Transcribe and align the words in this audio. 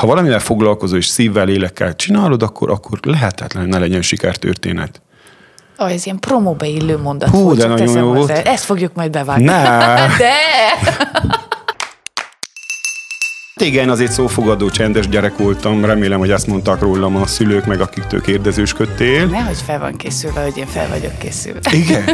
ha 0.00 0.06
valamivel 0.06 0.38
foglalkozol 0.38 0.98
és 0.98 1.06
szívvel, 1.06 1.44
lélekkel 1.44 1.96
csinálod, 1.96 2.42
akkor, 2.42 2.70
akkor 2.70 2.98
lehetetlen, 3.02 3.68
ne 3.68 3.78
legyen 3.78 4.02
sikertörténet. 4.02 5.00
Oh, 5.78 5.92
ez 5.92 6.06
ilyen 6.06 6.18
promóba 6.18 6.64
illő 6.64 6.98
mondat 6.98 7.28
Hú, 7.28 7.54
de 7.54 7.66
nagyon 7.66 7.96
jó 7.98 8.12
volt. 8.12 8.30
Ezt 8.30 8.64
fogjuk 8.64 8.94
majd 8.94 9.10
bevágni. 9.10 9.44
Ne! 9.44 9.62
De! 10.22 10.34
Igen, 13.60 13.88
azért 13.88 14.12
szófogadó, 14.12 14.70
csendes 14.70 15.08
gyerek 15.08 15.36
voltam. 15.36 15.84
Remélem, 15.84 16.18
hogy 16.18 16.30
ezt 16.30 16.46
mondták 16.46 16.80
rólam 16.80 17.16
a 17.16 17.26
szülők, 17.26 17.66
meg 17.66 17.80
akiktől 17.80 18.20
kérdezősködtél. 18.20 19.26
Nehogy 19.26 19.62
fel 19.66 19.78
van 19.78 19.96
készülve, 19.96 20.42
hogy 20.42 20.56
én 20.56 20.66
fel 20.66 20.88
vagyok 20.88 21.18
készülve. 21.18 21.60
Igen, 21.72 22.04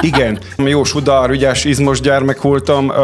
igen. 0.00 0.38
Jó 0.56 0.84
sudár, 0.84 1.30
ügyes, 1.30 1.64
izmos 1.64 2.00
gyermek 2.00 2.40
voltam. 2.40 2.88
Uh, 2.88 2.94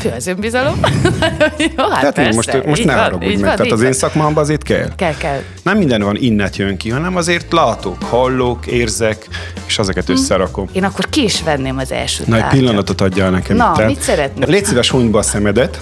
Fő 0.00 0.12
az 0.16 0.26
önbizalom. 0.26 0.80
Jó, 1.76 1.88
hát 1.88 2.02
hát 2.02 2.18
én 2.18 2.24
persze, 2.24 2.34
most, 2.34 2.66
most 2.66 2.84
ne 2.84 2.92
haragudj 2.92 3.34
meg. 3.34 3.56
Tehát 3.56 3.72
az 3.72 3.82
én 3.82 3.92
szakmámban 3.92 4.42
azért 4.42 4.62
kell. 4.62 4.94
Kell, 4.96 5.16
kell. 5.16 5.40
Nem 5.62 5.78
minden 5.78 6.02
van 6.02 6.16
innet 6.16 6.56
jön 6.56 6.76
ki, 6.76 6.90
hanem 6.90 7.16
azért 7.16 7.52
látok, 7.52 8.02
hallok, 8.02 8.66
érzek, 8.66 9.28
és 9.66 9.78
ezeket 9.78 10.08
összerakom. 10.08 10.68
Én 10.72 10.84
akkor 10.84 11.08
ki 11.08 11.22
is 11.22 11.42
venném 11.42 11.78
az 11.78 11.92
első 11.92 12.24
Na, 12.26 12.36
egy 12.36 12.58
pillanatot 12.58 13.00
adjál 13.00 13.30
nekem. 13.30 13.56
Na, 13.56 13.74
itt. 13.78 13.86
mit 13.86 14.00
szeretnél? 14.00 14.48
Légy 14.48 14.64
szíves, 14.64 14.92
a 15.12 15.22
szemedet. 15.22 15.80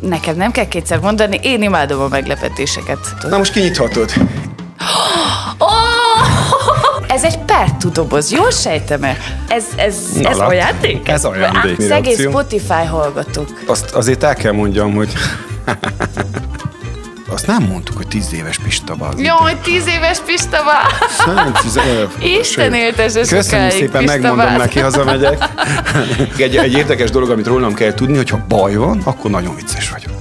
Nekem 0.00 0.36
nem 0.36 0.50
kell 0.50 0.68
kétszer 0.68 1.00
mondani, 1.00 1.40
én 1.42 1.62
imádom 1.62 2.00
a 2.00 2.08
meglepetéseket. 2.08 2.98
Na 3.28 3.36
most 3.36 3.52
kinyithatod. 3.52 4.12
Ez 7.08 7.24
egy 7.24 7.38
pertú 7.38 7.90
doboz, 7.90 8.32
jól 8.32 8.50
sejtem-e? 8.50 9.16
Ez, 9.48 9.64
ez, 9.76 9.96
Na, 10.20 10.28
ez 10.28 10.36
lát. 10.36 10.48
ajándék? 10.48 11.08
Ez 11.08 11.24
ajándék, 11.24 11.80
Szegény 11.80 12.02
reakció. 12.04 12.30
Spotify 12.30 12.84
hallgatók. 12.90 13.62
Azt 13.66 13.90
azért 13.94 14.22
el 14.22 14.34
kell 14.34 14.52
mondjam, 14.52 14.94
hogy... 14.94 15.12
Azt 17.30 17.46
nem 17.46 17.62
mondtuk, 17.62 17.96
hogy 17.96 18.06
tíz 18.08 18.34
éves 18.34 18.58
Pista 18.58 18.94
bazd. 18.94 19.18
Jaj, 19.18 19.56
tíz 19.62 19.86
éves 19.86 20.18
Pista 20.18 20.58
tíz- 21.62 21.76
ö, 21.76 22.04
Isten 22.40 22.74
éltesse 22.74 23.18
Köszönöm 23.20 23.42
sokáig, 23.42 23.70
szépen, 23.70 24.00
Pista 24.00 24.18
megmondom 24.20 24.56
neki, 24.56 24.78
hazamegyek. 24.80 25.44
Egy, 26.36 26.56
egy 26.56 26.72
érdekes 26.72 27.10
dolog, 27.10 27.30
amit 27.30 27.46
rólam 27.46 27.74
kell 27.74 27.94
tudni, 27.94 28.16
hogy 28.16 28.30
ha 28.30 28.44
baj 28.48 28.74
van, 28.74 29.00
akkor 29.04 29.30
nagyon 29.30 29.54
vicces 29.54 29.90
vagyok. 29.90 30.12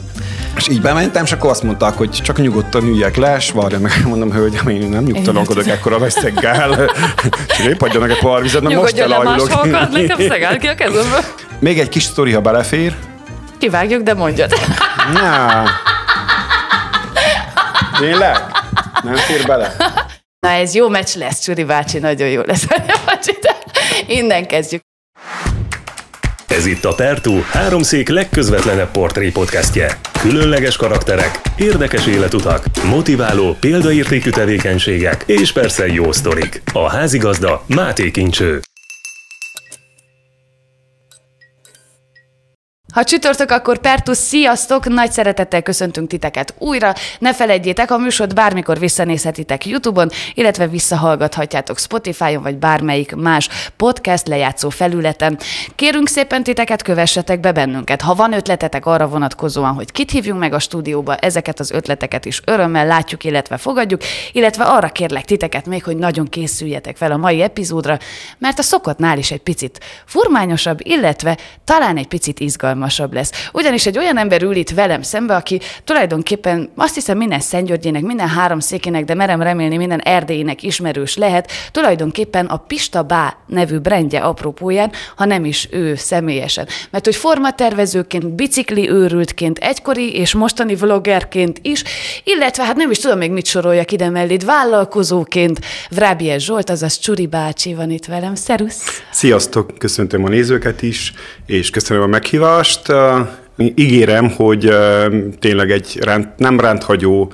És 0.56 0.67
így 0.67 0.82
bementem, 0.82 1.23
és 1.23 1.32
akkor 1.32 1.50
azt 1.50 1.64
mondták, 1.64 1.94
hogy 1.94 2.09
csak 2.09 2.38
nyugodtan 2.38 2.84
üljek 2.84 3.16
le, 3.16 3.36
és 3.36 3.52
várja 3.52 3.80
meg, 3.80 4.02
mondom, 4.08 4.32
hölgyem, 4.32 4.67
én 4.67 4.89
nem 4.89 5.04
nyugtalankodok 5.04 5.67
ekkora 5.67 6.00
veszeggel. 6.00 6.89
Csak 7.48 7.66
épp 7.72 7.82
adjanak 7.82 8.10
egy 8.10 8.20
pohár 8.20 8.42
vizet, 8.42 8.62
mert 8.62 8.76
most 8.76 8.95
Nyugodjon 8.95 9.23
le 9.23 9.30
máshol 9.30 9.48
ki 10.58 10.67
a 10.67 10.76
kezemből. 10.76 11.23
Még 11.60 11.80
egy 11.80 11.89
kis 11.89 12.04
sztori, 12.04 12.32
ha 12.32 12.42
belefér. 12.42 12.95
Kivágjuk, 13.58 14.02
de 14.04 14.14
mondjad. 14.14 14.52
Na. 15.14 15.64
Tényleg? 18.00 18.38
Nem 19.03 19.16
fér 19.16 19.45
bele? 19.45 19.76
Na 20.40 20.50
ez 20.50 20.73
jó 20.73 20.90
meccs 20.90 21.16
lesz, 21.16 21.40
Csuri 21.40 21.64
bácsi, 21.64 22.00
nagyon 22.00 22.28
jó 22.28 22.42
lesz. 22.45 22.67
Innen 24.08 24.48
kezdjük. 24.48 24.81
Ez 26.48 26.66
itt 26.66 26.86
a 26.86 26.94
Pertú, 26.94 27.44
háromszék 27.52 28.09
legközvetlenebb 28.09 28.92
portré 28.92 29.30
podcastje. 29.30 30.00
Különleges 30.20 30.78
karakterek, 30.78 31.42
érdekes 31.58 32.08
életutak, 32.08 32.66
motiváló, 32.84 33.58
példaértékű 33.59 34.30
tevékenységek 34.30 35.23
és 35.26 35.52
persze 35.52 35.88
jó 35.88 36.11
sztorik. 36.11 36.61
A 36.73 36.89
házigazda 36.89 37.64
Máté 37.67 38.11
Kincső. 38.11 38.61
Ha 42.98 43.03
csütörtök, 43.03 43.52
akkor 43.52 43.78
Pertus, 43.78 44.17
sziasztok! 44.17 44.88
Nagy 44.88 45.12
szeretettel 45.12 45.62
köszöntünk 45.62 46.09
titeket 46.09 46.53
újra. 46.58 46.94
Ne 47.20 47.34
felejtjétek, 47.34 47.92
a 47.92 47.98
műsort 47.98 48.36
bármikor 48.36 48.80
visszanézhetitek 48.80 49.66
YouTube-on, 49.66 50.09
illetve 50.34 50.67
visszahallgathatjátok 50.67 51.80
Spotify-on, 51.80 52.44
vagy 52.44 52.58
bármelyik 52.58 53.16
más 53.16 53.50
podcast 53.76 54.28
lejátszó 54.28 54.70
felületen. 54.70 55.39
Kérünk 55.76 56.08
szépen 56.08 56.44
titeket, 56.44 56.82
kövessetek 56.82 57.39
be 57.39 57.52
bennünket. 57.52 58.02
Ha 58.02 58.16
van 58.16 58.33
ötletetek 58.33 58.86
arra 58.86 59.08
vonatkozóan, 59.08 59.73
hogy 59.73 59.92
kit 59.92 60.11
hívjunk 60.11 60.39
meg 60.39 60.54
a 60.54 60.60
stúdióba, 60.60 61.16
ezeket 61.16 61.60
az 61.60 61.72
ötleteket 61.72 62.26
is 62.26 62.42
örömmel 62.45 62.86
látjuk, 62.88 63.23
illetve 63.23 63.58
fogadjuk, 63.58 64.02
illetve 64.32 64.64
arra 64.64 64.89
kérlek 64.89 65.26
titeket 65.26 65.66
még, 65.66 65.83
hogy 65.83 65.98
nagyon 65.98 66.27
készüljetek 66.27 66.98
fel 66.98 67.11
a 67.11 67.17
mai 67.17 67.42
epizódra, 67.42 67.98
mert 68.38 68.60
a 68.60 68.61
szokottnál 68.61 69.17
is 69.17 69.32
egy 69.32 69.42
picit 69.42 69.80
furmányosabb, 70.05 70.80
illetve 70.83 71.38
talán 71.64 71.98
egy 71.98 72.08
picit 72.08 72.39
izgalmasabb 72.87 73.14
lesz. 73.14 73.31
Ugyanis 73.53 73.86
egy 73.86 73.98
olyan 73.98 74.17
ember 74.17 74.42
ül 74.42 74.55
itt 74.55 74.70
velem 74.70 75.02
szembe, 75.02 75.36
aki 75.36 75.59
tulajdonképpen 75.83 76.70
azt 76.75 76.95
hiszem 76.95 77.17
minden 77.17 77.39
Szentgyörgyének, 77.39 78.02
minden 78.02 78.27
háromszékének, 78.27 79.05
de 79.05 79.14
merem 79.14 79.42
remélni 79.42 79.77
minden 79.77 79.99
erdélyének 79.99 80.64
ismerős 80.64 81.17
lehet, 81.17 81.52
tulajdonképpen 81.71 82.45
a 82.45 82.58
Pista 82.58 83.03
Bá 83.03 83.37
nevű 83.48 83.77
brendje 83.77 84.20
apropóján, 84.20 84.92
ha 85.15 85.25
nem 85.25 85.45
is 85.45 85.67
ő 85.71 85.95
személyesen. 85.95 86.67
Mert 86.89 87.05
hogy 87.05 87.15
formatervezőként, 87.15 88.36
bicikli 88.36 88.89
őrültként, 88.89 89.58
egykori 89.58 90.14
és 90.14 90.33
mostani 90.33 90.75
vloggerként 90.75 91.59
is, 91.61 91.83
illetve 92.23 92.64
hát 92.64 92.75
nem 92.75 92.92
is 92.92 92.99
tudom 92.99 93.17
még 93.17 93.31
mit 93.31 93.45
soroljak 93.45 93.92
ide 93.92 94.09
mellé, 94.09 94.37
vállalkozóként 94.45 95.59
Vrábies 95.89 96.43
Zsolt, 96.43 96.69
azaz 96.69 96.99
Csuri 96.99 97.27
bácsi 97.27 97.73
van 97.73 97.89
itt 97.92 98.05
velem. 98.05 98.36
Szerusz! 98.36 99.02
Sziasztok, 99.11 99.77
köszöntöm 99.77 100.23
a 100.23 100.30
nézőket 100.30 100.81
is, 100.81 101.14
és 101.45 101.69
köszönöm 101.69 102.04
a 102.04 102.08
meghívást. 102.08 102.67
Uh, 102.89 103.28
Ígérem, 103.76 104.30
hogy 104.30 104.70
tényleg 105.39 105.72
egy 105.72 106.00
rend, 106.02 106.28
nem 106.38 106.60
rendhagyó 106.60 107.32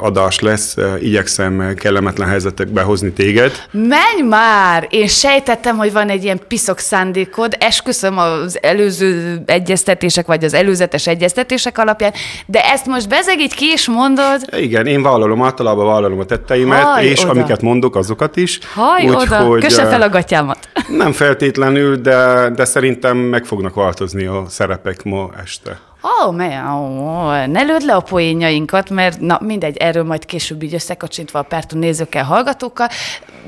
adás 0.00 0.38
lesz. 0.38 0.76
Igyekszem 1.00 1.74
kellemetlen 1.74 2.28
helyzetekbe 2.28 2.82
hozni 2.82 3.12
téged. 3.12 3.52
Menj 3.70 4.28
már! 4.28 4.86
Én 4.90 5.06
sejtettem, 5.06 5.76
hogy 5.76 5.92
van 5.92 6.08
egy 6.08 6.24
ilyen 6.24 6.40
piszok 6.48 6.78
szándékod, 6.78 7.56
esküszöm 7.58 8.18
az 8.18 8.58
előző 8.62 9.42
egyeztetések, 9.46 10.26
vagy 10.26 10.44
az 10.44 10.54
előzetes 10.54 11.06
egyeztetések 11.06 11.78
alapján, 11.78 12.12
de 12.46 12.64
ezt 12.64 12.86
most 12.86 13.08
bezeg 13.08 13.40
így 13.40 13.54
ki 13.54 13.70
is 13.72 13.88
mondod, 13.88 14.40
Igen, 14.56 14.86
én 14.86 15.02
vállalom, 15.02 15.42
általában 15.42 15.86
vállalom 15.86 16.18
a 16.18 16.24
tetteimet, 16.24 16.82
Haj 16.82 17.06
és 17.06 17.22
oda. 17.22 17.30
amiket 17.30 17.62
mondok, 17.62 17.96
azokat 17.96 18.36
is. 18.36 18.58
haj 18.74 19.10
oda, 19.10 19.20
Úgyhogy, 19.20 19.60
kösse 19.60 19.82
uh, 19.82 19.88
fel 19.90 20.02
a 20.02 20.08
gatyámat. 20.08 20.58
Nem 20.88 21.12
feltétlenül, 21.12 21.96
de, 21.96 22.50
de 22.54 22.64
szerintem 22.64 23.16
meg 23.16 23.44
fognak 23.44 23.74
változni 23.74 24.24
a 24.24 24.44
szerepek 24.48 25.02
ma 25.02 25.30
este. 25.44 25.78
Ó, 26.04 26.26
oh, 26.26 26.34
oh, 26.34 27.46
ne 27.46 27.62
lőd 27.62 27.82
le 27.82 27.94
a 27.94 28.00
poénjainkat, 28.00 28.90
mert 28.90 29.20
na 29.20 29.38
mindegy, 29.42 29.76
erről 29.76 30.04
majd 30.04 30.24
később 30.24 30.62
így 30.62 30.74
összekacsintva 30.74 31.38
a 31.38 31.42
párton 31.42 31.78
nézőkkel, 31.78 32.24
hallgatókkal, 32.24 32.88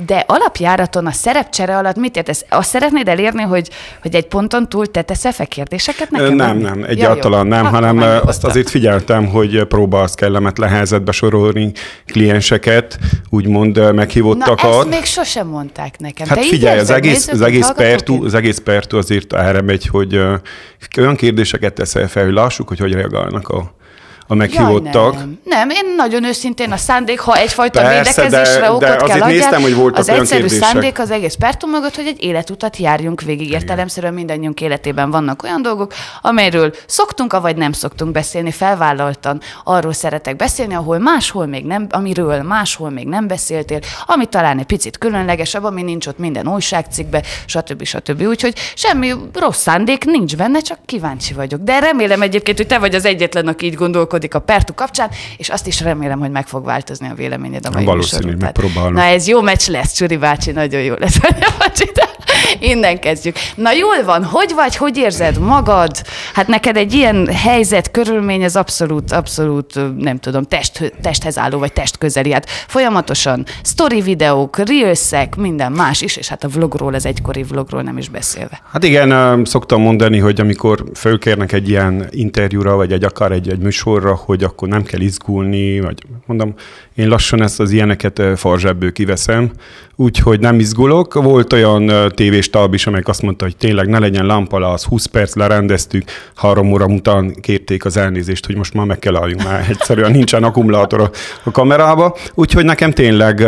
de 0.06 0.24
alapjáraton 0.26 1.06
a 1.06 1.10
szerepcsere 1.12 1.76
alatt 1.76 1.96
mit 1.96 2.16
értesz? 2.16 2.44
Azt 2.48 2.68
szeretnéd 2.68 3.08
elérni, 3.08 3.42
hogy, 3.42 3.68
hogy 4.02 4.14
egy 4.14 4.26
ponton 4.26 4.68
túl 4.68 4.86
te 4.86 5.02
teszel 5.02 5.32
fel 5.32 5.46
kérdéseket 5.46 6.10
nekem? 6.10 6.34
Nem, 6.34 6.58
nem, 6.58 6.78
Ja, 6.78 6.86
egyáltalán 6.86 7.42
jó. 7.44 7.48
nem, 7.50 7.66
Akkor 7.66 7.78
hanem 7.78 7.96
nyugodtan. 7.96 8.28
azt 8.28 8.44
azért 8.44 8.70
figyeltem, 8.70 9.26
hogy 9.26 9.64
próbálsz 9.64 10.14
kellemetlen 10.14 10.68
helyzetbe 10.68 11.12
sorolni 11.12 11.72
klienseket, 12.06 12.98
úgymond 13.30 13.76
ö, 13.76 13.80
Na, 13.84 13.92
meghívottakat. 13.92 14.74
ezt 14.74 14.88
még 14.88 15.04
sosem 15.04 15.46
mondták 15.46 15.98
nekem. 15.98 16.26
Hát 16.28 16.38
Te 16.38 16.44
figyelj, 16.44 16.78
az 16.78 16.80
érzed, 16.80 16.96
egész, 16.96 17.26
nézők, 17.26 17.34
az 17.34 17.40
egész, 17.40 17.70
pertú, 17.76 18.24
az 18.24 18.34
egész 18.34 18.58
pertú 18.58 18.96
azért 18.96 19.32
erre 19.32 19.60
megy, 19.62 19.86
hogy 19.86 20.20
olyan 20.98 21.16
kérdéseket 21.16 21.72
teszel 21.72 22.08
fel, 22.08 22.24
hogy 22.24 22.32
lássuk, 22.32 22.68
hogy 22.68 22.78
hogy 22.78 22.92
reagálnak 22.92 23.48
a, 23.48 23.74
a 24.26 24.34
meghívottak. 24.34 25.14
Jaj, 25.14 25.22
nem. 25.22 25.38
nem, 25.44 25.70
én 25.70 25.94
nagyon 25.96 26.24
őszintén 26.24 26.72
a 26.72 26.76
szándék, 26.76 27.20
ha 27.20 27.36
egyfajta 27.36 27.80
Persze, 27.80 28.22
védekezésre 28.22 28.60
de- 28.60 28.70
okot 28.70 28.80
de 28.80 28.96
kell 28.96 29.04
adjál, 29.04 29.28
néztem, 29.28 29.60
hogy 29.62 29.74
voltak 29.74 29.98
az 29.98 30.08
olyan 30.08 30.20
egyszerű 30.20 30.40
kérdések. 30.40 30.68
szándék 30.68 30.98
az 30.98 31.10
egész 31.10 31.34
pertum 31.34 31.70
mögött, 31.70 31.94
hogy 31.96 32.06
egy 32.06 32.22
életutat 32.22 32.76
járjunk 32.76 33.20
végig. 33.20 33.50
Értelemszerűen 33.50 34.14
mindannyiunk 34.14 34.60
életében 34.60 35.10
vannak 35.10 35.42
olyan 35.42 35.62
dolgok, 35.62 35.92
amelyről 36.22 36.74
szoktunk, 36.86 37.32
avagy 37.32 37.56
nem 37.56 37.72
szoktunk 37.72 38.12
beszélni, 38.12 38.50
felvállaltan 38.50 39.40
arról 39.64 39.92
szeretek 39.92 40.36
beszélni, 40.36 40.74
ahol 40.74 40.98
máshol 40.98 41.46
még 41.46 41.64
nem, 41.64 41.86
amiről 41.90 42.42
máshol 42.42 42.90
még 42.90 43.06
nem 43.06 43.26
beszéltél, 43.26 43.80
ami 44.06 44.26
talán 44.26 44.58
egy 44.58 44.66
picit 44.66 44.98
különlegesebb, 44.98 45.64
ami 45.64 45.82
nincs 45.82 46.06
ott 46.06 46.18
minden 46.18 46.48
újságcikkbe, 46.48 47.22
stb. 47.46 47.84
stb. 47.84 48.22
Úgyhogy 48.22 48.54
semmi 48.74 49.14
rossz 49.32 49.60
szándék 49.60 50.04
nincs 50.04 50.36
benne, 50.36 50.60
csak 50.60 50.78
kíváncsi 50.86 51.34
vagyok. 51.34 51.60
De 51.60 51.78
remélem 51.78 52.22
egyébként, 52.22 52.56
hogy 52.56 52.66
te 52.66 52.78
vagy 52.78 52.94
az 52.94 53.04
egyetlen, 53.04 53.48
aki 53.48 53.66
így 53.66 53.74
gondolkodik 53.74 54.14
a 54.30 54.38
Pertu 54.38 54.74
kapcsán, 54.74 55.10
és 55.36 55.48
azt 55.48 55.66
is 55.66 55.80
remélem, 55.80 56.18
hogy 56.18 56.30
meg 56.30 56.46
fog 56.46 56.64
változni 56.64 57.08
a 57.08 57.14
véleményed 57.14 57.66
a 57.66 57.70
mai 57.70 57.84
Valószínű, 57.84 58.24
műsor 58.24 58.40
megpróbálom. 58.40 58.92
Na 58.92 59.02
ez 59.02 59.28
jó 59.28 59.40
meccs 59.40 59.68
lesz, 59.68 59.92
Csuri 59.92 60.16
bácsi, 60.16 60.50
nagyon 60.50 60.80
jó 60.80 60.94
lesz. 60.98 61.18
Innen 62.58 62.98
kezdjük. 63.00 63.36
Na 63.54 63.72
jól 63.72 64.04
van, 64.04 64.24
hogy 64.24 64.52
vagy, 64.54 64.76
hogy 64.76 64.96
érzed 64.96 65.38
magad? 65.38 65.90
Hát 66.34 66.46
neked 66.46 66.76
egy 66.76 66.92
ilyen 66.92 67.26
helyzet, 67.26 67.90
körülmény, 67.90 68.44
az 68.44 68.56
abszolút, 68.56 69.12
abszolút, 69.12 69.74
nem 69.98 70.18
tudom, 70.18 70.42
test, 70.42 70.92
testhez 71.02 71.38
álló, 71.38 71.58
vagy 71.58 71.72
test 71.72 71.98
közeli. 71.98 72.32
Hát 72.32 72.48
folyamatosan 72.48 73.46
story 73.62 74.00
videók, 74.00 74.58
reelsek, 74.68 75.36
minden 75.36 75.72
más 75.72 76.00
is, 76.00 76.16
és 76.16 76.28
hát 76.28 76.44
a 76.44 76.48
vlogról, 76.48 76.94
az 76.94 77.06
egykori 77.06 77.42
vlogról 77.42 77.82
nem 77.82 77.98
is 77.98 78.08
beszélve. 78.08 78.60
Hát 78.72 78.84
igen, 78.84 79.44
szoktam 79.44 79.80
mondani, 79.80 80.18
hogy 80.18 80.40
amikor 80.40 80.84
fölkérnek 80.94 81.52
egy 81.52 81.68
ilyen 81.68 82.06
interjúra, 82.10 82.76
vagy 82.76 82.92
egy 82.92 83.04
akár 83.04 83.32
egy, 83.32 83.48
egy 83.48 83.58
műsorra, 83.58 84.05
arra, 84.06 84.14
hogy 84.14 84.44
akkor 84.44 84.68
nem 84.68 84.82
kell 84.82 85.00
izgulni, 85.00 85.80
vagy 85.80 86.02
mondom, 86.26 86.54
én 86.96 87.08
lassan 87.08 87.42
ezt 87.42 87.60
az 87.60 87.70
ilyeneket 87.70 88.22
farzsebből 88.36 88.92
kiveszem, 88.92 89.50
úgyhogy 89.96 90.40
nem 90.40 90.58
izgulok. 90.58 91.14
Volt 91.14 91.52
olyan 91.52 92.12
tévés 92.14 92.50
talb 92.50 92.74
is, 92.74 92.86
amelyik 92.86 93.08
azt 93.08 93.22
mondta, 93.22 93.44
hogy 93.44 93.56
tényleg 93.56 93.88
ne 93.88 93.98
legyen 93.98 94.26
lampa, 94.26 94.72
az 94.72 94.84
20 94.84 95.06
perc 95.06 95.34
lerendeztük, 95.34 96.02
három 96.34 96.72
óra 96.72 96.86
után 96.86 97.34
kérték 97.40 97.84
az 97.84 97.96
elnézést, 97.96 98.46
hogy 98.46 98.56
most 98.56 98.74
már 98.74 98.86
meg 98.86 98.98
kell 98.98 99.16
álljunk, 99.16 99.42
már 99.42 99.66
egyszerűen 99.70 100.10
nincsen 100.10 100.42
akkumulátor 100.42 101.00
a, 101.00 101.10
a 101.42 101.50
kamerába. 101.50 102.16
Úgyhogy 102.34 102.64
nekem 102.64 102.90
tényleg 102.90 103.40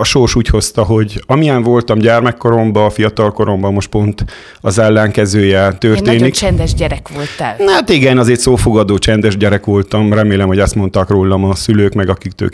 a 0.00 0.04
sors 0.04 0.34
úgy 0.34 0.48
hozta, 0.48 0.82
hogy 0.82 1.22
amilyen 1.26 1.62
voltam 1.62 1.98
gyermekkoromban, 1.98 2.90
fiatalkoromban, 2.90 3.72
most 3.72 3.88
pont 3.88 4.24
az 4.60 4.78
ellenkezője 4.78 5.72
történik. 5.72 6.06
Én 6.06 6.14
nagyon 6.14 6.30
csendes 6.30 6.74
gyerek 6.74 7.08
voltál. 7.08 7.56
Hát 7.66 7.88
igen, 7.88 8.18
azért 8.18 8.40
szófogadó 8.40 8.98
csendes 8.98 9.36
gyerek 9.36 9.64
voltam. 9.64 10.12
Remélem, 10.12 10.46
hogy 10.46 10.58
ezt 10.58 10.74
mondták 10.74 11.08
rólam 11.08 11.44
a 11.44 11.54
szülők, 11.54 11.92
meg 11.92 12.08
akiktől 12.08 12.48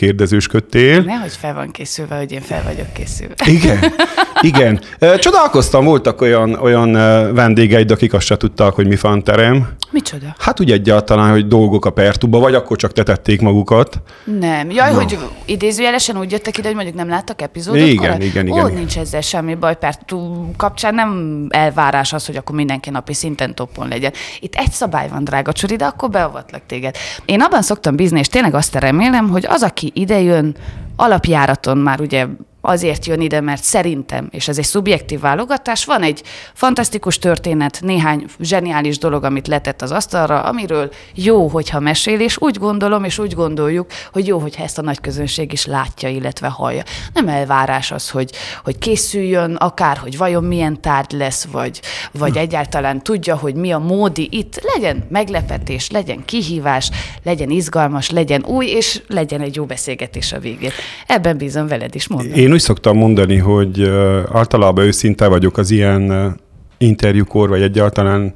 kérdezősködtél. 0.47 1.03
Nehogy 1.03 1.37
fel 1.37 1.55
van 1.55 1.71
készülve, 1.71 2.17
hogy 2.17 2.33
én 2.33 2.41
fel 2.41 2.62
vagyok 2.65 2.93
készülve. 2.93 3.35
Igen, 3.47 3.79
igen. 4.50 4.81
Csodálkoztam, 5.19 5.85
voltak 5.85 6.21
olyan, 6.21 6.55
olyan 6.55 6.93
vendégeid, 7.35 7.91
akik 7.91 8.12
azt 8.12 8.27
se 8.27 8.37
tudták, 8.37 8.73
hogy 8.73 8.87
mi 8.87 8.97
van 9.00 9.25
terem. 9.25 9.69
Micsoda? 10.12 10.35
Hát 10.38 10.61
úgy 10.61 10.70
egyáltalán, 10.70 11.31
hogy 11.31 11.47
dolgok 11.47 11.85
a 11.85 11.91
pertuba, 11.91 12.38
vagy 12.38 12.55
akkor 12.55 12.76
csak 12.76 12.93
tetették 12.93 13.41
magukat. 13.41 14.03
Nem. 14.25 14.70
Jaj, 14.70 14.93
Na. 14.93 14.97
hogy 14.97 15.19
idézőjelesen 15.44 16.19
úgy 16.19 16.31
jöttek 16.31 16.59
ide, 16.59 16.67
hogy 16.67 16.76
mondjuk 16.76 16.97
nem 16.97 17.09
láttak 17.09 17.43
epizódot? 17.43 17.81
Igen, 17.81 17.93
igen, 17.93 18.20
igen, 18.20 18.47
igen. 18.47 18.64
Ó, 18.64 18.69
nincs 18.69 18.99
ezzel 18.99 19.20
semmi 19.20 19.55
baj, 19.55 19.79
pertú 19.79 20.50
kapcsán 20.56 20.94
nem 20.94 21.47
elvárás 21.50 22.12
az, 22.12 22.26
hogy 22.26 22.37
akkor 22.37 22.55
mindenki 22.55 22.91
napi 22.91 23.14
szinten 23.14 23.55
toppon 23.55 23.88
legyen. 23.88 24.12
Itt 24.41 24.55
egy 24.55 24.70
szabály 24.70 25.09
van, 25.09 25.25
drága 25.25 25.53
Csuri, 25.53 25.76
de 25.76 25.85
akkor 25.85 26.11
beavatlak 26.11 26.62
téged. 26.67 26.97
Én 27.25 27.41
abban 27.41 27.62
szoktam 27.62 27.97
bízni, 27.97 28.19
és 28.19 28.29
tényleg 28.29 28.55
azt 28.55 28.75
remélem, 28.75 29.29
hogy 29.29 29.47
az, 29.49 29.62
aki 29.62 29.91
ide 29.94 30.20
jön, 30.20 30.56
alapjáraton 30.97 31.79
már 31.79 32.00
ugye 32.00 32.26
azért 32.64 33.06
jön 33.06 33.20
ide, 33.20 33.41
mert 33.41 33.62
szerintem, 33.62 34.29
és 34.31 34.49
ez 34.49 34.59
egy 34.59 34.64
szubjektív 34.64 35.20
válogatás, 35.20 35.85
van 35.85 36.03
egy 36.03 36.23
fantasztikus 36.53 37.19
történet, 37.19 37.79
néhány 37.81 38.25
zseniális 38.41 38.99
dolog, 38.99 39.25
amit 39.25 39.49
letett 39.49 39.82
az 39.82 39.91
asztalra, 39.91 40.43
amiről 40.43 40.93
jó, 41.14 41.47
hogyha 41.49 41.81
mesél, 41.81 42.20
és 42.20 42.37
úgy 42.41 42.59
gondolom, 42.59 43.05
és 43.05 43.19
úgy 43.19 43.35
gondoljuk, 43.35 43.87
hogy 44.12 44.26
jó, 44.26 44.38
hogyha 44.38 44.62
ezt 44.62 44.79
a 44.79 44.82
nagy 44.82 45.00
közönség 45.00 45.53
is 45.53 45.67
látja, 45.67 46.09
illetve 46.09 46.49
hallja. 46.49 46.82
Nem 47.14 47.29
elvárás 47.29 47.91
az, 47.91 48.11
hogy, 48.11 48.31
hogy 48.65 48.79
készüljön, 48.79 49.55
akár, 49.55 49.97
hogy 49.97 50.17
vajon 50.17 50.44
milyen 50.44 50.81
tárgy 50.81 51.12
lesz, 51.12 51.44
vagy, 51.44 51.81
vagy 52.12 52.37
egyáltalán 52.37 53.03
tudja, 53.03 53.37
hogy 53.37 53.55
mi 53.55 53.73
a 53.73 53.79
módi 53.79 54.29
itt. 54.31 54.61
Legyen 54.75 55.06
meglepetés, 55.08 55.91
legyen 55.91 56.25
kihívás, 56.25 56.91
legyen 57.23 57.50
izgalmas, 57.50 58.11
legyen 58.11 58.44
új, 58.44 58.67
és 58.67 59.03
legyen 59.08 59.41
egy 59.41 59.56
jó 59.56 59.65
beszélgetés 59.65 60.32
a 60.32 60.38
végén. 60.38 60.70
Ebben 61.06 61.37
bízom 61.37 61.67
veled 61.67 61.94
is, 61.94 62.08
mondom. 62.08 62.32
Én 62.35 62.51
én 62.52 62.58
úgy 62.58 62.64
szoktam 62.64 62.96
mondani, 62.96 63.37
hogy 63.37 63.90
általában 64.32 64.84
őszinte 64.84 65.26
vagyok 65.26 65.58
az 65.58 65.70
ilyen 65.70 66.37
interjúkor, 66.78 67.49
vagy 67.49 67.62
egyáltalán 67.62 68.32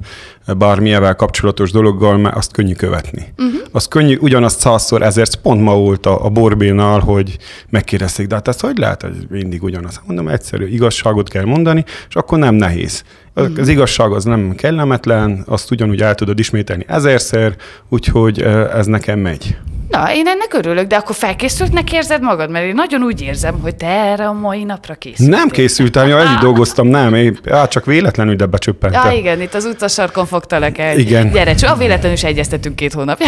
bármilyenvel 0.57 1.15
kapcsolatos 1.15 1.71
dologgal, 1.71 2.17
mert 2.17 2.35
azt 2.35 2.51
könnyű 2.51 2.73
követni. 2.73 3.33
Uh-huh. 3.37 3.61
Az 3.71 3.85
könnyű, 3.85 4.17
ugyanazt 4.21 4.59
százszor, 4.59 5.01
ezért 5.01 5.35
pont 5.35 5.61
ma 5.61 5.75
volt 5.75 6.05
a, 6.05 6.25
a 6.25 6.29
Borbénál, 6.29 6.99
hogy 6.99 7.37
megkérdezték, 7.69 8.27
de 8.27 8.35
hát 8.35 8.47
ezt 8.47 8.61
hogy 8.61 8.77
lehet, 8.77 9.01
hogy 9.01 9.27
mindig 9.29 9.63
ugyanaz? 9.63 10.01
Mondom, 10.05 10.27
egyszerű, 10.27 10.67
igazságot 10.67 11.29
kell 11.29 11.45
mondani, 11.45 11.85
és 12.09 12.15
akkor 12.15 12.37
nem 12.37 12.55
nehéz. 12.55 13.03
Az, 13.33 13.43
uh-huh. 13.43 13.59
az 13.59 13.67
igazság 13.67 14.11
az 14.11 14.23
nem 14.23 14.55
kellemetlen, 14.55 15.43
azt 15.45 15.71
ugyanúgy 15.71 16.01
el 16.01 16.15
tudod 16.15 16.39
ismételni 16.39 16.85
ezerszer, 16.87 17.55
úgyhogy 17.89 18.41
ez 18.73 18.85
nekem 18.85 19.19
megy. 19.19 19.57
Na, 19.97 20.13
én 20.13 20.27
ennek 20.27 20.53
örülök, 20.53 20.87
de 20.87 20.95
akkor 20.95 21.15
felkészültnek 21.15 21.93
érzed 21.93 22.21
magad? 22.21 22.49
Mert 22.49 22.65
én 22.65 22.73
nagyon 22.73 23.03
úgy 23.03 23.21
érzem, 23.21 23.59
hogy 23.61 23.75
te 23.75 23.87
erre 23.87 24.27
a 24.27 24.33
mai 24.33 24.63
napra 24.63 24.95
készültél. 24.95 25.37
Nem 25.37 25.49
készültem, 25.49 26.07
ja, 26.07 26.21
együtt 26.21 26.39
dolgoztam, 26.39 26.87
nem. 26.87 27.13
Én, 27.13 27.37
á, 27.49 27.67
csak 27.67 27.85
véletlenül 27.85 28.33
ide 28.33 28.45
becsöppentem. 28.45 29.11
Ja, 29.11 29.17
igen, 29.17 29.41
itt 29.41 29.53
az 29.53 29.65
utcasarkon 29.65 30.25
fogtalak 30.25 30.77
el. 30.77 30.97
Igen. 30.97 31.31
Gyere, 31.31 31.55
csak 31.55 31.77
véletlenül 31.77 32.11
is 32.11 32.23
egyeztetünk 32.23 32.75
két 32.75 32.93
hónapja 32.93 33.27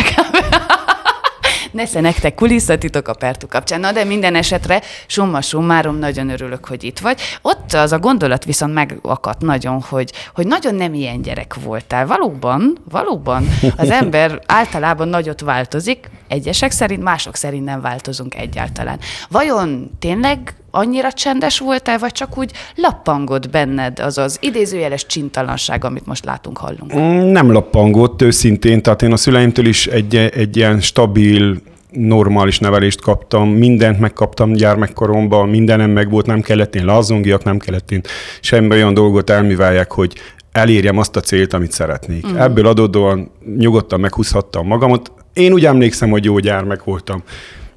nesze 1.72 2.00
nektek 2.00 2.36
kulisszatitok 2.36 3.08
a 3.08 3.14
Pertu 3.14 3.48
kapcsán. 3.48 3.80
Na, 3.80 3.92
de 3.92 4.04
minden 4.04 4.36
esetre 4.36 4.82
summa 5.08 5.42
summarum 5.42 5.98
nagyon 5.98 6.30
örülök, 6.30 6.66
hogy 6.66 6.84
itt 6.84 7.00
vagy. 7.00 7.22
Ott 7.42 7.74
az 7.74 7.92
a 7.92 8.00
gondolat 8.00 8.46
viszont 8.46 8.74
megakadt 8.74 9.42
nagyon, 9.42 9.82
hogy, 9.82 10.12
hogy 10.34 10.48
nagyon 10.48 10.76
nem 10.76 10.94
ilyen 10.94 11.22
gyerek 11.22 11.54
voltál. 11.64 12.08
Valóban, 12.08 12.78
valóban 12.90 13.48
az 13.78 13.90
ember 13.90 14.42
általában 14.46 15.08
nagyot 15.08 15.42
változik, 15.42 16.10
egyesek 16.28 16.72
szerint, 16.72 17.04
mások 17.04 17.36
szerint 17.36 17.66
nem 17.66 17.82
változunk 17.82 18.36
egyáltalán. 18.36 19.00
Vajon 19.30 19.92
tényleg 20.00 20.54
annyira 20.72 21.12
csendes 21.12 21.60
voltál, 21.60 21.98
vagy 21.98 22.12
csak 22.12 22.38
úgy 22.38 22.52
lappangott 22.76 23.50
benned 23.50 24.00
az 24.00 24.18
az 24.18 24.38
idézőjeles 24.42 25.06
csintalanság, 25.06 25.84
amit 25.84 26.06
most 26.06 26.26
látunk, 26.26 26.58
hallunk? 26.58 26.96
Mm, 26.96 27.32
nem 27.32 27.52
lappangott, 27.52 28.22
őszintén. 28.22 28.82
Tehát 28.82 29.02
én 29.02 29.12
a 29.12 29.18
szüleimtől 29.18 29.66
is 29.66 29.88
egy, 29.88 30.16
egy 30.16 30.58
ilyen 30.58 30.82
stabil, 30.82 31.62
normális 31.92 32.60
nevelést 32.60 33.02
kaptam, 33.02 33.50
mindent 33.50 34.00
megkaptam 34.00 34.54
gyermekkoromban, 34.54 35.50
mindenem 35.50 35.90
meg 35.90 36.10
volt, 36.10 36.26
nem 36.26 36.42
kellett 36.42 36.76
én 36.76 36.86
lazongiak, 36.86 37.44
nem 37.44 37.58
kellett 37.58 37.92
én 37.92 38.02
semmi 38.42 38.70
olyan 38.70 38.94
dolgot 38.94 39.30
elműveljek, 39.30 39.92
hogy 39.92 40.14
elérjem 40.52 40.98
azt 40.98 41.16
a 41.16 41.20
célt, 41.20 41.54
amit 41.54 41.72
szeretnék. 41.72 42.28
Mm. 42.28 42.36
Ebből 42.36 42.68
adódóan 42.68 43.32
nyugodtan 43.58 44.00
meghúzhattam 44.00 44.68
magamat. 44.68 45.12
Én 45.34 45.54
úgy 45.54 45.66
emlékszem, 45.66 46.10
hogy 46.10 46.24
jó 46.24 46.40
gyermek 46.40 46.84
voltam. 46.84 47.24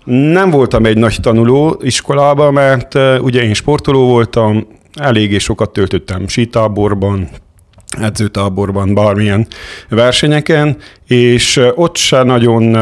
Nem 0.04 0.50
voltam 0.50 0.84
egy 0.84 0.98
nagy 0.98 1.18
tanuló 1.20 1.80
iskolában, 1.82 2.52
mert 2.52 2.94
uh, 2.94 3.16
ugye 3.20 3.42
én 3.42 3.54
sportoló 3.54 4.06
voltam, 4.06 4.66
eléggé 4.94 5.38
sokat 5.38 5.72
töltöttem 5.72 6.28
sítáborban, 6.28 7.28
edzőtáborban, 8.00 8.94
bármilyen 8.94 9.46
versenyeken, 9.88 10.76
és 11.06 11.60
ott 11.74 11.96
se 11.96 12.22
nagyon 12.22 12.76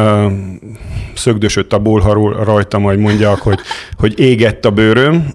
szögdösött 1.14 1.72
a 1.72 1.78
bolha 1.78 2.44
rajta, 2.44 2.78
majd 2.78 2.98
mondják, 2.98 3.38
hogy, 3.38 3.58
hogy 3.98 4.18
égett 4.18 4.64
a 4.64 4.70
bőröm. 4.70 5.26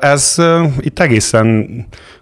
Ez 0.00 0.36
itt 0.80 0.98
egészen 0.98 1.66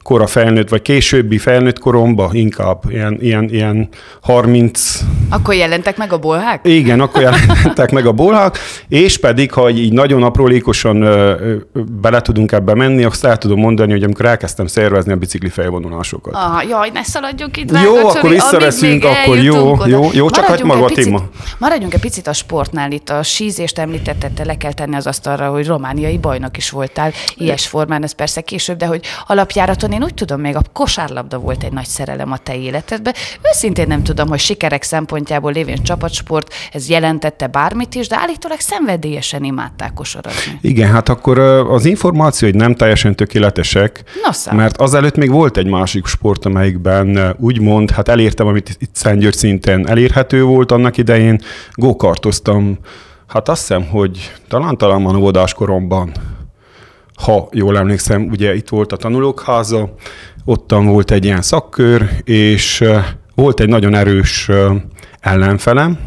kora 0.05 0.27
felnőtt, 0.27 0.69
vagy 0.69 0.83
későbbi 0.83 1.39
felnőtt 1.39 1.79
koromban 1.79 2.35
inkább 2.35 2.83
ilyen, 2.89 3.19
ilyen, 3.21 3.49
ilyen 3.51 3.89
30... 4.23 5.01
Akkor 5.31 5.55
jelentek 5.55 5.97
meg 5.97 6.13
a 6.13 6.19
bolhák? 6.19 6.61
Igen, 6.69 7.01
akkor 7.01 7.23
jelentek 7.23 7.91
meg 7.91 8.07
a 8.07 8.13
bolhák, 8.13 8.59
és 8.89 9.19
pedig, 9.19 9.53
ha 9.53 9.71
így 9.71 9.93
nagyon 9.93 10.23
aprólékosan 10.23 10.99
bele 12.01 12.21
tudunk 12.21 12.53
ebbe 12.53 12.75
menni, 12.75 13.05
azt 13.05 13.25
el 13.25 13.39
tudom 13.39 13.59
mondani, 13.59 13.93
hogy 13.93 14.03
amikor 14.03 14.25
elkezdtem 14.27 14.67
szervezni 14.67 15.13
a 15.13 15.17
bicikli 15.17 15.49
felvonulásokat. 15.49 16.35
Aha, 16.35 16.63
jaj, 16.69 16.91
ne 16.93 17.03
szaladjunk 17.03 17.57
itt. 17.57 17.79
Jó, 17.85 17.97
akkor 17.97 18.21
Csori, 18.21 18.35
visszaveszünk, 18.35 19.05
akkor 19.05 19.39
jó, 19.39 19.77
jó, 19.87 20.09
jó, 20.13 20.31
csak 20.31 20.45
hagyd 20.45 20.65
maga 20.65 20.85
a 20.85 20.91
téma. 20.91 21.23
Maradjunk 21.59 21.95
egy 21.95 22.01
picit 22.01 22.27
a 22.27 22.33
sportnál, 22.33 22.93
itt 22.93 23.09
a 23.09 23.23
sízést 23.23 23.79
említette, 23.79 24.45
le 24.45 24.57
kell 24.57 24.73
tenni 24.73 24.97
az 24.97 25.07
asztalra, 25.07 25.51
hogy 25.51 25.67
romániai 25.67 26.19
bajnok 26.19 26.57
is 26.57 26.71
voltál, 26.71 27.13
ilyes 27.35 27.67
formán, 27.67 28.03
ez 28.03 28.13
persze 28.13 28.41
később, 28.41 28.77
de 28.77 28.87
hogy 28.87 29.03
alapjáraton 29.27 29.93
én 29.95 30.03
úgy 30.03 30.15
tudom, 30.15 30.41
még 30.41 30.57
a 30.57 30.63
kosárlabda 30.73 31.39
volt 31.39 31.63
egy 31.63 31.73
nagy 31.73 31.87
szerelem 31.87 32.33
a 32.33 32.37
te 32.37 32.57
életedben. 32.57 33.15
Őszintén 33.53 33.87
nem 33.87 34.03
tudom, 34.03 34.29
hogy 34.29 34.39
sikerek 34.39 34.83
szempontjából 34.83 35.53
lévén 35.53 35.83
csapatsport, 35.83 36.55
ez 36.73 36.89
jelentette 36.89 37.47
bármit 37.47 37.95
is, 37.95 38.09
de 38.09 38.17
állítólag 38.19 38.61
szenvedélyesen 38.61 39.45
imádták 39.45 39.93
kosarazni. 39.93 40.59
Igen, 40.61 40.91
hát 40.91 41.09
akkor 41.09 41.39
az 41.39 41.85
információ, 41.85 42.49
hogy 42.49 42.57
nem 42.57 42.75
teljesen 42.75 43.17
tökéletesek, 43.17 44.03
Nosza. 44.25 44.55
mert 44.55 44.77
azelőtt 44.77 45.17
még 45.17 45.31
volt 45.31 45.57
egy 45.57 45.67
másik 45.67 46.07
sport, 46.07 46.45
amelyikben 46.45 47.35
úgymond, 47.39 47.91
hát 47.91 48.09
elértem, 48.09 48.47
amit 48.47 48.77
itt 48.79 48.95
Szentgyörgy 48.95 49.37
szinten 49.37 49.89
elérhető 49.89 50.43
volt 50.43 50.73
annak 50.73 50.97
idején, 50.97 51.41
gókartoztam, 51.73 52.79
hát 53.27 53.49
azt 53.49 53.61
hiszem, 53.61 53.87
hogy 53.87 54.33
talán 54.49 54.77
talán 54.77 55.03
van 55.03 55.45
koromban 55.55 56.13
ha 57.15 57.49
jól 57.53 57.79
emlékszem, 57.79 58.29
ugye 58.29 58.55
itt 58.55 58.69
volt 58.69 58.93
a 58.93 58.97
tanulókháza, 58.97 59.95
ottan 60.45 60.87
volt 60.87 61.11
egy 61.11 61.25
ilyen 61.25 61.43
szakkör, 61.43 62.09
és 62.25 62.85
volt 63.35 63.61
egy 63.61 63.69
nagyon 63.69 63.95
erős 63.95 64.51
ellenfelem, 65.21 65.99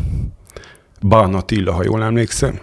Bán 1.02 1.34
Attila, 1.34 1.74
ha 1.74 1.84
jól 1.84 2.04
emlékszem, 2.04 2.60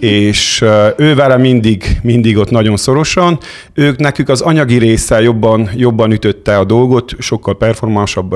és 0.00 0.64
ő 0.96 1.14
vele 1.14 1.36
mindig, 1.36 1.98
mindig 2.02 2.36
ott 2.36 2.50
nagyon 2.50 2.76
szorosan. 2.76 3.38
Ők 3.74 3.98
nekük 3.98 4.28
az 4.28 4.40
anyagi 4.40 4.78
része 4.78 5.20
jobban, 5.20 5.70
jobban 5.74 6.12
ütötte 6.12 6.58
a 6.58 6.64
dolgot, 6.64 7.12
sokkal 7.18 7.56
performánsabb 7.56 8.34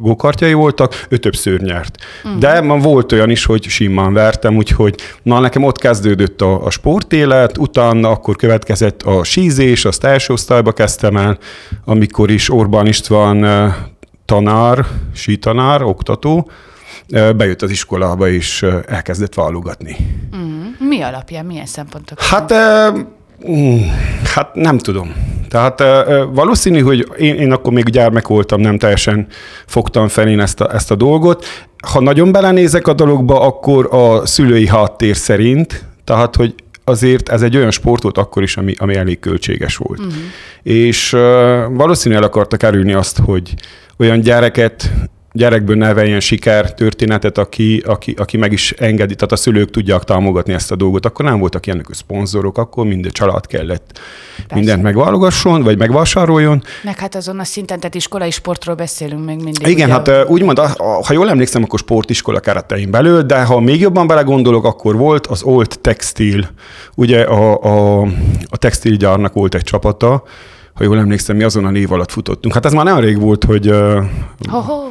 gokartjai 0.00 0.52
voltak, 0.52 1.06
ő 1.08 1.16
többször 1.16 1.60
nyert. 1.60 1.98
Uh-huh. 2.24 2.38
De 2.38 2.60
ma 2.60 2.76
volt 2.76 3.12
olyan 3.12 3.30
is, 3.30 3.44
hogy 3.44 3.64
simán 3.64 4.12
vertem, 4.12 4.56
úgyhogy 4.56 4.94
na 5.22 5.40
nekem 5.40 5.62
ott 5.62 5.78
kezdődött 5.78 6.40
a, 6.40 6.64
a 6.64 6.70
sportélet, 6.70 7.58
utána 7.58 8.10
akkor 8.10 8.36
következett 8.36 9.02
a 9.02 9.24
sízés, 9.24 9.84
azt 9.84 10.04
első 10.04 10.32
osztályba 10.32 10.72
kezdtem 10.72 11.16
el, 11.16 11.38
amikor 11.84 12.30
is 12.30 12.50
Orbán 12.50 12.86
István 12.86 13.72
tanár, 14.24 14.86
sítanár, 15.14 15.82
oktató, 15.82 16.50
bejött 17.36 17.62
az 17.62 17.70
iskolába, 17.70 18.28
és 18.28 18.66
elkezdett 18.86 19.34
válogatni. 19.34 19.96
Mi 20.78 21.02
alapján, 21.02 21.46
milyen 21.46 21.66
szempontok? 21.66 22.20
Hát, 22.20 22.54
mm, 23.48 23.80
hát 24.34 24.54
nem 24.54 24.78
tudom. 24.78 25.14
Tehát 25.48 25.82
valószínű, 26.32 26.80
hogy 26.80 27.08
én, 27.18 27.34
én 27.34 27.52
akkor 27.52 27.72
még 27.72 27.84
gyermek 27.84 28.28
voltam, 28.28 28.60
nem 28.60 28.78
teljesen 28.78 29.26
fogtam 29.66 30.08
fel 30.08 30.28
én 30.28 30.40
ezt 30.40 30.60
a, 30.60 30.74
ezt 30.74 30.90
a 30.90 30.94
dolgot. 30.94 31.44
Ha 31.88 32.00
nagyon 32.00 32.32
belenézek 32.32 32.86
a 32.86 32.92
dologba, 32.92 33.40
akkor 33.40 33.88
a 33.90 34.26
szülői 34.26 34.66
háttér 34.66 35.16
szerint, 35.16 35.84
tehát, 36.04 36.36
hogy 36.36 36.54
azért 36.84 37.28
ez 37.28 37.42
egy 37.42 37.56
olyan 37.56 37.70
sport 37.70 38.02
volt 38.02 38.18
akkor 38.18 38.42
is, 38.42 38.56
ami, 38.56 38.74
ami 38.78 38.94
elég 38.94 39.18
költséges 39.18 39.76
volt. 39.76 39.98
Uh-huh. 39.98 40.14
És 40.62 41.12
uh, 41.12 41.20
valószínűleg 41.70 42.22
el 42.22 42.28
akartak 42.28 42.58
kerülni 42.58 42.92
azt, 42.92 43.18
hogy 43.18 43.54
olyan 43.98 44.20
gyereket 44.20 44.90
gyerekből 45.36 45.76
neveljen 45.76 46.20
siker 46.20 46.74
történetet, 46.74 47.38
aki, 47.38 47.82
aki, 47.86 48.14
aki 48.18 48.36
meg 48.36 48.52
is 48.52 48.72
engedi, 48.72 49.14
tehát 49.14 49.32
a 49.32 49.36
szülők 49.36 49.70
tudják 49.70 50.02
támogatni 50.02 50.52
ezt 50.52 50.70
a 50.70 50.76
dolgot. 50.76 51.06
Akkor 51.06 51.24
nem 51.24 51.38
voltak 51.38 51.66
ilyenek 51.66 51.88
a 51.88 51.94
szponzorok, 51.94 52.58
akkor 52.58 52.86
minden 52.86 53.10
család 53.10 53.46
kellett 53.46 54.00
Persze. 54.36 54.54
mindent 54.54 54.82
megválogasson, 54.82 55.62
vagy 55.62 55.78
megvásároljon. 55.78 56.62
Meg 56.82 56.98
hát 56.98 57.14
azon 57.14 57.38
a 57.38 57.44
szinten, 57.44 57.78
tehát 57.78 57.94
iskolai 57.94 58.30
sportról 58.30 58.74
beszélünk 58.74 59.24
még 59.24 59.36
mindig. 59.36 59.66
Igen, 59.66 59.90
ugye? 59.90 60.12
hát 60.14 60.28
úgymond, 60.28 60.58
ha 60.78 61.12
jól 61.12 61.30
emlékszem, 61.30 61.62
akkor 61.62 61.78
sportiskola 61.78 62.40
keretein 62.40 62.90
belül, 62.90 63.22
de 63.22 63.44
ha 63.44 63.60
még 63.60 63.80
jobban 63.80 64.06
belegondolok, 64.06 64.64
akkor 64.64 64.96
volt 64.96 65.26
az 65.26 65.42
Old 65.42 65.78
Textil, 65.80 66.48
ugye 66.94 67.22
a, 67.22 67.62
a, 67.62 68.00
a 68.48 68.56
textilgyárnak 68.56 69.32
volt 69.32 69.54
egy 69.54 69.62
csapata, 69.62 70.22
ha 70.74 70.84
jól 70.84 70.98
emlékszem, 70.98 71.36
mi 71.36 71.42
azon 71.42 71.64
a 71.64 71.70
név 71.70 71.92
alatt 71.92 72.10
futottunk. 72.10 72.54
Hát 72.54 72.64
ez 72.64 72.72
már 72.72 72.84
nem 72.84 72.98
rég 72.98 73.20
volt, 73.20 73.44
hogy 73.44 73.68
ö, 73.68 74.00
Ho-ho, 74.50 74.82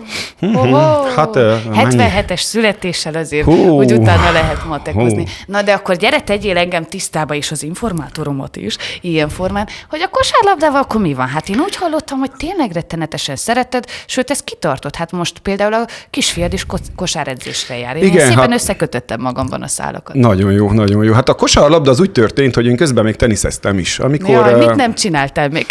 ho-ho. 0.53 1.03
Hát, 1.15 1.35
mennyi? 1.35 2.03
77-es 2.09 2.39
születéssel 2.41 3.15
azért, 3.15 3.45
Hú. 3.45 3.75
hogy 3.75 3.93
utána 3.93 4.31
lehet 4.31 4.65
matekozni. 4.67 5.23
Hú. 5.23 5.29
Na 5.45 5.61
de 5.61 5.73
akkor 5.73 5.95
gyere, 5.95 6.21
tegyél 6.21 6.57
engem 6.57 6.83
tisztába 6.85 7.33
is 7.33 7.51
az 7.51 7.63
informátoromat 7.63 8.55
is, 8.55 8.77
ilyen 9.01 9.29
formán, 9.29 9.67
hogy 9.89 10.01
a 10.01 10.07
kosárlabdával 10.07 10.81
akkor 10.81 11.01
mi 11.01 11.13
van? 11.13 11.27
Hát 11.27 11.49
én 11.49 11.59
úgy 11.59 11.75
hallottam, 11.75 12.19
hogy 12.19 12.31
tényleg 12.37 12.71
rettenetesen 12.71 13.35
szereted, 13.35 13.85
sőt, 14.05 14.29
ez 14.29 14.39
kitartott. 14.39 14.95
Hát 14.95 15.11
most 15.11 15.39
például 15.39 15.73
a 15.73 15.85
kisfiad 16.09 16.53
is 16.53 16.65
kos- 16.65 16.91
kosáredzésre 16.95 17.77
jár. 17.77 17.95
Én 17.95 18.03
Igen, 18.03 18.27
szépen 18.27 18.37
hát- 18.43 18.53
összekötöttem 18.53 19.21
magamban 19.21 19.61
a 19.61 19.67
szálakat. 19.67 20.15
nagyon 20.15 20.51
jó, 20.51 20.71
nagyon 20.71 21.03
jó. 21.03 21.13
Hát 21.13 21.29
a 21.29 21.33
kosárlabda 21.33 21.91
az 21.91 21.99
úgy 21.99 22.11
történt, 22.11 22.55
hogy 22.55 22.65
én 22.65 22.75
közben 22.75 23.03
még 23.03 23.15
teniszeztem 23.15 23.77
is. 23.77 23.99
Amikor, 23.99 24.29
Jaj, 24.29 24.53
ö, 24.53 24.57
mit 24.57 24.75
nem 24.75 24.93
csináltál 24.93 25.49
még? 25.49 25.65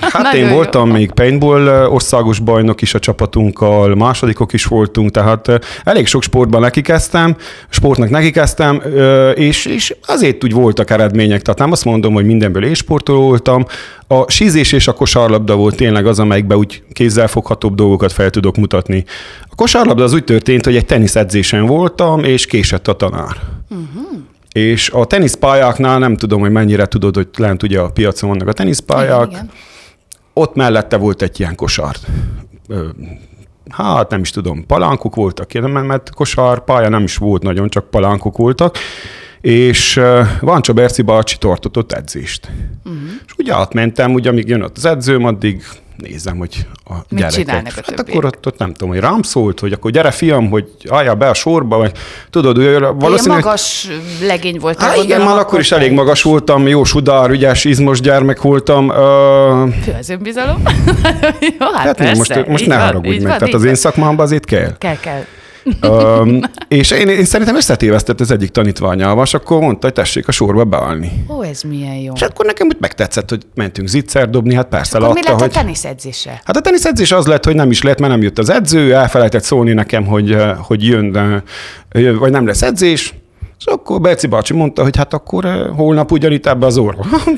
Hát 0.00 0.22
Nagyon 0.22 0.40
én 0.40 0.48
jó. 0.48 0.54
voltam 0.54 0.90
még 0.90 1.10
paintball 1.10 1.86
országos 1.86 2.38
bajnok 2.38 2.82
is 2.82 2.94
a 2.94 2.98
csapatunkkal, 2.98 3.94
másodikok 3.94 4.52
is 4.52 4.64
voltunk, 4.64 5.10
tehát 5.10 5.64
elég 5.84 6.06
sok 6.06 6.22
sportban 6.22 6.60
nekikezdtem, 6.60 7.36
sportnak 7.68 8.10
nekikezdtem, 8.10 8.80
ö, 8.84 9.30
és, 9.30 9.66
és 9.66 9.94
azért 10.06 10.44
úgy 10.44 10.52
voltak 10.52 10.90
eredmények, 10.90 11.42
tehát 11.42 11.58
nem 11.60 11.72
azt 11.72 11.84
mondom, 11.84 12.14
hogy 12.14 12.24
mindenből 12.24 12.64
élsportoló 12.64 13.20
voltam. 13.20 13.66
A 14.06 14.30
sízés 14.30 14.72
és 14.72 14.88
a 14.88 14.92
kosárlabda 14.92 15.56
volt 15.56 15.76
tényleg 15.76 16.06
az, 16.06 16.18
amelyikben 16.18 16.58
úgy 16.58 16.82
kézzelfoghatóbb 16.92 17.74
dolgokat 17.74 18.12
fel 18.12 18.30
tudok 18.30 18.56
mutatni. 18.56 19.04
A 19.48 19.54
kosárlabda 19.54 20.04
az 20.04 20.12
úgy 20.12 20.24
történt, 20.24 20.64
hogy 20.64 20.76
egy 20.76 20.86
teniszedzésen 20.86 21.66
voltam, 21.66 22.24
és 22.24 22.46
késett 22.46 22.88
a 22.88 22.92
tanár. 22.92 23.36
És 24.54 24.90
a 24.90 25.04
teniszpályáknál 25.04 25.98
nem 25.98 26.16
tudom, 26.16 26.40
hogy 26.40 26.50
mennyire 26.50 26.86
tudod, 26.86 27.14
hogy 27.14 27.28
lent 27.36 27.62
ugye 27.62 27.80
a 27.80 27.90
piacon 27.90 28.28
vannak 28.30 28.48
a 28.48 28.52
teniszpályák, 28.52 29.26
Igen, 29.26 29.30
igen. 29.30 29.50
ott 30.32 30.54
mellette 30.54 30.96
volt 30.96 31.22
egy 31.22 31.40
ilyen 31.40 31.54
kosár. 31.54 31.96
Hát 33.68 34.10
nem 34.10 34.20
is 34.20 34.30
tudom, 34.30 34.66
palánkok 34.66 35.14
voltak, 35.14 35.52
mert- 35.52 36.10
kosár 36.10 36.64
pálya 36.64 36.88
nem 36.88 37.02
is 37.02 37.16
volt 37.16 37.42
nagyon, 37.42 37.68
csak 37.68 37.90
palánkok 37.90 38.36
voltak, 38.36 38.78
és 39.40 40.00
Vancsa 40.40 40.72
Berci 40.72 41.02
bácsi 41.02 41.38
tartott 41.38 41.76
ott 41.76 41.92
edzést. 41.92 42.50
Uh-huh. 42.84 43.00
És 43.26 43.32
ugye 43.38 43.54
átmentem, 43.54 44.12
ugye 44.12 44.30
amíg 44.30 44.48
jön 44.48 44.62
ott 44.62 44.76
az 44.76 44.84
edzőm, 44.84 45.24
addig 45.24 45.62
nézem, 45.96 46.36
hogy 46.36 46.66
a 46.84 46.94
Mit 47.08 47.20
gyerekek. 47.20 47.76
a 47.76 47.82
hát 47.86 48.00
akkor 48.00 48.24
ott, 48.24 48.46
ott 48.46 48.58
nem 48.58 48.72
tudom, 48.72 48.88
hogy 48.88 48.98
rám 48.98 49.22
szólt, 49.22 49.60
hogy 49.60 49.72
akkor 49.72 49.90
gyere 49.90 50.10
fiam, 50.10 50.50
hogy 50.50 50.68
álljál 50.88 51.14
be 51.14 51.28
a 51.28 51.34
sorba, 51.34 51.76
vagy 51.76 51.92
tudod, 52.30 52.58
ő 52.58 52.78
valószínűleg... 52.78 53.44
magas 53.44 53.88
legény 54.20 54.58
volt. 54.58 54.80
Hát 54.80 54.96
igen, 54.96 55.20
már 55.20 55.38
akkor 55.38 55.60
is 55.60 55.72
elég 55.72 55.92
magas 55.92 56.22
voltam, 56.22 56.68
jó 56.68 56.84
sudár, 56.84 57.30
ügyes, 57.30 57.64
izmos 57.64 58.00
gyermek 58.00 58.42
voltam. 58.42 58.90
Ö, 58.90 59.66
az 59.98 60.08
önbizalom. 60.08 60.62
Jó, 61.58 61.66
hát, 61.72 61.86
Hát 61.86 61.96
persze, 61.96 62.16
most, 62.16 62.46
most 62.46 62.66
ne 62.66 62.76
haragudj 62.76 63.18
meg, 63.18 63.38
tehát 63.38 63.54
az 63.54 63.64
én 63.64 63.74
szakmámban 63.74 64.24
azért 64.24 64.44
kell. 64.44 64.78
Kell, 64.78 64.96
kell. 64.96 65.24
Um, 65.82 66.40
és 66.68 66.90
én, 66.90 67.08
én 67.08 67.24
szerintem 67.24 67.56
összetévesztett 67.56 68.20
az 68.20 68.30
egyik 68.30 68.50
tanítványával, 68.50 69.24
és 69.24 69.34
akkor 69.34 69.60
mondta, 69.60 69.86
hogy 69.86 69.94
tessék 69.94 70.28
a 70.28 70.32
sorba 70.32 70.64
beállni. 70.64 71.24
Ó, 71.28 71.42
ez 71.42 71.62
milyen 71.62 71.94
jó. 71.94 72.12
És 72.14 72.22
akkor 72.22 72.46
nekem 72.46 72.66
úgy 72.66 72.76
megtetszett, 72.80 73.30
hogy 73.30 73.42
mentünk 73.54 73.88
zicser 73.88 74.30
dobni, 74.30 74.54
hát 74.54 74.68
persze 74.68 74.98
Akkor 74.98 75.14
mi 75.14 75.20
látta, 75.20 75.30
lett 75.30 75.40
a 75.40 75.44
hogy... 75.44 75.52
teniszedzése? 75.52 76.40
Hát 76.44 76.56
a 76.56 76.60
teniszedzés 76.60 77.12
az 77.12 77.26
lett, 77.26 77.44
hogy 77.44 77.54
nem 77.54 77.70
is 77.70 77.82
lett, 77.82 77.98
mert 77.98 78.12
nem 78.12 78.22
jött 78.22 78.38
az 78.38 78.50
edző, 78.50 78.94
elfelejtett 78.94 79.42
szólni 79.42 79.72
nekem, 79.72 80.04
hogy, 80.04 80.36
hogy 80.58 80.86
jön, 80.86 81.42
vagy 82.18 82.30
nem 82.30 82.46
lesz 82.46 82.62
edzés, 82.62 83.14
és 83.66 83.72
akkor 83.72 84.00
Berci 84.00 84.26
bácsi 84.26 84.54
mondta, 84.54 84.82
hogy 84.82 84.96
hát 84.96 85.14
akkor 85.14 85.44
eh, 85.44 85.66
holnap 85.76 86.12
ugyanitt 86.12 86.46
ebbe 86.46 86.66
az. 86.66 86.76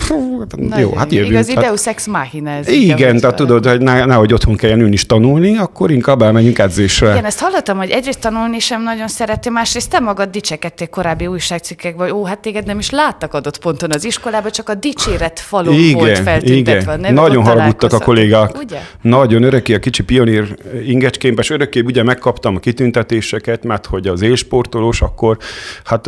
Jó, 0.08 0.42
Nagyon 0.56 0.96
hát 0.96 1.12
jó. 1.12 1.18
jövünk. 1.18 1.32
Igazi 1.32 1.54
hát, 1.54 1.64
Deus 1.64 1.86
Ex 1.86 2.06
Machina 2.06 2.50
ez. 2.50 2.68
igen, 2.68 3.18
tehát 3.18 3.36
tudod, 3.36 3.66
hogy 3.66 3.80
ne, 3.80 4.04
nehogy 4.04 4.32
otthon 4.32 4.56
kelljen 4.56 4.80
ülni 4.80 4.92
is 4.92 5.06
tanulni, 5.06 5.56
akkor 5.56 5.90
inkább 5.90 6.22
elmenjünk 6.22 6.58
edzésre. 6.58 7.10
Igen, 7.10 7.24
ezt 7.24 7.40
hallottam, 7.40 7.76
hogy 7.76 7.90
egyrészt 7.90 8.20
tanulni 8.20 8.58
sem 8.58 8.82
nagyon 8.82 9.08
szereti, 9.08 9.50
másrészt 9.50 9.90
te 9.90 10.00
magad 10.00 10.28
dicsekedtél 10.28 10.86
korábbi 10.86 11.26
újságcikkekben, 11.26 12.08
hogy 12.08 12.18
ó, 12.18 12.24
hát 12.24 12.38
téged 12.38 12.66
nem 12.66 12.78
is 12.78 12.90
láttak 12.90 13.34
adott 13.34 13.58
ponton 13.58 13.90
az 13.92 14.04
iskolában, 14.04 14.50
csak 14.50 14.68
a 14.68 14.74
dicséret 14.74 15.40
falon 15.40 15.92
volt 15.92 16.18
feltüntetve. 16.18 16.94
igen. 16.94 17.00
neve, 17.00 17.12
Nagyon 17.12 17.44
haragudtak 17.44 17.92
a 17.92 17.98
kollégák. 17.98 18.58
Ugye? 18.58 18.78
Nagyon 19.00 19.42
örökké 19.42 19.74
a 19.74 19.78
kicsi 19.78 20.02
pionír 20.02 20.56
ingecskémbe, 20.86 21.42
és 21.42 21.50
örökké 21.50 21.80
ugye 21.80 22.02
megkaptam 22.02 22.56
a 22.56 22.58
kitüntetéseket, 22.58 23.64
mert 23.64 23.86
hogy 23.86 24.06
az 24.06 24.22
élsportolós, 24.22 25.02
akkor 25.02 25.36
hát 25.84 26.06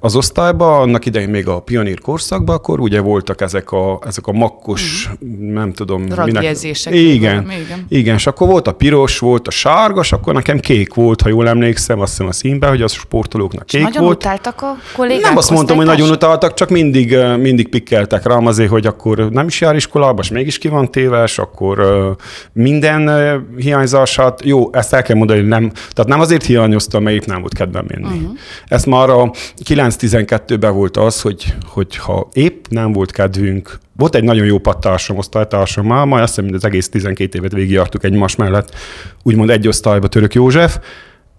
az 0.00 0.16
osztályban, 0.16 0.80
annak 0.80 1.06
idején 1.06 1.28
még 1.28 1.48
a 1.48 1.60
pionír 1.60 2.00
korszakban, 2.00 2.56
akkor 2.56 2.80
ugye 2.80 3.00
voltak 3.00 3.40
ezek 3.40 3.72
a, 3.72 3.98
ezek 4.06 4.26
a 4.26 4.32
makkos, 4.32 5.10
nem 5.38 5.72
tudom. 5.72 6.06
Ragjegyzések, 6.14 6.94
Igen, 6.94 7.34
valami, 7.34 7.62
igen. 7.64 7.86
igen, 7.88 8.14
és 8.14 8.26
akkor 8.26 8.48
volt 8.48 8.66
a 8.66 8.72
piros, 8.72 9.18
volt 9.18 9.48
a 9.48 9.50
sárga, 9.50 10.00
és 10.00 10.12
akkor 10.12 10.34
nekem 10.34 10.58
kék 10.58 10.94
volt, 10.94 11.20
ha 11.20 11.28
jól 11.28 11.48
emlékszem, 11.48 12.00
azt 12.00 12.10
hiszem 12.10 12.26
a 12.26 12.32
színben, 12.32 12.70
hogy 12.70 12.82
az 12.82 12.92
sportolóknak 12.92 13.66
kék 13.66 13.82
Nagyon 13.82 14.04
volt. 14.04 14.16
utáltak 14.16 14.62
a 14.62 14.76
kollégák? 14.96 15.22
Nem 15.22 15.36
azt 15.36 15.50
mondtam, 15.50 15.76
hogy 15.76 15.86
nagyon 15.86 16.10
utaltak, 16.10 16.54
csak 16.54 16.68
mindig, 16.68 17.16
mindig 17.38 17.68
pikkeltek 17.68 18.26
rám 18.26 18.46
azért, 18.46 18.70
hogy 18.70 18.86
akkor 18.86 19.30
nem 19.30 19.46
is 19.46 19.60
jár 19.60 19.74
iskolába, 19.74 20.22
és 20.22 20.30
mégis 20.30 20.58
ki 20.58 20.68
van 20.68 20.90
téves, 20.90 21.38
akkor 21.38 21.78
minden 22.52 23.10
hiányzását, 23.56 24.40
jó, 24.44 24.72
ezt 24.72 24.92
el 24.92 25.02
kell 25.02 25.16
mondani, 25.16 25.38
hogy 25.38 25.48
nem, 25.48 25.70
tehát 25.70 26.06
nem 26.06 26.20
azért 26.20 26.44
hiányoztam, 26.44 27.02
mert 27.02 27.16
épp 27.16 27.24
nem 27.24 27.40
volt 27.40 27.54
kedvem 27.54 27.84
menni. 27.88 28.18
Uh-huh. 28.18 28.38
Ez 28.66 28.84
már 28.84 29.10
a 29.10 29.29
9-12-ben 29.64 30.74
volt 30.74 30.96
az, 30.96 31.20
hogy, 31.20 31.54
hogy 31.66 31.96
ha 31.96 32.28
épp 32.32 32.64
nem 32.68 32.92
volt 32.92 33.12
kedvünk, 33.12 33.78
volt 33.96 34.14
egy 34.14 34.24
nagyon 34.24 34.46
jó 34.46 34.58
pattársam, 34.58 35.16
osztálytársam, 35.16 35.86
már 35.86 36.06
majd 36.06 36.22
azt 36.22 36.34
hiszem, 36.34 36.44
hogy 36.44 36.54
az 36.54 36.64
egész 36.64 36.88
12 36.88 37.38
évet 37.38 37.52
végigjártuk 37.52 38.04
egymás 38.04 38.36
mellett, 38.36 38.74
úgymond 39.22 39.50
egy 39.50 39.68
osztályba 39.68 40.08
Török 40.08 40.34
József, 40.34 40.78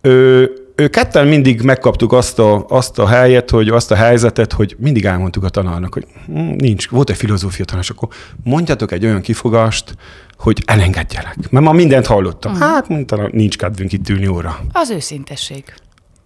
ő, 0.01 0.51
ő 0.75 0.88
ketten 0.88 1.27
mindig 1.27 1.62
megkaptuk 1.62 2.13
azt 2.13 2.39
a, 2.39 2.65
azt 2.67 3.00
a 3.00 3.07
helyet, 3.07 3.50
hogy 3.50 3.69
azt 3.69 3.91
a 3.91 3.95
helyzetet, 3.95 4.53
hogy 4.53 4.75
mindig 4.79 5.05
elmondtuk 5.05 5.43
a 5.43 5.50
tanárnak, 5.50 5.93
hogy 5.93 6.07
hm, 6.25 6.39
nincs, 6.39 6.89
volt 6.89 7.10
egy 7.10 7.15
filozófia 7.15 7.65
tanár, 7.65 7.86
akkor 7.88 8.07
mondjatok 8.43 8.91
egy 8.91 9.05
olyan 9.05 9.21
kifogást, 9.21 9.95
hogy 10.38 10.63
elengedjelek. 10.65 11.50
Mert 11.50 11.65
ma 11.65 11.71
mindent 11.71 12.05
hallottam. 12.05 12.51
Uh-huh. 12.51 12.67
Hát 12.67 12.88
mondta, 12.88 13.29
nincs 13.31 13.57
kedvünk 13.57 13.91
itt 13.93 14.10
ülni 14.10 14.27
óra. 14.27 14.60
Az 14.71 14.89
őszintesség. 14.89 15.63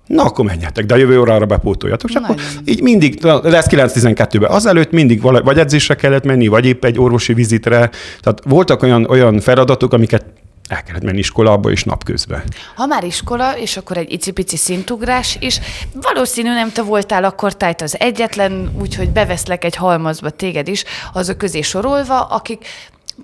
Na, 0.07 0.23
akkor 0.23 0.45
menjetek, 0.45 0.85
de 0.85 0.93
a 0.93 0.97
jövő 0.97 1.19
órára 1.19 1.45
bepótoljatok. 1.45 2.09
És 2.09 2.15
akkor 2.15 2.35
így 2.65 2.81
mindig, 2.81 3.15
de 3.19 3.57
ez 3.57 3.65
9-12-ben, 3.69 4.51
azelőtt 4.51 4.91
mindig 4.91 5.21
vala, 5.21 5.41
vagy 5.41 5.59
edzésre 5.59 5.95
kellett 5.95 6.23
menni, 6.23 6.47
vagy 6.47 6.65
épp 6.65 6.85
egy 6.85 6.99
orvosi 6.99 7.33
vizitre. 7.33 7.89
Tehát 8.19 8.41
voltak 8.43 8.81
olyan, 8.81 9.05
olyan 9.09 9.39
feladatok, 9.39 9.93
amiket 9.93 10.25
el 10.69 10.83
kellett 10.83 11.03
menni 11.03 11.17
iskolába 11.17 11.71
és 11.71 11.83
napközben. 11.83 12.43
Ha 12.75 12.85
már 12.85 13.03
iskola, 13.03 13.57
és 13.57 13.77
akkor 13.77 13.97
egy 13.97 14.11
icipici 14.11 14.57
szintugrás 14.57 15.37
is, 15.39 15.59
valószínű 15.93 16.49
nem 16.49 16.71
te 16.71 16.81
voltál 16.81 17.23
akkor 17.23 17.57
tájt 17.57 17.81
az 17.81 17.99
egyetlen, 17.99 18.71
úgyhogy 18.81 19.09
beveszlek 19.09 19.63
egy 19.63 19.75
halmazba 19.75 20.29
téged 20.29 20.67
is, 20.67 20.83
azok 21.13 21.37
közé 21.37 21.61
sorolva, 21.61 22.21
akik 22.21 22.65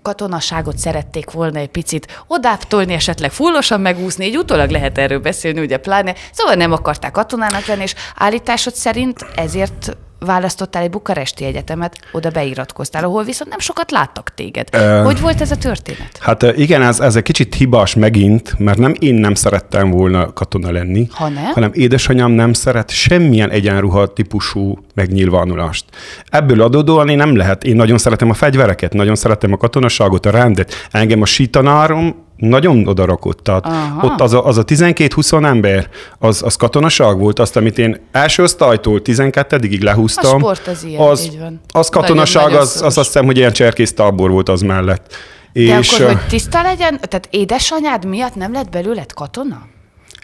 katonaságot 0.01 0.77
szerették 0.77 1.31
volna 1.31 1.59
egy 1.59 1.69
picit 1.69 2.23
odáptolni, 2.27 2.93
esetleg 2.93 3.31
fullosan 3.31 3.81
megúszni, 3.81 4.25
így 4.25 4.37
utólag 4.37 4.69
lehet 4.69 4.97
erről 4.97 5.19
beszélni, 5.19 5.59
ugye 5.59 5.77
pláne. 5.77 6.15
Szóval 6.31 6.55
nem 6.55 6.71
akarták 6.71 7.11
katonának 7.11 7.65
lenni, 7.65 7.81
és 7.81 7.95
állításod 8.15 8.73
szerint 8.73 9.25
ezért 9.35 9.97
választottál 10.25 10.83
egy 10.83 10.89
bukaresti 10.89 11.45
egyetemet, 11.45 11.99
oda 12.11 12.29
beiratkoztál, 12.29 13.03
ahol 13.03 13.23
viszont 13.23 13.49
nem 13.49 13.59
sokat 13.59 13.91
láttak 13.91 14.33
téged. 14.35 14.67
Uh, 14.73 15.03
hogy 15.03 15.19
volt 15.19 15.41
ez 15.41 15.51
a 15.51 15.55
történet? 15.55 16.17
Hát 16.19 16.43
igen, 16.43 16.81
ez, 16.81 16.99
ez 16.99 17.15
egy 17.15 17.23
kicsit 17.23 17.55
hibás 17.55 17.95
megint, 17.95 18.59
mert 18.59 18.77
nem 18.77 18.93
én 18.99 19.13
nem 19.13 19.33
szerettem 19.33 19.89
volna 19.89 20.33
katona 20.33 20.71
lenni, 20.71 21.07
ha 21.11 21.29
nem? 21.29 21.51
hanem 21.53 21.71
édesanyám 21.73 22.31
nem 22.31 22.53
szeret 22.53 22.89
semmilyen 22.89 23.49
egyenruha 23.49 24.13
típusú 24.13 24.77
megnyilvánulást. 24.93 25.85
Ebből 26.29 26.61
adódóan 26.61 27.09
én 27.09 27.17
nem 27.17 27.35
lehet, 27.35 27.63
én 27.63 27.75
nagyon 27.75 27.97
szeretem 27.97 28.29
a 28.29 28.33
fegyvereket, 28.33 28.93
nagyon 28.93 29.15
szeretem 29.15 29.53
a 29.53 29.57
katonaságot, 29.57 30.25
a 30.25 30.29
rendet. 30.29 30.73
Engem 30.91 31.21
a 31.21 31.25
sítanárom 31.25 32.29
nagyon 32.41 32.87
odarakott. 32.87 33.39
Tehát 33.39 33.65
Aha. 33.65 34.07
ott 34.07 34.21
az 34.21 34.33
a, 34.33 34.45
az 34.45 34.57
a 34.57 34.63
12-20 34.63 35.45
ember, 35.45 35.89
az, 36.19 36.43
az 36.43 36.55
katonaság 36.55 37.17
volt, 37.17 37.39
azt, 37.39 37.55
amit 37.55 37.77
én 37.77 37.99
első 38.11 38.43
osztálytól 38.43 39.01
12-ig 39.03 39.81
lehúztam. 39.81 40.35
A 40.35 40.39
sport 40.39 40.67
az 40.67 40.83
ilyen, 40.83 41.01
az, 41.01 41.23
így 41.23 41.39
van. 41.39 41.61
Az 41.67 41.89
katonaság, 41.89 42.43
nagyon, 42.43 42.59
az, 42.59 42.81
az 42.81 42.97
azt 42.97 43.07
hiszem, 43.07 43.25
hogy 43.25 43.37
ilyen 43.37 43.51
cserkész 43.51 43.93
tábor 43.93 44.31
volt 44.31 44.49
az 44.49 44.61
mellett. 44.61 45.13
De 45.53 45.77
és, 45.77 45.91
akkor, 45.91 46.05
hogy 46.05 46.25
tiszta 46.27 46.61
legyen, 46.61 46.99
tehát 46.99 47.27
édesanyád 47.29 48.05
miatt 48.05 48.35
nem 48.35 48.53
lett 48.53 48.69
belőled 48.69 49.13
katona? 49.13 49.61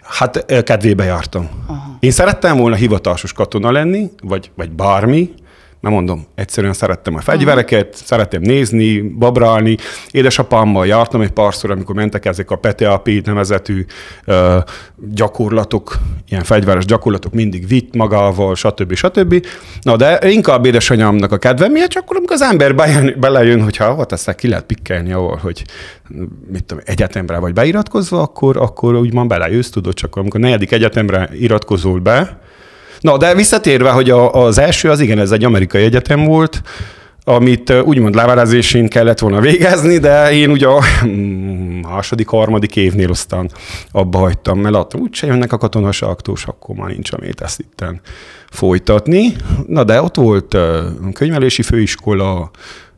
Hát 0.04 0.62
kedvébe 0.64 1.04
jártam. 1.04 1.48
Aha. 1.66 1.96
Én 2.00 2.10
szerettem 2.10 2.56
volna 2.56 2.76
hivatásos 2.76 3.32
katona 3.32 3.70
lenni, 3.70 4.10
vagy, 4.22 4.50
vagy 4.54 4.70
bármi, 4.70 5.30
nem 5.80 5.92
mondom, 5.92 6.26
egyszerűen 6.34 6.72
szerettem 6.72 7.14
a 7.14 7.20
fegyvereket, 7.20 7.86
uh-huh. 7.86 8.06
szerettem 8.06 8.40
nézni, 8.40 9.00
babrálni. 9.00 9.76
Édesapámmal 10.10 10.86
jártam 10.86 11.20
egy 11.20 11.30
párszor, 11.30 11.70
amikor 11.70 11.94
mentek 11.94 12.24
ezek 12.24 12.50
a 12.50 12.56
PTAP 12.56 13.08
nevezetű 13.24 13.84
uh, 14.26 14.56
gyakorlatok, 15.14 15.96
ilyen 16.28 16.44
fegyveres 16.44 16.84
gyakorlatok, 16.84 17.32
mindig 17.32 17.68
vitt 17.68 17.94
magával, 17.94 18.54
stb. 18.54 18.94
stb. 18.94 19.46
Na, 19.82 19.96
de 19.96 20.30
inkább 20.30 20.64
édesanyámnak 20.64 21.32
a 21.32 21.38
kedve 21.38 21.68
miatt, 21.68 21.88
csak 21.88 22.02
akkor, 22.02 22.16
amikor 22.16 22.34
az 22.34 22.42
ember 22.42 22.74
bejön, 22.74 23.14
belejön, 23.20 23.62
hogyha 23.62 23.94
ott 23.94 24.12
aztán 24.12 24.34
ki 24.34 24.48
lehet 24.48 24.64
pikkelni, 24.64 25.12
ahol, 25.12 25.38
hogy 25.42 25.64
mit 26.52 26.64
tudom, 26.64 26.82
egyetemre 26.86 27.38
vagy 27.38 27.52
beiratkozva, 27.52 28.20
akkor, 28.20 28.56
akkor 28.56 28.94
úgymond 28.94 29.28
belejössz, 29.28 29.70
tudod, 29.70 29.94
csak 29.94 30.16
amikor 30.16 30.40
negyedik 30.40 30.72
egyetemre 30.72 31.28
iratkozol 31.32 31.98
be, 31.98 32.38
Na, 33.00 33.16
de 33.16 33.34
visszatérve, 33.34 33.90
hogy 33.90 34.10
a, 34.10 34.32
az 34.44 34.58
első, 34.58 34.90
az 34.90 35.00
igen, 35.00 35.18
ez 35.18 35.30
egy 35.30 35.44
amerikai 35.44 35.82
egyetem 35.82 36.24
volt, 36.24 36.62
amit 37.28 37.72
úgymond 37.84 38.14
levelezésén 38.14 38.88
kellett 38.88 39.18
volna 39.18 39.40
végezni, 39.40 39.98
de 39.98 40.32
én 40.32 40.50
ugye 40.50 40.66
a 40.66 40.82
második, 41.82 42.28
harmadik 42.28 42.76
évnél 42.76 43.10
aztán 43.10 43.50
abba 43.90 44.18
hagytam, 44.18 44.58
mert 44.58 44.74
láttam, 44.74 45.00
úgyse 45.00 45.26
jönnek 45.26 45.52
a 45.52 45.58
katonaságtós, 45.58 46.44
akkor 46.44 46.74
már 46.74 46.88
nincs, 46.88 47.12
amit 47.12 47.40
ezt 47.40 47.60
itten 47.60 48.00
folytatni. 48.50 49.36
Na 49.66 49.84
de 49.84 50.02
ott 50.02 50.14
volt 50.14 50.56
könyvelési 51.12 51.62
főiskola, 51.62 52.50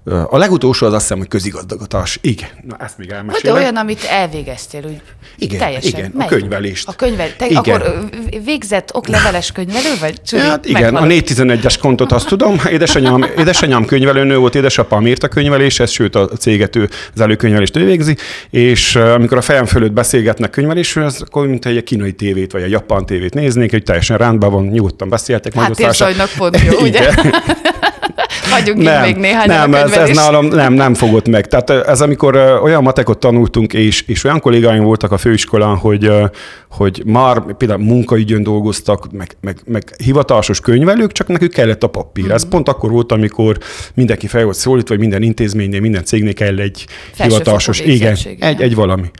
a 0.04 0.38
legutolsó 0.38 0.86
az 0.86 0.92
azt 0.92 1.02
hiszem, 1.02 1.18
hogy 1.18 1.28
közigazgatás. 1.28 2.18
Igen, 2.22 2.48
na 2.66 2.76
ezt 2.78 2.98
még 2.98 3.10
elmesélem. 3.10 3.54
De 3.54 3.60
olyan, 3.60 3.76
amit 3.76 4.04
elvégeztél, 4.04 4.80
úgy 4.84 5.02
igen, 5.38 5.58
teljesen. 5.58 5.90
Igen, 5.90 6.12
Melyik? 6.14 6.32
a 6.32 6.34
könyvelést. 6.34 6.88
A 6.88 6.92
könyvel, 6.92 7.36
te 7.36 7.46
igen. 7.46 7.58
akkor 7.58 8.08
végzett 8.44 8.94
okleveles 8.94 9.52
könyvelő, 9.52 9.92
vagy 10.00 10.22
csúri, 10.22 10.42
Hát 10.42 10.66
igen, 10.66 10.96
a 10.96 11.02
411-es 11.02 11.74
kontot 11.80 12.12
azt 12.12 12.26
tudom. 12.26 12.60
Édesanyám, 12.70 13.26
édesanyám 13.38 13.84
könyvelőnő 13.84 14.36
volt, 14.36 14.54
édesapám 14.54 15.06
írt 15.06 15.22
a 15.22 15.28
könyveléshez, 15.28 15.90
sőt 15.90 16.14
a 16.14 16.28
céget 16.28 16.76
ő, 16.76 16.88
az 17.14 17.20
előkönyvelést 17.20 17.76
ő 17.76 17.84
végzi, 17.84 18.16
és 18.50 18.96
amikor 18.96 19.36
a 19.36 19.42
fejem 19.42 19.66
fölött 19.66 19.92
beszélgetnek 19.92 20.50
könyvelésről, 20.50 21.04
az 21.04 21.22
akkor 21.22 21.46
mint 21.46 21.66
egy 21.66 21.82
kínai 21.82 22.12
tévét, 22.12 22.52
vagy 22.52 22.62
egy 22.62 22.70
japán 22.70 23.06
tévét 23.06 23.34
néznék, 23.34 23.70
hogy 23.70 23.82
teljesen 23.82 24.16
rendben 24.16 24.50
van, 24.50 24.66
nyugodtan 24.66 25.08
beszéltek. 25.08 25.54
Hát 25.54 26.34
pont 26.36 26.60
jó, 26.60 26.78
ugye? 26.86 27.10
Hagyjunk 28.50 28.82
nem, 28.82 29.02
még 29.02 29.16
néhány 29.16 29.46
Nem, 29.46 29.74
ez, 29.74 29.92
ez 29.92 30.16
nálam 30.16 30.46
nem, 30.46 30.72
nem 30.72 30.94
fogott 30.94 31.28
meg. 31.28 31.46
Tehát 31.46 31.70
ez 31.70 32.00
amikor 32.00 32.36
olyan 32.62 32.82
matekot 32.82 33.18
tanultunk, 33.18 33.72
és, 33.72 34.02
és 34.06 34.24
olyan 34.24 34.40
kollégáim 34.40 34.82
voltak 34.82 35.12
a 35.12 35.18
főiskolán, 35.18 35.76
hogy, 35.76 36.12
hogy 36.70 37.02
már 37.06 37.42
például 37.56 37.84
munkaügyön 37.84 38.42
dolgoztak, 38.42 39.12
meg, 39.12 39.36
meg, 39.40 39.58
meg 39.64 39.84
hivatalos 40.04 40.60
könyvelők, 40.60 41.12
csak 41.12 41.28
nekük 41.28 41.52
kellett 41.52 41.82
a 41.82 41.86
papír. 41.86 42.24
Mm-hmm. 42.24 42.34
Ez 42.34 42.42
mhm. 42.42 42.50
pont 42.50 42.68
akkor 42.68 42.90
volt, 42.90 43.12
amikor 43.12 43.58
mindenki 43.94 44.26
fel 44.26 44.44
volt 44.44 44.56
szólítva, 44.56 44.88
vagy 44.88 44.98
minden 44.98 45.22
intézménynél, 45.22 45.80
minden 45.80 46.04
cégnél 46.04 46.34
kell 46.34 46.58
egy 46.58 46.86
hivatalos, 47.16 47.80
igen, 47.80 48.16
egy, 48.40 48.60
egy 48.62 48.74
valami. 48.74 49.10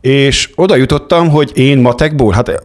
És 0.00 0.50
oda 0.54 0.76
jutottam, 0.76 1.28
hogy 1.28 1.50
én 1.54 1.78
matekból, 1.78 2.32
hát 2.32 2.62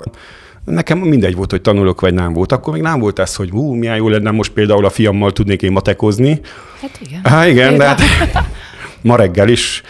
Nekem 0.69 0.97
mindegy 0.97 1.35
volt, 1.35 1.51
hogy 1.51 1.61
tanulok 1.61 2.01
vagy 2.01 2.13
nem 2.13 2.33
volt. 2.33 2.51
Akkor 2.51 2.73
még 2.73 2.81
nem 2.81 2.99
volt 2.99 3.19
ez, 3.19 3.35
hogy 3.35 3.49
hú, 3.49 3.73
milyen 3.73 3.95
jó 3.95 4.09
lenne 4.09 4.31
most 4.31 4.51
például 4.51 4.85
a 4.85 4.89
fiammal 4.89 5.31
tudnék 5.31 5.61
én 5.61 5.71
matekozni. 5.71 6.39
Hát 6.81 6.99
igen. 7.01 7.21
Há, 7.23 7.47
igen, 7.47 7.77
de 7.77 7.85
hát 7.85 8.01
ma 9.01 9.15
reggel 9.15 9.49
is 9.49 9.81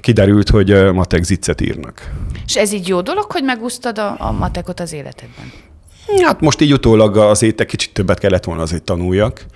kiderült, 0.00 0.50
hogy 0.50 0.92
matek 0.92 1.22
ziccet 1.22 1.60
írnak. 1.60 2.10
És 2.46 2.56
ez 2.56 2.72
így 2.72 2.88
jó 2.88 3.00
dolog, 3.00 3.32
hogy 3.32 3.44
megúsztad 3.44 3.98
a, 3.98 4.14
a 4.18 4.32
matekot 4.32 4.80
az 4.80 4.92
életedben? 4.92 5.52
Hát 6.22 6.40
most 6.40 6.60
így 6.60 6.72
utólag 6.72 7.16
azért 7.16 7.60
egy 7.60 7.66
kicsit 7.66 7.92
többet 7.92 8.18
kellett 8.18 8.44
volna 8.44 8.62
azért 8.62 8.82
tanuljak 8.82 9.46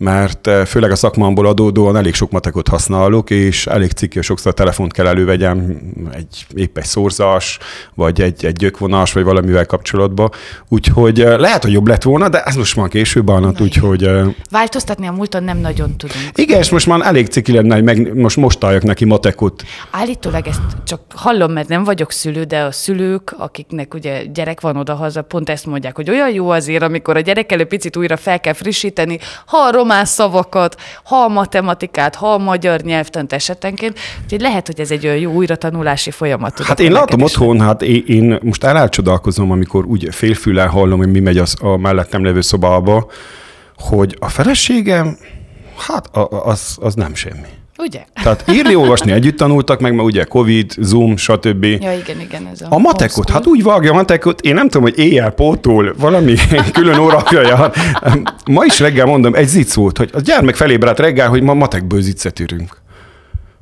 mert 0.00 0.46
eh, 0.46 0.64
főleg 0.64 0.90
a 0.90 0.96
szakmámból 0.96 1.46
adódóan 1.46 1.96
elég 1.96 2.14
sok 2.14 2.30
matekot 2.30 2.68
használok, 2.68 3.30
és 3.30 3.66
elég 3.66 3.90
cikki, 3.90 4.22
sokszor 4.22 4.52
a 4.52 4.54
telefont 4.54 4.92
kell 4.92 5.06
elővegyem, 5.06 5.80
egy, 6.12 6.46
épp 6.54 6.78
egy 6.78 6.84
szorzás, 6.84 7.58
vagy 7.94 8.20
egy, 8.20 8.44
egy 8.44 8.56
gyökvonás, 8.56 9.12
vagy 9.12 9.24
valamivel 9.24 9.66
kapcsolatban. 9.66 10.30
Úgyhogy 10.68 11.20
eh, 11.20 11.38
lehet, 11.38 11.62
hogy 11.62 11.72
jobb 11.72 11.86
lett 11.86 12.02
volna, 12.02 12.28
de 12.28 12.42
ez 12.42 12.54
most 12.54 12.76
már 12.76 12.88
később 12.88 13.30
állnak, 13.30 13.60
úgyhogy... 13.60 14.04
Eh, 14.04 14.26
Változtatni 14.50 15.06
a 15.06 15.12
múlton 15.12 15.42
nem 15.42 15.58
nagyon 15.58 15.96
tudunk. 15.96 16.24
Igen, 16.34 16.58
és 16.58 16.70
most 16.70 16.86
már 16.86 17.00
elég 17.00 17.26
ciki 17.26 17.52
lenne, 17.52 17.74
hogy 17.74 17.84
meg, 17.84 18.14
most 18.14 18.36
most 18.36 18.64
álljak 18.64 18.82
neki 18.82 19.04
matekot. 19.04 19.62
Állítólag 19.90 20.46
ezt 20.46 20.60
csak 20.84 21.00
hallom, 21.14 21.52
mert 21.52 21.68
nem 21.68 21.84
vagyok 21.84 22.12
szülő, 22.12 22.44
de 22.44 22.60
a 22.60 22.72
szülők, 22.72 23.34
akiknek 23.38 23.94
ugye 23.94 24.24
gyerek 24.24 24.60
van 24.60 24.76
odahaza, 24.76 25.22
pont 25.22 25.48
ezt 25.50 25.66
mondják, 25.66 25.96
hogy 25.96 26.10
olyan 26.10 26.30
jó 26.30 26.50
azért, 26.50 26.82
amikor 26.82 27.16
a 27.16 27.20
gyerek 27.20 27.52
elő 27.52 27.64
picit 27.64 27.96
újra 27.96 28.16
fel 28.16 28.40
kell 28.40 28.52
frissíteni, 28.52 29.18
ha 29.46 29.56
a 29.56 29.70
román 29.90 30.04
szavakat, 30.04 30.76
ha 31.04 31.16
a 31.16 31.28
matematikát, 31.28 32.14
ha 32.14 32.32
a 32.32 32.38
magyar 32.38 32.80
nyelvtant 32.80 33.32
esetenként. 33.32 33.98
Úgyhogy 34.24 34.40
lehet, 34.40 34.66
hogy 34.66 34.80
ez 34.80 34.90
egy 34.90 35.06
olyan 35.06 35.16
jó 35.16 35.32
újratanulási 35.32 36.10
folyamat. 36.10 36.62
Hát 36.62 36.80
én 36.80 36.92
látom 36.92 37.22
otthon, 37.22 37.60
hát 37.60 37.82
én, 37.82 38.04
én 38.06 38.38
most 38.42 38.64
elcsodálkozom, 38.64 39.50
amikor 39.50 39.84
úgy 39.84 40.08
félfüllel 40.10 40.68
hallom, 40.68 40.98
hogy 40.98 41.10
mi 41.10 41.20
megy 41.20 41.38
az, 41.38 41.56
a 41.60 41.76
mellettem 41.76 42.24
levő 42.24 42.40
szobába, 42.40 43.10
hogy 43.76 44.16
a 44.18 44.28
feleségem, 44.28 45.16
hát 45.86 46.16
az, 46.44 46.76
az 46.80 46.94
nem 46.94 47.14
semmi. 47.14 47.59
Ugye? 47.80 48.04
Tehát 48.22 48.44
írni, 48.52 48.74
olvasni 48.74 49.12
együtt 49.12 49.36
tanultak 49.36 49.80
meg, 49.80 49.94
mert 49.94 50.08
ugye 50.08 50.24
Covid, 50.24 50.72
Zoom, 50.78 51.16
stb. 51.16 51.64
Ja, 51.64 51.92
igen, 51.92 52.20
igen. 52.20 52.48
Ez 52.52 52.60
a, 52.60 52.66
a 52.68 52.78
matekot, 52.78 53.00
homeschool. 53.00 53.24
hát 53.32 53.46
úgy 53.46 53.62
vágja 53.62 53.90
a 53.90 53.94
matekot, 53.94 54.40
én 54.40 54.54
nem 54.54 54.68
tudom, 54.68 54.82
hogy 54.82 54.98
éjjel 54.98 55.30
pótol, 55.30 55.94
valami 55.98 56.34
külön 56.72 56.98
órája 56.98 57.40
jár. 57.40 57.72
Ma 58.50 58.64
is 58.64 58.80
reggel 58.80 59.06
mondom, 59.06 59.34
egy 59.34 59.48
zicc 59.48 59.74
volt, 59.74 59.98
hogy 59.98 60.10
a 60.12 60.20
gyermek 60.20 60.54
felébredt 60.56 60.98
reggel, 60.98 61.28
hogy 61.28 61.42
ma 61.42 61.54
matekből 61.54 62.00
ziccet 62.00 62.40
írunk. 62.40 62.79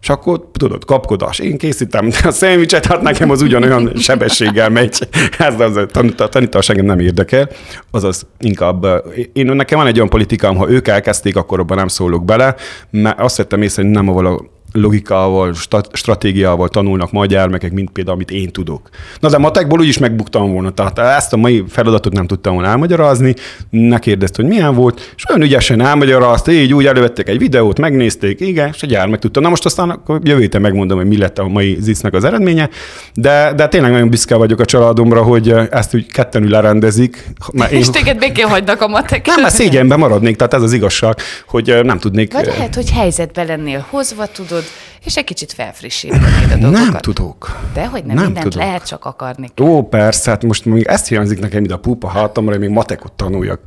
És 0.09 0.15
akkor 0.15 0.49
tudod, 0.53 0.85
kapkodás. 0.85 1.39
Én 1.39 1.59
készítem 1.59 2.11
a 2.25 2.31
szendvicset, 2.31 2.87
hát 2.87 3.03
nekem 3.03 3.31
az 3.31 3.43
ugyanolyan 3.43 3.93
sebességgel 3.97 4.69
megy. 4.71 5.09
Ez 5.39 5.61
az 5.61 5.77
a 5.77 5.87
tanítás 6.29 6.69
engem 6.69 6.85
nem 6.85 6.99
érdekel. 6.99 7.49
Azaz 7.91 8.27
inkább, 8.39 8.87
én 9.33 9.47
nekem 9.47 9.79
van 9.79 9.87
egy 9.87 9.97
olyan 9.97 10.09
politikám, 10.09 10.57
ha 10.57 10.71
ők 10.71 10.89
elkezdték, 10.89 11.37
akkor 11.37 11.61
abban 11.61 11.77
nem 11.77 11.89
szólok 11.89 12.25
bele, 12.25 12.55
mert 12.91 13.21
azt 13.21 13.37
vettem 13.37 13.63
észre, 13.63 13.83
hogy 13.83 13.91
nem 13.91 14.09
a 14.09 14.41
logikával, 14.73 15.55
stratégiával 15.93 16.69
tanulnak 16.69 17.13
majd 17.13 17.31
gyermekek, 17.31 17.73
mint 17.73 17.91
például, 17.91 18.17
amit 18.17 18.31
én 18.31 18.51
tudok. 18.51 18.89
Na 19.21 19.29
de 19.29 19.39
matekból 19.39 19.79
úgyis 19.79 19.99
megbuktam 19.99 20.53
volna, 20.53 20.71
tehát 20.71 20.99
ezt 20.99 21.33
a 21.33 21.37
mai 21.37 21.65
feladatot 21.69 22.13
nem 22.13 22.27
tudtam 22.27 22.55
volna 22.55 22.69
elmagyarázni, 22.69 23.35
ne 23.71 23.99
kérdezt, 23.99 24.37
hogy 24.37 24.45
milyen 24.45 24.75
volt, 24.75 25.13
és 25.17 25.29
olyan 25.29 25.43
ügyesen 25.43 25.81
elmagyarázta, 25.81 26.53
így 26.53 26.75
úgy 26.75 26.87
elővették 26.87 27.29
egy 27.29 27.39
videót, 27.39 27.79
megnézték, 27.79 28.41
igen, 28.41 28.71
és 28.75 28.83
a 28.83 28.87
gyermek 28.87 29.19
tudta. 29.19 29.41
Na 29.41 29.49
most 29.49 29.65
aztán 29.65 29.91
akkor 29.91 30.21
jövő 30.23 30.41
héten 30.41 30.61
megmondom, 30.61 30.99
hogy 30.99 31.07
mi 31.07 31.19
lett 31.19 31.39
a 31.39 31.49
mai 31.49 31.77
zicnek 31.81 32.15
az 32.15 32.25
eredménye, 32.25 32.69
de, 33.15 33.53
de 33.57 33.69
tényleg 33.69 33.91
nagyon 33.91 34.11
büszke 34.11 34.37
vagyok 34.37 34.61
a 34.61 34.65
családomra, 34.65 35.23
hogy 35.23 35.55
ezt 35.71 35.95
úgy 35.95 36.07
kettenül 36.07 36.51
lerendezik. 36.51 37.25
Mert 37.53 37.73
én... 37.73 37.79
És 37.79 37.91
téged 37.91 38.19
békén 38.19 38.49
hagynak 38.49 38.83
a 38.83 38.89
matek. 38.89 39.27
Nem, 39.27 39.41
mert 39.41 39.55
szégyenben 39.55 39.99
maradnék, 39.99 40.37
tehát 40.37 40.55
ez 40.55 40.63
az 40.63 40.73
igazság, 40.73 41.17
hogy 41.47 41.79
nem 41.83 41.99
tudnék. 41.99 42.33
Vagy 42.33 42.47
lehet, 42.47 42.75
hogy 42.75 42.91
helyzetbe 42.91 43.43
lennél 43.43 43.87
hozva, 43.91 44.27
tudod, 44.27 44.58
tudod, 44.59 44.71
és 45.05 45.17
egy 45.17 45.25
kicsit 45.25 45.53
felfrissítenéd 45.53 46.51
a 46.53 46.57
dolgokat. 46.57 46.73
Nem 46.73 47.01
tudok. 47.01 47.59
De 47.75 47.87
hogy 47.87 48.05
nem, 48.05 48.15
nem 48.15 48.25
mindent 48.25 48.45
tudok. 48.45 48.63
lehet 48.63 48.87
csak 48.87 49.05
akarni. 49.05 49.49
Ó, 49.61 49.83
persze, 49.83 50.31
hát 50.31 50.43
most 50.43 50.65
még 50.65 50.87
ezt 50.87 51.09
hiányzik 51.09 51.39
nekem 51.39 51.65
ide 51.65 51.75
a 51.75 51.79
pupa 51.79 52.09
hátamra, 52.09 52.51
hogy 52.51 52.61
még 52.61 52.71
matekot 52.71 53.13
tanuljak. 53.13 53.61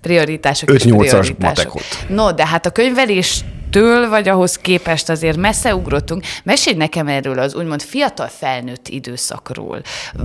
Prioritások 0.00 0.68
5-8-as 0.72 1.36
matekot. 1.38 1.82
No, 2.08 2.32
de 2.32 2.46
hát 2.46 2.66
a 2.66 2.70
könyvelés 2.70 3.44
től, 3.70 4.08
vagy 4.08 4.28
ahhoz 4.28 4.56
képest 4.56 5.08
azért 5.08 5.36
messze 5.36 5.74
ugrottunk. 5.74 6.24
Mesélj 6.44 6.76
nekem 6.76 7.08
erről 7.08 7.38
az 7.38 7.54
úgymond 7.54 7.82
fiatal 7.82 8.28
felnőtt 8.28 8.88
időszakról. 8.88 9.80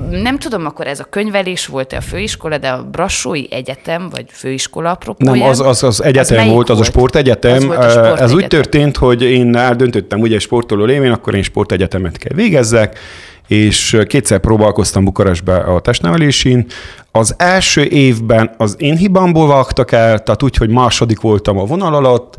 Nem 0.09 0.37
tudom, 0.39 0.65
akkor 0.65 0.87
ez 0.87 0.99
a 0.99 1.03
könyvelés 1.03 1.65
volt-e 1.65 1.97
a 1.97 2.01
főiskola, 2.01 2.57
de 2.57 2.69
a 2.69 2.83
Brassói 2.83 3.53
Egyetem, 3.53 4.09
vagy 4.09 4.25
főiskola 4.31 4.91
apropóján? 4.91 5.37
Nem, 5.37 5.47
az, 5.47 5.59
az, 5.59 5.83
az 5.83 6.03
egyetem 6.03 6.47
volt, 6.47 6.69
az 6.69 6.79
a 6.79 6.83
sportegyetem. 6.83 7.55
Az 7.55 7.65
volt 7.65 7.77
a 7.77 7.83
Ez 7.83 7.91
sportegyetem. 7.91 8.35
úgy 8.35 8.47
történt, 8.47 8.97
hogy 8.97 9.21
én 9.21 9.55
eldöntöttem, 9.55 10.19
ugye 10.19 10.39
sportoló 10.39 10.85
lévén, 10.85 11.11
akkor 11.11 11.35
én 11.35 11.43
sportegyetemet 11.43 12.17
kell 12.17 12.35
végezzek, 12.35 12.99
és 13.47 13.97
kétszer 14.07 14.39
próbálkoztam 14.39 15.03
Bukarestbe 15.03 15.55
a 15.55 15.79
testnevelésén. 15.79 16.65
Az 17.11 17.35
első 17.37 17.83
évben 17.83 18.53
az 18.57 18.75
én 18.77 18.95
hibámból 18.95 19.47
vágtak 19.47 19.91
el, 19.91 20.23
tehát 20.23 20.43
úgy, 20.43 20.55
hogy 20.55 20.69
második 20.69 21.21
voltam 21.21 21.57
a 21.57 21.65
vonal 21.65 21.95
alatt, 21.95 22.35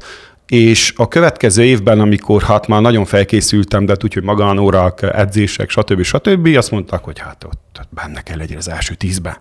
és 0.49 0.93
a 0.97 1.09
következő 1.09 1.65
évben, 1.65 2.01
amikor 2.01 2.43
hát 2.43 2.67
már 2.67 2.81
nagyon 2.81 3.05
felkészültem, 3.05 3.85
de 3.85 3.97
úgy, 4.05 4.15
hogy 4.15 4.23
magánórák, 4.23 5.03
edzések, 5.03 5.71
stb. 5.71 6.03
stb., 6.03 6.57
azt 6.57 6.71
mondták, 6.71 7.05
hogy 7.05 7.19
hát 7.19 7.45
ott, 7.45 7.79
ott 7.81 7.89
benne 7.91 8.23
kell 8.23 8.37
legyen 8.37 8.59
az 8.59 8.69
első 8.69 8.95
tízben 8.95 9.37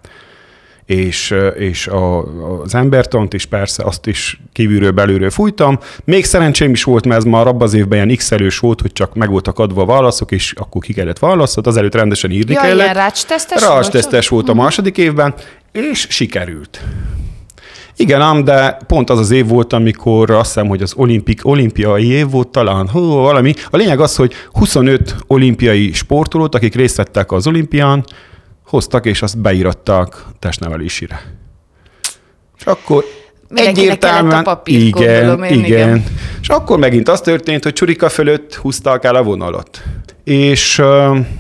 és, 0.92 1.36
és 1.58 1.88
a, 1.88 2.24
az 2.62 2.76
embertont 2.76 3.34
is 3.34 3.46
persze 3.46 3.84
azt 3.84 4.08
is 4.08 4.42
kívülről 4.54 4.92
belülről 4.92 5.30
fújtam. 5.30 5.80
Még 6.04 6.26
szerencsém 6.26 6.72
is 6.72 6.84
volt, 6.84 7.06
mert 7.06 7.20
ez 7.20 7.26
már 7.26 7.48
abban 7.48 7.62
az 7.62 7.74
évben 7.74 8.10
ilyen 8.10 8.18
x 8.18 8.60
volt, 8.60 8.82
hogy 8.82 8.94
csak 8.94 9.16
meg 9.16 9.30
voltak 9.30 9.60
adva 9.60 9.82
a 9.82 9.86
válaszok, 9.86 10.32
és 10.32 10.54
akkor 10.58 10.82
ki 10.82 10.94
kellett 10.94 11.20
válaszot, 11.20 11.68
azelőtt 11.68 11.96
rendesen 11.96 12.32
írni 12.32 12.54
Ja, 12.54 12.62
kellett. 12.62 12.76
ilyen 12.76 12.94
rácstesztes 12.94 13.62
Rács 13.62 13.88
tesztes 13.88 14.28
volt 14.28 14.50
a 14.50 14.54
második 14.54 14.98
évben, 14.98 15.34
és 15.72 16.08
sikerült. 16.10 16.82
Igen, 18.02 18.22
ám, 18.22 18.44
de 18.44 18.78
pont 18.88 19.10
az 19.10 19.20
az 19.20 19.32
év 19.32 19.48
volt, 19.48 19.74
amikor 19.74 20.32
azt 20.32 20.54
hiszem, 20.54 20.68
hogy 20.68 20.82
az 20.82 20.94
olimpik, 20.96 21.48
olimpiai 21.48 22.08
év 22.08 22.30
volt 22.30 22.48
talán, 22.48 22.90
hú, 22.90 23.02
valami. 23.02 23.54
A 23.70 23.78
lényeg 23.78 24.00
az, 24.00 24.16
hogy 24.16 24.34
25 24.52 25.16
olimpiai 25.28 25.92
sportolót, 25.94 26.56
akik 26.56 26.76
részt 26.76 26.96
vettek 26.96 27.32
az 27.32 27.48
olimpián, 27.48 28.04
hoztak, 28.66 29.06
és 29.06 29.22
azt 29.22 29.38
beíratták 29.38 30.26
testnevelésére. 30.40 31.22
És 32.58 32.66
akkor 32.66 33.04
kellett 33.50 34.04
a 34.04 34.42
papírt, 34.42 34.98
igen, 34.98 35.20
gondolom 35.20 35.44
én, 35.44 35.52
igen. 35.52 35.66
igen. 35.66 36.04
És 36.42 36.48
akkor 36.48 36.80
megint 36.80 37.10
az 37.10 37.22
történt, 37.22 37.64
hogy 37.64 37.74
Csurika 37.74 38.10
fölött 38.10 38.56
húzták 38.56 39.04
el 39.04 39.16
a 39.16 39.24
vonalat. 39.24 39.82
És 40.24 40.82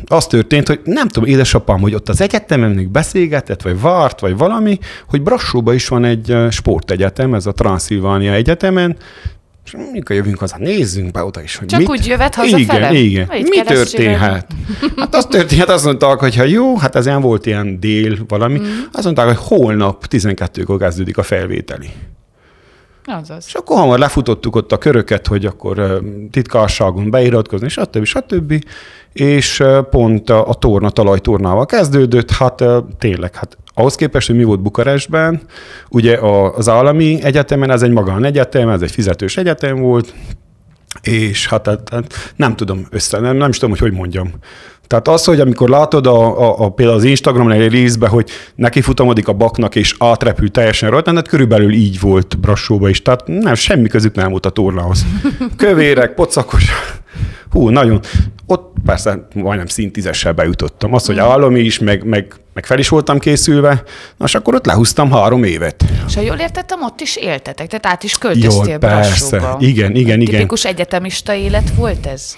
az 0.05 0.27
történt, 0.27 0.67
hogy 0.67 0.79
nem 0.83 1.07
tudom, 1.07 1.29
édesapám, 1.29 1.79
hogy 1.79 1.93
ott 1.93 2.09
az 2.09 2.21
egyetemen 2.21 2.71
még 2.71 2.89
beszélgetett, 2.89 3.61
vagy 3.61 3.81
várt, 3.81 4.19
vagy 4.19 4.37
valami, 4.37 4.79
hogy 5.09 5.21
Brassóban 5.21 5.73
is 5.73 5.87
van 5.87 6.05
egy 6.05 6.35
sportegyetem, 6.49 7.33
ez 7.33 7.45
a 7.45 7.51
Transzilvánia 7.51 8.33
Egyetemen, 8.33 8.97
és 9.65 9.75
mikor 9.91 10.15
jövünk 10.15 10.39
haza, 10.39 10.55
nézzünk 10.59 11.11
be 11.11 11.23
oda 11.23 11.41
is, 11.41 11.55
hogy 11.55 11.67
Csak 11.67 11.79
mit... 11.79 11.89
úgy 11.89 12.05
jövet 12.05 12.35
hazafele? 12.35 12.91
Igen, 12.91 13.03
igen. 13.03 13.25
Vagy 13.27 13.47
Mi 13.49 13.61
történhet? 13.61 14.47
Hát 14.97 15.15
az 15.15 15.25
történhet, 15.25 15.69
azt 15.69 15.85
mondták, 15.85 16.19
hogy 16.19 16.35
ha 16.35 16.43
jó, 16.43 16.77
hát 16.77 16.95
ez 16.95 17.05
ilyen 17.05 17.21
volt 17.21 17.45
ilyen 17.45 17.79
dél 17.79 18.17
valami, 18.27 18.59
mm. 18.59 18.63
azt 18.91 19.03
mondták, 19.03 19.25
hogy 19.25 19.37
holnap 19.37 20.05
12-kor 20.09 20.77
kezdődik 20.77 21.17
a 21.17 21.23
felvételi. 21.23 21.89
Azaz. 23.11 23.43
És 23.47 23.53
akkor 23.53 23.77
hamar 23.77 23.99
lefutottuk 23.99 24.55
ott 24.55 24.71
a 24.71 24.77
köröket, 24.77 25.27
hogy 25.27 25.45
akkor 25.45 26.01
titkárságon 26.31 27.09
beiratkozni, 27.09 27.69
stb. 27.69 28.03
stb. 28.03 28.63
És 29.13 29.63
pont 29.89 30.29
a, 30.29 30.47
a 30.47 30.53
torna 30.53 30.89
talajtornával 30.89 31.65
kezdődött, 31.65 32.31
hát 32.31 32.63
tényleg, 32.97 33.35
hát 33.35 33.57
ahhoz 33.73 33.95
képest, 33.95 34.27
hogy 34.27 34.35
mi 34.35 34.43
volt 34.43 34.61
Bukarestben, 34.61 35.41
ugye 35.89 36.17
az 36.55 36.69
állami 36.69 37.23
egyetemen, 37.23 37.71
ez 37.71 37.81
egy 37.81 37.91
magánegyetem, 37.91 38.69
ez 38.69 38.81
egy 38.81 38.91
fizetős 38.91 39.37
egyetem 39.37 39.79
volt, 39.79 40.13
és 41.01 41.47
hát, 41.47 41.67
hát, 41.67 41.89
hát 41.91 42.33
nem 42.35 42.55
tudom 42.55 42.85
össze, 42.89 43.19
nem, 43.19 43.35
nem 43.35 43.49
is 43.49 43.57
tudom, 43.57 43.69
hogy 43.69 43.89
hogy 43.89 43.97
mondjam. 43.97 44.31
Tehát 44.91 45.07
az, 45.07 45.23
hogy 45.23 45.39
amikor 45.39 45.69
látod 45.69 46.07
a, 46.07 46.41
a, 46.41 46.65
a 46.65 46.69
például 46.69 46.97
az 46.97 47.03
Instagramon 47.03 47.51
egy 47.51 47.71
részbe, 47.71 48.07
hogy 48.07 48.29
neki 48.55 48.81
futamodik 48.81 49.27
a 49.27 49.33
baknak, 49.33 49.75
és 49.75 49.95
átrepül 49.99 50.51
teljesen 50.51 50.89
rajta, 50.89 51.13
hát 51.13 51.27
körülbelül 51.27 51.73
így 51.73 51.99
volt 51.99 52.39
Brassóba 52.39 52.89
is. 52.89 53.01
Tehát 53.01 53.23
nem, 53.25 53.53
semmi 53.53 53.87
közük 53.87 54.15
nem 54.15 54.29
volt 54.29 54.45
a 54.45 54.49
tornához. 54.49 55.05
Kövérek, 55.57 56.13
pocakos. 56.13 56.65
Hú, 57.51 57.69
nagyon. 57.69 57.99
Ott 58.45 58.73
persze 58.85 59.27
majdnem 59.33 59.67
szintizessel 59.67 60.33
bejutottam. 60.33 60.93
Az, 60.93 61.05
hogy 61.05 61.19
állami 61.19 61.59
is, 61.59 61.79
meg, 61.79 62.03
meg, 62.03 62.33
meg 62.53 62.65
fel 62.65 62.79
is 62.79 62.89
voltam 62.89 63.19
készülve, 63.19 63.83
na, 64.17 64.25
és 64.25 64.35
akkor 64.35 64.55
ott 64.55 64.65
lehúztam 64.65 65.11
három 65.11 65.43
évet. 65.43 65.83
És 66.07 66.15
ha 66.15 66.21
jól 66.21 66.37
értettem, 66.37 66.83
ott 66.83 66.99
is 67.01 67.15
éltetek, 67.15 67.67
tehát 67.67 67.85
át 67.85 68.03
is 68.03 68.17
költöztél 68.17 68.69
Jól, 68.69 68.77
persze. 68.77 69.55
Igen, 69.59 69.95
igen, 69.95 70.21
igen. 70.21 70.35
Tipikus 70.35 70.65
egyetemista 70.65 71.33
élet 71.33 71.69
volt 71.75 72.05
ez? 72.05 72.35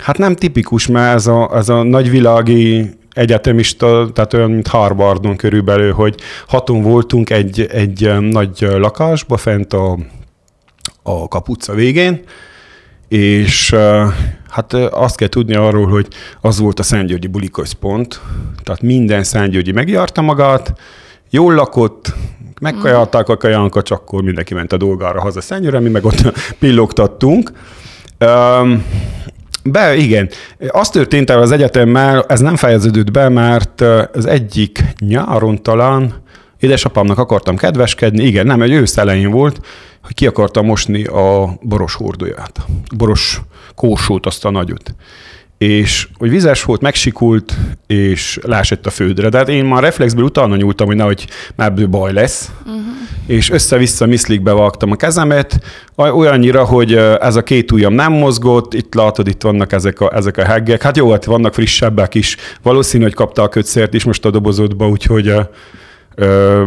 Hát 0.00 0.18
nem 0.18 0.34
tipikus, 0.34 0.86
mert 0.86 1.14
ez 1.14 1.26
a, 1.26 1.50
ez 1.54 1.68
a 1.68 1.82
nagyvilági 1.82 2.90
egyetemista, 3.10 4.10
tehát 4.12 4.34
olyan, 4.34 4.50
mint 4.50 4.66
Harvardon 4.66 5.36
körülbelül, 5.36 5.92
hogy 5.92 6.20
haton 6.46 6.82
voltunk 6.82 7.30
egy, 7.30 7.60
egy 7.60 8.20
nagy 8.20 8.60
lakásba 8.60 9.36
fent 9.36 9.72
a, 9.72 9.98
a 11.02 11.28
kapuca 11.28 11.74
végén, 11.74 12.20
és 13.08 13.74
hát 14.48 14.72
azt 14.74 15.16
kell 15.16 15.28
tudni 15.28 15.54
arról, 15.54 15.86
hogy 15.86 16.08
az 16.40 16.58
volt 16.58 16.78
a 16.78 16.82
Szentgyörgyi 16.82 17.26
buli 17.26 17.48
központ, 17.48 18.20
tehát 18.62 18.82
minden 18.82 19.24
Szentgyörgyi 19.24 19.72
megjárta 19.72 20.22
magát, 20.22 20.72
jól 21.30 21.54
lakott, 21.54 22.14
megkajálták 22.60 23.28
a 23.28 23.36
kajánkat, 23.36 23.84
csak 23.84 23.98
akkor 23.98 24.22
mindenki 24.22 24.54
ment 24.54 24.72
a 24.72 24.76
dolgára 24.76 25.20
haza 25.20 25.40
Szentgyőre, 25.40 25.80
mi 25.80 25.88
meg 25.88 26.04
ott 26.04 26.32
pillogtattunk. 26.58 27.52
Um, 28.18 28.84
be, 29.62 29.96
igen. 29.96 30.28
Az 30.68 30.90
történt 30.90 31.30
el 31.30 31.40
az 31.40 31.50
egyetemmel, 31.50 32.24
ez 32.28 32.40
nem 32.40 32.56
fejeződött 32.56 33.10
be, 33.10 33.28
mert 33.28 33.80
az 34.12 34.26
egyik 34.26 34.84
nyáron 34.98 35.62
talán 35.62 36.14
édesapámnak 36.58 37.18
akartam 37.18 37.56
kedveskedni, 37.56 38.24
igen, 38.24 38.46
nem, 38.46 38.62
egy 38.62 38.72
ősz 38.72 38.96
elején 38.96 39.30
volt, 39.30 39.60
hogy 40.02 40.14
ki 40.14 40.26
akartam 40.26 40.66
mosni 40.66 41.04
a 41.04 41.58
boros 41.62 41.94
hordóját, 41.94 42.60
boros 42.96 43.40
kósót, 43.74 44.26
azt 44.26 44.44
a 44.44 44.50
nagyot. 44.50 44.94
És 45.60 46.08
hogy 46.18 46.30
vizes 46.30 46.64
volt, 46.64 46.80
megsikult, 46.80 47.56
és 47.86 48.38
leesett 48.42 48.86
a 48.86 48.90
földre. 48.90 49.28
De 49.28 49.38
hát 49.38 49.48
én 49.48 49.64
már 49.64 49.82
reflexből 49.82 50.24
utána 50.24 50.56
nyúltam, 50.56 50.86
hogy 50.86 50.96
nehogy 50.96 51.26
már 51.56 51.88
baj 51.88 52.12
lesz. 52.12 52.50
Uh-huh. 52.66 52.80
És 53.26 53.50
össze-vissza 53.50 54.06
miszlikbe 54.06 54.52
vágtam 54.52 54.90
a 54.90 54.96
kezemet, 54.96 55.60
oly- 55.96 56.10
olyannyira, 56.10 56.64
hogy 56.64 56.94
ez 57.20 57.36
a 57.36 57.42
két 57.42 57.72
ujjam 57.72 57.92
nem 57.92 58.12
mozgott, 58.12 58.74
itt 58.74 58.94
látod, 58.94 59.28
itt 59.28 59.42
vannak 59.42 59.72
ezek 59.72 60.00
a, 60.00 60.16
ezek 60.16 60.36
a 60.36 60.44
heggek. 60.44 60.82
Hát 60.82 60.96
jó, 60.96 61.10
hát 61.10 61.24
vannak 61.24 61.54
frissebbek 61.54 62.14
is. 62.14 62.36
Valószínű, 62.62 63.02
hogy 63.02 63.14
kapta 63.14 63.42
a 63.42 63.48
kötszert 63.48 63.94
is 63.94 64.04
most 64.04 64.24
a 64.24 64.30
dobozodba, 64.30 64.88
úgyhogy 64.88 65.32
ö, 66.14 66.62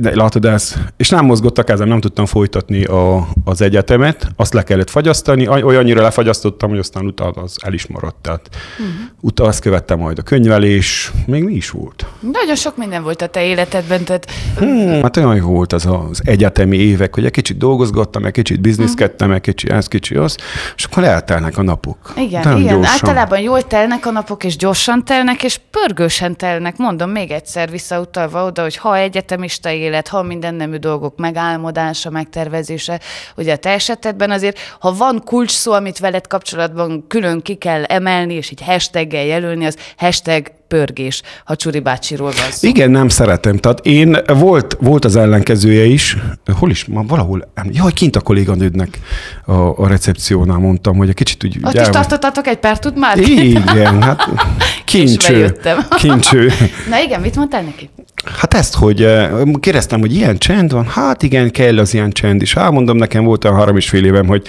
de 0.00 0.16
látod 0.16 0.44
ezt? 0.44 0.78
És 0.96 1.08
nem 1.08 1.24
mozgott 1.24 1.58
a 1.58 1.62
kezem, 1.62 1.88
nem 1.88 2.00
tudtam 2.00 2.26
folytatni 2.26 2.84
a, 2.84 3.28
az 3.44 3.60
egyetemet, 3.60 4.28
azt 4.36 4.52
le 4.52 4.62
kellett 4.62 4.90
fagyasztani, 4.90 5.48
Oly- 5.48 5.62
olyannyira 5.62 6.02
lefagyasztottam, 6.02 6.70
hogy 6.70 6.78
aztán 6.78 7.06
utána 7.06 7.42
az 7.42 7.56
el 7.64 7.72
is 7.72 7.86
maradt. 7.86 8.16
Tehát 8.20 8.48
uh-huh. 8.78 8.94
utána 9.20 9.48
azt 9.48 9.60
követtem 9.60 9.98
majd 9.98 10.18
a 10.18 10.22
könyvelés, 10.22 11.12
még 11.26 11.44
mi 11.44 11.54
is 11.54 11.70
volt? 11.70 12.06
Nagyon 12.32 12.54
sok 12.56 12.76
minden 12.76 13.02
volt 13.02 13.22
a 13.22 13.26
te 13.26 13.44
életedben, 13.44 14.04
tehát 14.04 14.26
Hmm, 14.58 15.02
hát 15.02 15.16
olyan 15.16 15.36
jó 15.36 15.46
volt 15.46 15.72
az 15.72 15.86
az 15.86 16.20
egyetemi 16.24 16.76
évek, 16.76 17.14
hogy 17.14 17.24
egy 17.24 17.30
kicsit 17.30 17.56
dolgozgattam, 17.56 18.24
egy 18.24 18.32
kicsit 18.32 18.60
bizniszkedtem, 18.60 19.32
egy 19.32 19.40
kicsi 19.40 19.70
ez, 19.70 19.88
kicsi 19.88 20.14
az, 20.14 20.36
és 20.76 20.84
akkor 20.84 21.04
eltelnek 21.04 21.58
a 21.58 21.62
napok. 21.62 22.12
igen, 22.16 22.40
Nagyon 22.44 22.60
igen, 22.60 22.74
gyorsan. 22.74 22.92
általában 22.92 23.40
jól 23.40 23.62
telnek 23.62 24.06
a 24.06 24.10
napok, 24.10 24.44
és 24.44 24.56
gyorsan 24.56 25.04
telnek, 25.04 25.42
és 25.42 25.60
pörgősen 25.70 26.36
telnek. 26.36 26.76
Mondom 26.76 27.10
még 27.10 27.30
egyszer 27.30 27.70
visszautalva 27.70 28.44
oda, 28.44 28.62
hogy 28.62 28.76
ha 28.76 28.96
egyetemista 28.96 29.70
élet, 29.86 30.08
ha 30.08 30.22
minden 30.22 30.54
nemű 30.54 30.76
dolgok 30.76 31.16
megálmodása, 31.16 32.10
megtervezése, 32.10 33.00
ugye 33.36 33.52
a 33.52 33.56
te 33.56 33.70
esetedben 33.70 34.30
azért, 34.30 34.58
ha 34.80 34.94
van 34.94 35.22
kulcs 35.24 35.50
szó, 35.50 35.72
amit 35.72 35.98
veled 35.98 36.26
kapcsolatban 36.26 37.04
külön 37.08 37.42
ki 37.42 37.54
kell 37.54 37.84
emelni, 37.84 38.34
és 38.34 38.50
így 38.50 38.62
hashtaggel 38.62 39.24
jelölni, 39.24 39.66
az 39.66 39.76
hashtag 39.96 40.54
pörgés, 40.68 41.22
ha 41.44 41.56
Csuri 41.56 41.80
bácsiról 41.80 42.30
van 42.30 42.50
szó. 42.50 42.68
Igen, 42.68 42.90
nem 42.90 43.08
szeretem. 43.08 43.56
Tehát 43.56 43.86
én, 43.86 44.16
volt, 44.26 44.76
volt 44.80 45.04
az 45.04 45.16
ellenkezője 45.16 45.84
is, 45.84 46.16
hol 46.58 46.70
is, 46.70 46.84
ma 46.84 47.02
valahol, 47.02 47.52
jaj, 47.70 47.92
kint 47.92 48.16
a 48.16 48.20
kolléganődnek 48.20 48.98
a, 49.44 49.52
a 49.52 49.86
recepciónál 49.86 50.58
mondtam, 50.58 50.96
hogy 50.96 51.08
egy 51.08 51.14
kicsit 51.14 51.44
úgy... 51.44 51.58
Ott 51.62 51.74
is 51.74 51.88
tartottatok 51.88 52.46
egy 52.46 52.58
pár 52.58 52.78
tud 52.78 52.98
már? 52.98 53.18
Igen, 53.18 54.02
hát 54.02 54.28
kincső. 55.04 55.32
bejöttem. 55.32 55.86
Kincső. 56.02 56.52
Na 56.90 57.00
igen, 57.02 57.20
mit 57.20 57.36
mondtál 57.36 57.62
neki? 57.62 57.90
Hát 58.38 58.54
ezt, 58.54 58.74
hogy 58.74 59.02
eh, 59.02 59.30
kérdeztem, 59.60 60.00
hogy 60.00 60.14
ilyen 60.14 60.38
csend 60.38 60.72
van? 60.72 60.86
Hát 60.86 61.22
igen, 61.22 61.50
kell 61.50 61.78
az 61.78 61.94
ilyen 61.94 62.10
csend 62.10 62.42
is. 62.42 62.54
Hát 62.54 62.70
mondom, 62.70 62.96
nekem 62.96 63.24
volt 63.24 63.44
olyan 63.44 63.56
három 63.56 63.76
és 63.76 63.88
fél 63.88 64.04
évem, 64.04 64.26
hogy 64.26 64.46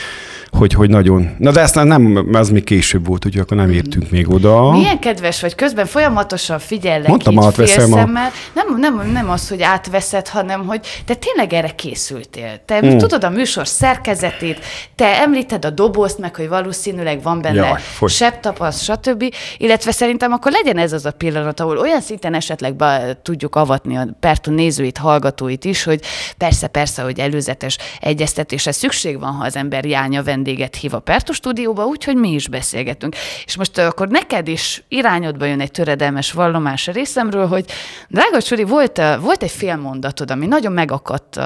hogy, 0.52 0.74
hogy 0.74 0.90
nagyon. 0.90 1.36
Na 1.38 1.52
de 1.52 1.60
ezt 1.60 1.76
nem, 1.76 2.30
ez 2.34 2.50
még 2.50 2.64
később 2.64 3.08
volt, 3.08 3.26
úgyhogy 3.26 3.42
akkor 3.42 3.58
nem 3.58 3.72
értünk 3.72 4.10
még 4.12 4.30
oda. 4.30 4.72
Milyen 4.72 5.00
kedves 5.00 5.42
vagy, 5.42 5.56
közben 5.56 5.86
folyamatosan 5.86 6.60
figyellek 6.60 7.08
Mondtam, 7.08 7.34
így 7.34 7.44
átveszem 7.44 7.94
a-. 7.94 8.06
Nem, 8.54 8.78
nem, 8.78 9.12
nem 9.12 9.30
az, 9.30 9.50
hogy 9.50 9.62
átveszed, 9.62 10.28
hanem 10.28 10.66
hogy 10.66 10.80
te 11.06 11.14
tényleg 11.14 11.54
erre 11.54 11.70
készültél. 11.76 12.62
Te 12.66 12.80
Hmm. 12.80 12.98
tudod 12.98 13.24
a 13.24 13.30
műsor 13.30 13.68
szerkezetét, 13.68 14.60
te 14.96 15.22
említed 15.22 15.66
a 15.66 15.70
dobozt, 15.70 16.20
meg 16.20 16.36
hogy 16.36 16.48
valószínűleg 16.48 17.22
van 17.22 17.42
benne 17.42 17.56
Jaj, 17.68 17.80
fogy. 17.80 18.10
sebtapasz, 18.10 18.84
stb. 18.84 19.34
Illetve 19.58 19.92
szerintem 19.92 20.32
akkor 20.32 20.52
legyen 20.52 20.78
ez 20.78 20.94
az 20.94 21.06
a 21.06 21.12
pillanat, 21.12 21.60
ahol 21.60 21.78
olyan 21.78 22.02
szinten 22.02 22.34
esetleg 22.34 22.76
be 22.76 23.20
tudjuk 23.22 23.56
avatni 23.56 23.98
a 23.98 24.08
Pertu 24.20 24.52
nézőit, 24.52 24.98
hallgatóit 24.98 25.66
is, 25.66 25.84
hogy 25.84 26.00
persze, 26.38 26.68
persze, 26.68 27.02
hogy 27.02 27.20
előzetes 27.20 27.78
egyeztetésre 28.00 28.72
szükség 28.72 29.20
van, 29.20 29.32
ha 29.32 29.46
az 29.46 29.56
ember 29.56 29.86
Jánya 29.86 30.24
vendéget 30.38 30.76
hív 30.76 30.94
a 30.94 31.00
Pertu 31.00 31.34
stúdióba, 31.34 31.86
úgyhogy 31.86 32.16
mi 32.16 32.32
is 32.34 32.48
beszélgetünk. 32.48 33.16
És 33.46 33.58
most 33.58 33.78
akkor 33.78 34.08
neked 34.08 34.48
is 34.48 34.84
irányodba 34.88 35.46
jön 35.46 35.60
egy 35.60 35.72
töredelmes 35.72 36.32
vallomás 36.32 36.88
a 36.88 36.92
részemről, 36.92 37.48
hogy 37.48 37.66
drága 38.08 38.42
Csuri, 38.42 38.64
volt, 38.64 39.02
volt 39.20 39.44
egy 39.44 39.52
fél 39.52 39.76
mondatod, 39.76 40.32
ami 40.32 40.46
nagyon 40.46 40.72
megakadt 40.72 41.40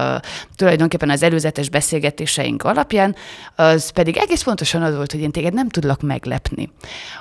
tulajdonképpen 0.55 1.09
az 1.09 1.23
előzetes 1.23 1.69
beszélgetéseink 1.69 2.63
alapján, 2.63 3.15
az 3.55 3.89
pedig 3.89 4.17
egész 4.17 4.43
pontosan 4.43 4.81
az 4.83 4.95
volt, 4.95 5.11
hogy 5.11 5.21
én 5.21 5.31
téged 5.31 5.53
nem 5.53 5.69
tudlak 5.69 6.01
meglepni. 6.01 6.71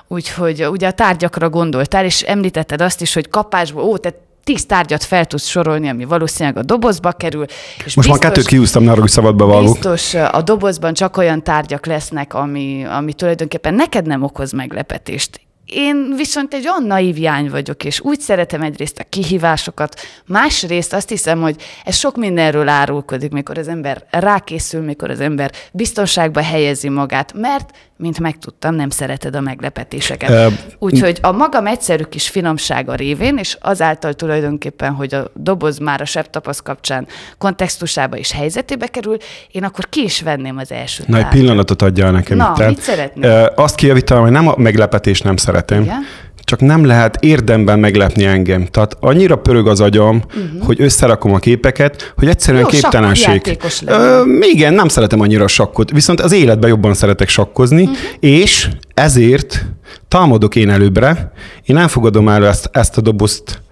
Úgyhogy 0.08 0.64
ugye 0.64 0.86
a 0.86 0.92
tárgyakra 0.92 1.48
gondoltál, 1.48 2.04
és 2.04 2.22
említetted 2.22 2.80
azt 2.80 3.00
is, 3.00 3.14
hogy 3.14 3.28
kapásból, 3.28 3.82
ó, 3.82 3.96
te 3.96 4.28
tíz 4.44 4.66
tárgyat 4.66 5.04
fel 5.04 5.24
tudsz 5.24 5.46
sorolni, 5.46 5.88
ami 5.88 6.04
valószínűleg 6.04 6.56
a 6.56 6.62
dobozba 6.62 7.12
kerül. 7.12 7.44
És 7.84 7.94
Most 7.94 8.08
már 8.08 8.18
kettőt 8.18 8.46
kiúztam, 8.46 8.82
ne 8.82 8.92
hogy 8.92 9.08
szabadba 9.08 9.46
vágok. 9.46 9.72
Biztos 9.72 10.14
a 10.14 10.42
dobozban 10.42 10.94
csak 10.94 11.16
olyan 11.16 11.42
tárgyak 11.42 11.86
lesznek, 11.86 12.34
ami, 12.34 12.84
ami 12.84 13.12
tulajdonképpen 13.12 13.74
neked 13.74 14.06
nem 14.06 14.22
okoz 14.22 14.52
meglepetést. 14.52 15.40
Én 15.72 16.12
viszont 16.16 16.54
egy 16.54 16.68
olyan 16.68 16.84
naív 16.86 17.18
jány 17.18 17.50
vagyok, 17.50 17.84
és 17.84 18.00
úgy 18.00 18.20
szeretem 18.20 18.62
egyrészt 18.62 18.98
a 18.98 19.04
kihívásokat, 19.08 20.00
másrészt 20.26 20.92
azt 20.92 21.08
hiszem, 21.08 21.40
hogy 21.40 21.56
ez 21.84 21.96
sok 21.96 22.16
mindenről 22.16 22.68
árulkodik, 22.68 23.32
mikor 23.32 23.58
az 23.58 23.68
ember 23.68 24.04
rákészül, 24.10 24.82
mikor 24.82 25.10
az 25.10 25.20
ember 25.20 25.50
biztonságba 25.72 26.42
helyezi 26.42 26.88
magát, 26.88 27.32
mert, 27.36 27.70
mint 27.96 28.18
megtudtam, 28.20 28.74
nem 28.74 28.90
szereted 28.90 29.34
a 29.34 29.40
meglepetéseket. 29.40 30.52
Úgyhogy 30.78 31.18
a 31.22 31.32
magam 31.32 31.66
egyszerű 31.66 32.02
kis 32.02 32.28
finomsága 32.28 32.94
révén, 32.94 33.36
és 33.36 33.56
azáltal 33.60 34.14
tulajdonképpen, 34.14 34.92
hogy 34.92 35.14
a 35.14 35.30
doboz 35.34 35.78
már 35.78 36.00
a 36.00 36.04
sebtapasz 36.04 36.60
kapcsán 36.60 37.06
kontextusába 37.38 38.16
és 38.16 38.32
helyzetébe 38.32 38.86
kerül, 38.86 39.16
én 39.50 39.64
akkor 39.64 39.88
ki 39.88 40.02
is 40.02 40.20
venném 40.22 40.58
az 40.58 40.72
első 40.72 41.04
Na, 41.06 41.18
egy 41.18 41.28
pillanatot 41.28 41.82
adjál 41.82 42.10
nekem 42.10 42.36
Na, 42.36 42.54
itt. 42.58 42.66
mit 42.66 42.80
szeretnél? 42.80 43.30
Ö, 43.30 43.62
Azt 43.62 43.74
kijavítanám, 43.74 44.22
hogy 44.22 44.32
nem 44.32 44.48
a 44.48 44.54
meglepetést 44.56 45.24
nem 45.24 45.36
szeretem. 45.60 45.82
Igen? 45.82 46.06
Csak 46.44 46.60
nem 46.60 46.84
lehet 46.84 47.16
érdemben 47.20 47.78
meglepni 47.78 48.24
engem. 48.24 48.66
Tehát 48.66 48.96
annyira 49.00 49.36
pörög 49.36 49.68
az 49.68 49.80
agyam, 49.80 50.22
uh-huh. 50.26 50.66
hogy 50.66 50.80
összerakom 50.80 51.34
a 51.34 51.38
képeket, 51.38 52.12
hogy 52.16 52.28
egyszerűen. 52.28 52.62
Jó, 52.62 52.68
képtelenség. 52.68 53.58
Ö, 53.86 54.22
igen, 54.40 54.74
nem 54.74 54.88
szeretem 54.88 55.20
annyira 55.20 55.44
a 55.44 55.48
sakkot, 55.48 55.90
viszont 55.90 56.20
az 56.20 56.32
életben 56.32 56.68
jobban 56.68 56.94
szeretek 56.94 57.28
sakkozni, 57.28 57.82
uh-huh. 57.82 57.96
és 58.20 58.68
ezért 58.94 59.66
támadok 60.08 60.56
én 60.56 60.70
előbbre. 60.70 61.32
Én 61.64 61.76
nem 61.76 61.88
fogadom 61.88 62.28
el 62.28 62.46
ezt, 62.46 62.68
ezt 62.72 62.96
a 62.96 63.00
dobozt 63.00 63.62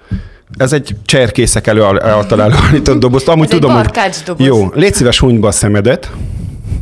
ez 0.57 0.73
egy 0.73 0.97
cserkészek 1.05 1.67
elő, 1.67 1.83
által 1.83 2.43
előállított 2.51 2.99
dobozt. 2.99 3.29
Amúgy 3.29 3.47
Ez 3.47 3.53
egy 3.53 3.59
tudom, 3.59 3.75
hogy... 3.75 3.85
barkács 3.85 4.25
doboz. 4.25 4.47
Jó, 4.47 4.71
légy 4.75 4.95
szíves, 4.95 5.23
a 5.41 5.51
szemedet. 5.51 6.11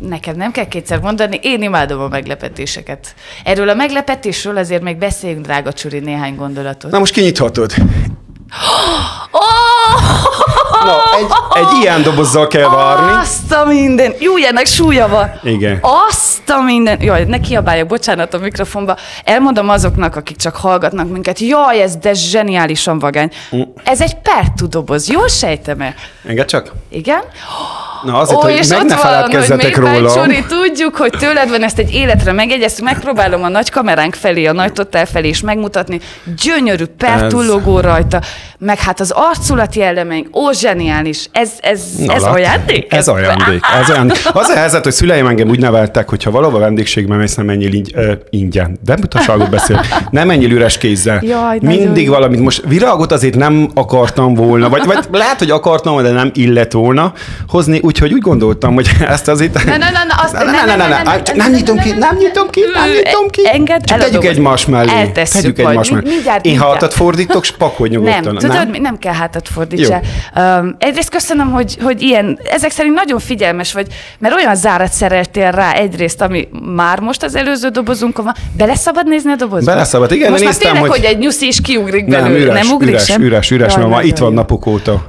Nekem 0.09 0.37
nem 0.37 0.51
kell 0.51 0.69
kétszer 0.69 1.01
mondani, 1.01 1.39
én 1.43 1.63
imádom 1.63 2.01
a 2.01 2.09
meglepetéseket. 2.09 3.15
Erről 3.45 3.69
a 3.69 3.75
meglepetésről 3.75 4.57
azért 4.57 4.83
még 4.83 4.97
beszéljünk, 4.97 5.45
drága 5.45 5.73
Csuri, 5.73 5.99
néhány 5.99 6.35
gondolatot. 6.35 6.91
Na 6.91 6.99
most 6.99 7.13
kinyithatod. 7.13 7.75
Oh! 9.31 9.47
Na, 10.85 11.17
egy, 11.19 11.27
egy 11.65 11.83
ilyen 11.83 12.03
dobozzal 12.03 12.47
kell 12.47 12.69
várni. 12.69 13.13
Azt 13.13 13.53
a 13.53 13.65
minden! 13.65 14.15
Jó, 14.19 14.37
ennek 14.37 14.67
súlya 14.67 15.09
van. 15.09 15.41
Igen. 15.43 15.79
Azt 16.09 16.51
a 16.51 16.61
minden! 16.61 17.03
Jaj, 17.03 17.25
ne 17.25 17.41
kiabáljak, 17.41 17.87
bocsánat 17.87 18.35
a 18.35 18.39
mikrofonba. 18.39 18.97
Elmondom 19.25 19.69
azoknak, 19.69 20.17
akik 20.17 20.37
csak 20.37 20.57
hallgatnak 20.57 21.11
minket. 21.11 21.39
Jaj, 21.39 21.83
ez 21.83 21.97
de 21.97 22.13
zseniálisan 22.15 22.99
vagány. 22.99 23.31
Mm. 23.57 23.61
Ez 23.85 24.01
egy 24.01 24.15
pertu 24.15 24.69
doboz. 24.69 25.09
Jól 25.09 25.29
sejtem-e? 25.29 25.95
Engedd 26.27 26.47
csak. 26.47 26.73
Igen? 26.89 27.21
Na 28.07 28.19
azért, 28.19 28.39
Ó, 28.39 28.43
hogy 28.43 28.53
és 28.53 28.69
meg 28.69 28.79
ott 28.79 28.85
ne 28.89 28.95
van, 28.95 29.05
hogy 29.05 29.13
feledkezzetek 29.13 29.81
még. 29.81 30.07
Csuri, 30.07 30.45
tudjuk, 30.49 30.97
hogy 30.97 31.11
tőled 31.19 31.49
van 31.49 31.63
ezt 31.63 31.79
egy 31.79 31.95
életre 31.95 32.33
megegyeztük, 32.33 32.85
megpróbálom 32.85 33.43
a 33.43 33.49
nagy 33.49 33.71
kameránk 33.71 34.15
felé, 34.15 34.45
a 34.47 34.53
nagy 34.53 34.73
totál 34.73 35.07
felé 35.07 35.29
is 35.29 35.41
megmutatni. 35.41 36.01
Gyönyörű 36.43 36.85
pertu 36.85 37.41
Ez- 37.41 37.47
logó 37.47 37.81
rajta, 37.81 38.21
meg 38.59 38.79
hát 38.79 39.01
az 39.01 39.11
arculati 39.15 39.83
elemeink, 39.83 40.37
ó, 40.37 40.53
zseniális. 40.53 41.29
Ez, 41.33 41.51
ez, 41.61 41.81
Na, 42.05 42.13
ez 42.15 42.23
lát- 42.23 42.35
ajándék? 42.35 42.93
Ez 42.93 43.09
ajándék. 43.09 43.61
Ez 43.81 43.89
ajándék. 43.91 44.19
Az 44.33 44.49
a 44.49 44.57
helyzet, 44.57 44.83
hogy 44.85 44.93
szüleim 44.93 45.27
engem 45.27 45.49
úgy 45.49 45.59
neveltek, 45.59 46.09
hogy 46.09 46.23
ha 46.23 46.31
valahol 46.31 46.61
vendégségbe 46.61 47.17
mész, 47.17 47.35
nem 47.35 47.47
menjél 47.47 47.73
így, 47.73 47.93
ö, 47.95 48.13
ingyen. 48.31 48.79
De 48.85 48.97
butaságot 48.97 49.51
beszél. 49.51 49.85
Nem 50.11 50.27
menjél 50.27 50.51
üres 50.51 50.79
kézzel. 50.79 51.21
Jaj, 51.23 51.59
Mindig 51.63 52.05
jó. 52.07 52.13
valamit. 52.13 52.41
Most 52.41 52.63
virágot 52.67 53.13
azért 53.13 53.35
nem 53.37 53.71
akartam 53.75 54.35
volna, 54.35 54.69
vagy, 54.69 54.85
vagy 54.85 54.99
lehet, 55.13 55.39
hogy 55.39 55.51
akartam, 55.51 56.03
de 56.03 56.11
nem 56.11 56.31
illet 56.35 56.73
volna 56.73 57.13
hozni, 57.49 57.81
úgyhogy 57.83 58.13
úgy 58.13 58.21
gondoltam, 58.23 58.75
hogy 58.75 58.89
ezt 59.09 59.29
azért... 59.29 59.65
Ne, 59.65 59.71
ne, 59.71 59.77
ne, 59.77 59.91
ne, 59.91 60.15
azt- 60.17 60.33
ne, 60.33 60.45
ne, 60.45 60.51
ne, 60.65 60.77
ne, 60.77 60.89
ne, 60.89 61.03
ne, 61.03 61.21
nem 61.35 61.53
nyitom 61.53 61.79
ki, 61.79 61.91
nem 61.91 62.17
nyitom 62.17 62.51
ki, 62.51 62.61
nem 62.75 62.89
nyitom 62.89 63.29
ki. 63.31 63.41
Engedd 63.53 63.81
Csak 63.85 63.99
tegyük 63.99 64.25
egymás 64.25 64.67
mellé. 64.67 64.91
Eltesszük 64.93 65.41
Tegyük 65.41 65.59
egymás 65.59 65.91
mellé. 65.91 66.21
Én 66.43 66.59
hátat 66.59 66.95
fordítok, 66.95 67.45
spakolj 67.45 67.91
nyugodtan. 67.91 68.39
Nem, 68.47 68.57
tudod, 68.57 68.71
mi 68.73 68.79
nem 68.79 68.99
kell 68.99 69.13
hátat 69.13 69.49
fordítsál. 69.49 70.03
Um, 70.37 70.77
egyrészt 70.79 71.09
köszönöm, 71.11 71.51
hogy, 71.51 71.77
hogy 71.83 72.03
ilyen, 72.03 72.39
ezek 72.51 72.71
szerint 72.71 72.95
nagyon 72.95 73.19
figyelmes 73.19 73.73
vagy, 73.73 73.87
mert 74.19 74.35
olyan 74.35 74.55
zárat 74.55 74.93
szereltél 74.93 75.51
rá 75.51 75.73
egyrészt, 75.73 76.21
ami 76.21 76.49
már 76.75 77.01
most 77.01 77.23
az 77.23 77.35
előző 77.35 77.69
dobozunkon 77.69 78.25
van. 78.25 78.35
Bele 78.57 78.75
szabad 78.75 79.07
nézni 79.07 79.33
a 79.33 79.37
dobozba? 79.37 79.71
Bele 79.73 79.85
szabad, 79.85 80.13
igen, 80.13 80.31
Most 80.31 80.43
már 80.45 80.53
néztem, 80.53 80.73
tényleg, 80.73 80.91
hogy- 80.91 81.01
hogy... 81.01 81.09
egy 81.09 81.19
nyuszi 81.19 81.47
is 81.47 81.61
kiugrik 81.61 82.07
Nem, 82.07 82.23
belőle. 82.23 82.45
üres, 82.45 82.63
nem 82.63 82.75
ugrik 82.75 82.89
üres, 82.91 83.05
sem? 83.05 83.23
üres, 83.23 83.51
üres, 83.51 83.73
Jaj, 83.73 83.83
mert 83.83 83.95
már 83.95 84.05
itt 84.05 84.19
van 84.19 84.33
napok 84.33 84.67
óta. 84.67 85.07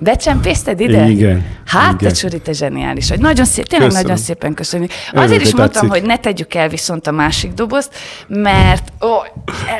Becsempészted 0.00 0.80
ide? 0.80 1.08
Igen, 1.08 1.56
Hát, 1.66 1.90
te 1.90 1.96
igen. 2.00 2.12
Csuri, 2.12 2.40
te 2.40 2.52
zseniális 2.52 3.08
vagy. 3.08 3.18
Nagyon 3.20 3.44
szép, 3.44 3.66
tényleg 3.66 3.88
Köszönöm. 3.88 4.08
nagyon 4.08 4.24
szépen 4.24 4.54
köszönjük. 4.54 4.90
Örülök, 5.12 5.28
Azért 5.28 5.42
is 5.42 5.54
mondtam, 5.54 5.82
tetszik. 5.82 5.90
hogy 6.00 6.02
ne 6.08 6.16
tegyük 6.16 6.54
el 6.54 6.68
viszont 6.68 7.06
a 7.06 7.10
másik 7.10 7.52
dobozt, 7.52 7.94
mert 8.28 8.92
ó, 9.00 9.08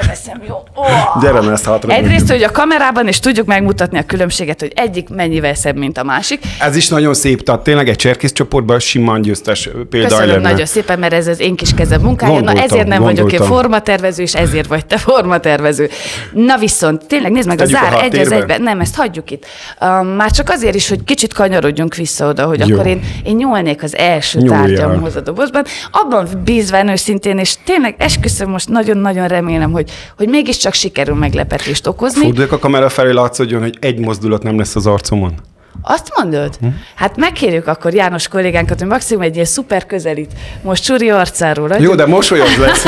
elveszem, 0.01 0.43
jó. 0.49 0.55
Ó. 0.55 0.83
Gyere, 1.21 1.41
mert 1.41 1.53
ezt 1.53 1.65
hátra 1.65 1.93
Egyrészt, 1.93 2.31
hogy 2.31 2.43
a 2.43 2.51
kamerában 2.51 3.09
is 3.09 3.21
tudjuk 3.21 3.47
megmutatni 3.47 3.99
a 3.99 4.03
különbséget, 4.03 4.61
hogy 4.61 4.73
egyik 4.75 5.09
mennyivel 5.09 5.55
szebb, 5.55 5.77
mint 5.77 5.99
a 5.99 6.03
másik. 6.05 6.41
Ez 6.61 6.77
is 6.77 6.89
nagyon 6.89 7.15
szép, 7.15 7.43
tehát 7.43 7.61
tényleg 7.61 7.89
egy 7.89 7.97
cserkész 7.97 8.33
csoportban 8.33 8.79
simán 8.79 9.23
győztes 9.23 9.69
példa 9.91 10.09
Köszönöm 10.09 10.29
lenne. 10.29 10.51
nagyon 10.51 10.67
szépen, 10.67 10.99
mert 10.99 11.13
ez 11.13 11.27
az 11.27 11.41
én 11.41 11.57
kis 11.57 11.75
kezem 11.75 12.01
munkája. 12.01 12.33
Na 12.33 12.39
Gondoltam, 12.39 12.65
ezért 12.65 12.87
nem 12.89 13.03
vagyok 13.03 13.19
én 13.33 13.39
gondoltam. 13.39 13.57
formatervező, 13.57 14.23
és 14.23 14.35
ezért 14.35 14.67
vagy 14.69 14.87
te 14.87 14.97
formatervező. 14.99 15.89
Na 16.33 16.57
viszont, 16.59 17.07
tényleg 17.07 17.33
nézd 17.33 17.49
meg, 17.49 17.57
Tegyük 17.57 17.77
a 17.77 17.87
a 17.87 17.91
zár 17.91 18.03
egy 18.05 18.19
az 18.19 18.33
egyben. 18.33 18.63
Nem, 18.63 18.81
ezt 18.81 18.95
hagyjuk 18.95 19.31
itt. 19.31 19.47
Um, 19.81 20.08
már 20.17 20.31
csak 20.31 20.49
azért 20.49 20.75
is, 20.75 20.89
hogy 20.89 21.05
kicsit 21.05 21.33
kanyarodjunk 21.33 21.95
vissza 21.95 22.29
oda, 22.29 22.47
hogy 22.47 22.69
Jó. 22.69 22.75
akkor 22.75 22.87
én, 22.87 23.01
én 23.25 23.37
nyúlnék 23.37 23.83
az 23.83 23.97
első 23.97 24.39
Nyúljál. 24.39 24.67
tárgyamhoz 24.67 25.17
a 25.17 25.21
dobozban. 25.21 25.65
Abban 25.91 26.29
bízván 26.45 26.89
őszintén, 26.89 27.39
és 27.39 27.57
tényleg 27.65 27.95
esküszöm 27.99 28.51
most 28.51 28.69
nagyon-nagyon 28.69 29.29
remélem, 29.29 29.73
hogy, 29.73 29.91
hogy 30.17 30.29
mégiscsak 30.29 30.73
sikerül 30.73 31.15
meglepetést 31.15 31.87
okozni. 31.87 32.23
Forduljak 32.23 32.53
a 32.53 32.59
kamera 32.59 32.89
felé, 32.89 33.13
látszódjon, 33.13 33.61
hogy 33.61 33.77
egy 33.81 33.99
mozdulat 33.99 34.43
nem 34.43 34.59
lesz 34.59 34.77
az 34.77 34.87
arcomon. 34.87 35.35
Azt 35.83 36.13
mondod? 36.17 36.57
Hm? 36.61 36.67
Hát 36.95 37.17
megkérjük 37.17 37.67
akkor 37.67 37.95
János 37.95 38.29
kollégánkat, 38.29 38.79
hogy 38.79 38.89
maximum 38.89 39.23
egy 39.23 39.35
ilyen 39.35 39.47
szuper 39.47 39.87
közelít 39.87 40.33
most 40.63 40.85
Csuri 40.85 41.11
arcáról. 41.11 41.77
Jó, 41.79 41.95
de 41.95 42.07
mosolyog 42.07 42.49
lesz. 42.59 42.85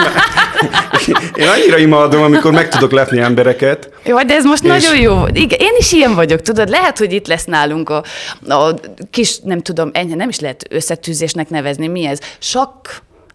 Én 1.35 1.49
annyira 1.49 1.79
imádom, 1.79 2.23
amikor 2.23 2.53
meg 2.53 2.69
tudok 2.69 2.93
lepni 2.93 3.19
embereket. 3.21 3.91
Jó, 4.05 4.23
de 4.23 4.35
ez 4.35 4.45
most 4.45 4.63
És- 4.65 4.69
nagyon 4.69 5.01
jó. 5.01 5.27
Igen, 5.33 5.59
én 5.59 5.75
is 5.79 5.93
ilyen 5.93 6.15
vagyok, 6.15 6.41
tudod, 6.41 6.69
lehet, 6.69 6.99
hogy 6.99 7.13
itt 7.13 7.27
lesz 7.27 7.45
nálunk 7.45 7.89
a, 7.89 8.05
a 8.49 8.75
kis, 9.11 9.39
nem 9.39 9.61
tudom, 9.61 9.91
enyhe, 9.93 10.15
nem 10.15 10.29
is 10.29 10.41
lehet 10.41 10.65
összetűzésnek 10.71 11.49
nevezni, 11.49 11.87
mi 11.87 12.07
ez? 12.07 12.19
Sok 12.39 12.81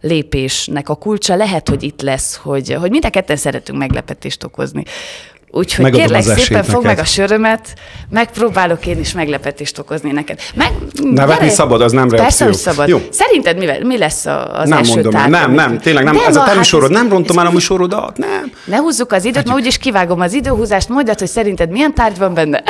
lépésnek 0.02 0.89
a 0.89 0.96
kulcsa 0.96 1.36
lehet, 1.36 1.70
hogy 1.70 1.84
itt 1.84 2.02
lesz, 2.02 2.36
hogy, 2.44 2.74
hogy 2.80 2.91
mind 2.91 3.06
a 3.06 3.10
ketten 3.10 3.36
szeretünk 3.36 3.80
meglepetést 3.80 4.44
okozni. 4.44 4.84
Úgyhogy 5.58 5.84
Megadom 5.84 6.06
kérlek 6.06 6.38
szépen, 6.38 6.63
fogd 6.63 6.84
neked. 6.84 6.84
meg 6.84 7.00
a 7.00 7.04
sörömet, 7.04 7.74
megpróbálok 8.10 8.86
én 8.86 9.00
is 9.00 9.13
meglepetést 9.13 9.78
okozni 9.80 10.12
neked. 10.12 10.39
Meg, 10.56 10.72
Nevetni 11.04 11.50
szabad, 11.50 11.82
az 11.82 11.91
nem 11.91 12.08
Persze, 12.08 12.22
reakció. 12.24 12.46
hogy 12.48 12.56
szabad. 12.56 12.88
Jó. 12.88 13.02
Szerinted 13.10 13.58
mi, 13.58 13.68
mi 13.84 13.98
lesz 13.98 14.26
az 14.26 14.70
nem 14.70 14.78
első 14.78 14.94
mondom 14.94 15.12
tárgy, 15.12 15.30
Nem, 15.30 15.52
nem, 15.54 15.78
tényleg 15.78 16.04
nem. 16.04 16.15
ez 16.28 16.36
na, 16.36 16.41
a 16.41 16.44
te 16.44 16.50
hát 16.50 16.58
műsorod, 16.58 16.91
nem 16.91 17.10
rontom 17.10 17.38
ez- 17.38 17.44
el 17.44 17.50
a 17.50 17.54
műsorodat, 17.54 18.18
nem. 18.18 18.52
ne 18.65 18.78
húzzuk 18.78 19.12
az 19.12 19.26
időt, 19.26 19.46
mert 19.46 19.58
úgyis 19.58 19.78
kivágom 19.78 20.20
az 20.20 20.34
időhúzást. 20.34 20.89
Mondjad, 20.89 21.20
hogy 21.20 21.28
szerinted 21.28 21.70
milyen 21.70 21.94
tárgy 21.94 22.18
van 22.18 22.34
benne? 22.34 22.63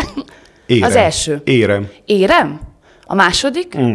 Érem. 0.66 0.90
Az 0.90 0.96
első. 0.96 1.42
Érem. 1.44 1.88
Érem? 2.06 2.60
A 3.06 3.16
második? 3.16 3.78
Mm. 3.78 3.94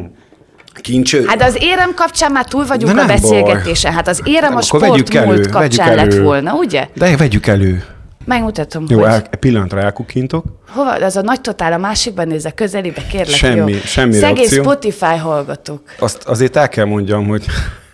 Kincső? 0.81 1.25
Hát 1.27 1.43
az 1.43 1.57
érem 1.61 1.95
kapcsán 1.95 2.33
már 2.33 2.45
túl 2.45 2.67
vagyunk 2.67 2.95
De 2.95 3.01
a 3.03 3.05
nem 3.05 3.17
beszélgetésen. 3.21 3.93
Hát 3.93 4.09
az 4.09 4.21
érem 4.25 4.49
Nem, 4.49 4.57
a 4.57 4.61
akkor 4.67 4.81
vegyük 4.81 5.07
sport 5.07 5.15
elő, 5.25 5.27
múlt 5.35 5.51
kapcsán 5.51 5.87
vegyük 5.87 6.01
lett 6.05 6.13
elő. 6.13 6.23
volna, 6.23 6.55
ugye? 6.55 6.89
De 6.95 7.17
vegyük 7.17 7.47
elő. 7.47 7.85
Megmutatom, 8.27 8.85
Jó, 8.89 8.99
hogy 8.99 9.09
el, 9.09 9.23
pillanatra 9.41 9.81
elkukintok. 9.81 10.45
hova, 10.69 10.91
az 10.93 11.17
a 11.17 11.23
nagy 11.23 11.41
totál 11.41 11.73
a 11.73 11.77
másikban 11.79 12.27
nézze, 12.27 12.51
közelébe, 12.51 13.03
kérlek, 13.11 13.37
Semmi- 13.37 13.73
jó? 13.73 13.79
semmi 13.79 14.13
Szegény 14.13 14.35
reakció. 14.37 14.63
Spotify 14.63 15.17
hallgatók. 15.17 15.83
Azt 15.99 16.23
azért 16.25 16.57
el 16.57 16.69
kell 16.69 16.85
mondjam, 16.85 17.27
hogy 17.27 17.45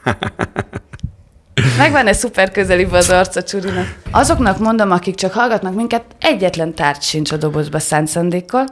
Megvan-e 1.79 2.13
szuper 2.13 2.51
közelibb 2.51 2.93
az 2.93 3.11
arca 3.11 3.43
Csurinak? 3.43 3.99
Azoknak 4.11 4.59
mondom, 4.59 4.91
akik 4.91 5.15
csak 5.15 5.33
hallgatnak 5.33 5.75
minket, 5.75 6.05
egyetlen 6.21 6.75
tárgy 6.75 7.03
sincs 7.03 7.33
a 7.33 7.37
dobozba 7.37 7.79
szánt 7.79 8.09
szándékkal. 8.09 8.67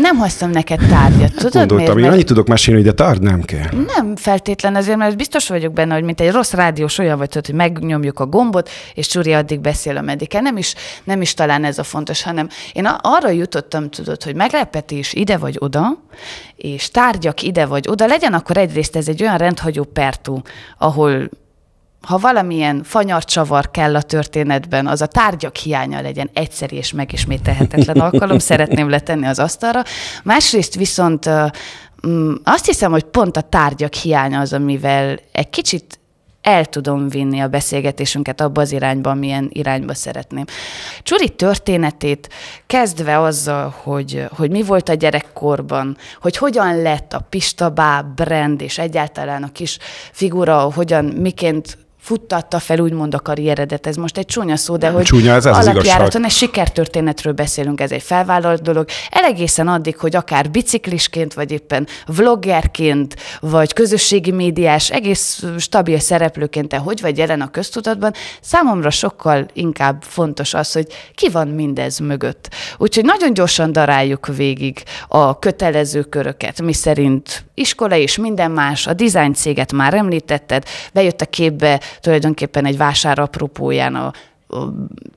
Nem 0.00 0.16
hoztam 0.16 0.50
neked 0.50 0.78
tárgyat, 0.78 1.34
tudod 1.34 1.52
gondoltam, 1.52 1.76
miért? 1.76 1.96
én 1.96 2.00
Mert 2.00 2.12
annyit 2.12 2.26
tudok 2.26 2.46
mesélni, 2.46 2.80
hogy 2.80 2.88
de 2.90 3.04
tard 3.04 3.22
nem 3.22 3.42
kell. 3.42 3.68
nem 3.96 4.16
feltétlen 4.16 4.74
azért, 4.74 4.96
mert 4.96 5.16
biztos 5.16 5.48
vagyok 5.48 5.72
benne, 5.72 5.94
hogy 5.94 6.02
mint 6.02 6.20
egy 6.20 6.30
rossz 6.30 6.52
rádiós 6.52 6.98
olyan 6.98 7.18
vagy, 7.18 7.34
hogy 7.34 7.54
megnyomjuk 7.54 8.20
a 8.20 8.26
gombot, 8.26 8.70
és 8.94 9.06
Csuri 9.06 9.32
addig 9.32 9.60
beszél, 9.60 9.96
ameddig 9.96 10.28
kell. 10.28 10.42
Nem 10.42 10.56
is, 10.56 10.74
nem 11.04 11.20
is 11.20 11.34
talán 11.34 11.64
ez 11.64 11.78
a 11.78 11.82
fontos, 11.82 12.22
hanem 12.22 12.48
én 12.72 12.86
arra 13.00 13.30
jutottam, 13.30 13.90
tudod, 13.90 14.22
hogy 14.22 14.34
meglepetés 14.34 15.12
ide 15.12 15.36
vagy 15.36 15.56
oda, 15.58 16.02
és 16.56 16.90
tárgyak 16.90 17.42
ide 17.42 17.66
vagy 17.66 17.88
oda, 17.88 18.06
legyen 18.06 18.32
akkor 18.32 18.56
egyrészt 18.56 18.96
ez 18.96 19.08
egy 19.08 19.22
olyan 19.22 19.36
rendhagyó 19.36 19.84
pertú, 19.84 20.42
ahol 20.78 21.28
ha 22.06 22.18
valamilyen 22.18 22.82
fanyarcsavar 22.82 23.70
kell 23.70 23.96
a 23.96 24.02
történetben, 24.02 24.86
az 24.86 25.00
a 25.00 25.06
tárgyak 25.06 25.56
hiánya 25.56 26.00
legyen 26.00 26.30
egyszerű 26.32 26.76
és 26.76 26.92
megismételhetetlen 26.92 27.96
alkalom, 27.96 28.38
szeretném 28.38 28.88
letenni 28.88 29.26
az 29.26 29.38
asztalra. 29.38 29.82
Másrészt 30.22 30.74
viszont 30.74 31.30
mm, 32.06 32.32
azt 32.44 32.66
hiszem, 32.66 32.90
hogy 32.90 33.04
pont 33.04 33.36
a 33.36 33.40
tárgyak 33.40 33.94
hiánya 33.94 34.40
az, 34.40 34.52
amivel 34.52 35.18
egy 35.32 35.50
kicsit 35.50 35.98
el 36.42 36.64
tudom 36.64 37.08
vinni 37.08 37.40
a 37.40 37.48
beszélgetésünket 37.48 38.40
abba 38.40 38.60
az 38.60 38.72
irányba, 38.72 39.14
milyen 39.14 39.50
irányba 39.52 39.94
szeretném. 39.94 40.44
Csuri 41.02 41.28
történetét 41.28 42.28
kezdve 42.66 43.20
azzal, 43.20 43.74
hogy, 43.82 44.24
hogy 44.30 44.50
mi 44.50 44.62
volt 44.62 44.88
a 44.88 44.94
gyerekkorban, 44.94 45.96
hogy 46.20 46.36
hogyan 46.36 46.82
lett 46.82 47.12
a 47.12 47.26
Pistabá 47.28 48.00
brand, 48.00 48.60
és 48.60 48.78
egyáltalán 48.78 49.42
a 49.42 49.52
kis 49.52 49.78
figura, 50.12 50.60
hogyan, 50.60 51.04
miként 51.04 51.85
futtatta 52.06 52.58
fel 52.58 52.78
úgymond 52.78 53.14
a 53.14 53.20
karrieredet. 53.20 53.86
Ez 53.86 53.96
most 53.96 54.18
egy 54.18 54.26
csúnya 54.26 54.56
szó, 54.56 54.76
de 54.76 54.88
hogy 54.88 55.04
Csúnya, 55.04 55.34
ez- 55.34 55.46
alapjáraton 55.46 56.24
egy 56.24 56.30
sikertörténetről 56.30 57.32
beszélünk, 57.32 57.80
ez 57.80 57.90
egy 57.90 58.02
felvállalt 58.02 58.62
dolog. 58.62 58.86
Elegészen 59.10 59.68
addig, 59.68 59.96
hogy 59.96 60.16
akár 60.16 60.50
biciklisként, 60.50 61.34
vagy 61.34 61.50
éppen 61.50 61.86
vloggerként, 62.06 63.16
vagy 63.40 63.72
közösségi 63.72 64.30
médiás, 64.30 64.90
egész 64.90 65.44
stabil 65.58 65.98
szereplőként 65.98 66.68
te 66.68 66.76
hogy 66.76 67.00
vagy 67.00 67.18
jelen 67.18 67.40
a 67.40 67.50
köztudatban, 67.50 68.12
számomra 68.40 68.90
sokkal 68.90 69.46
inkább 69.52 70.02
fontos 70.02 70.54
az, 70.54 70.72
hogy 70.72 70.86
ki 71.14 71.28
van 71.28 71.48
mindez 71.48 71.98
mögött. 71.98 72.48
Úgyhogy 72.78 73.04
nagyon 73.04 73.34
gyorsan 73.34 73.72
daráljuk 73.72 74.26
végig 74.26 74.82
a 75.08 75.38
kötelező 75.38 76.02
köröket, 76.02 76.62
mi 76.62 76.72
szerint 76.72 77.44
iskola 77.54 77.96
és 77.96 78.16
minden 78.16 78.50
más, 78.50 78.86
a 78.86 78.92
design 78.92 79.32
céget 79.32 79.72
már 79.72 79.94
említetted, 79.94 80.64
bejött 80.92 81.20
a 81.20 81.26
képbe 81.26 81.80
tulajdonképpen 82.00 82.64
egy 82.66 82.76
vásár 82.76 83.18
apropóján 83.18 83.94
a 83.94 84.12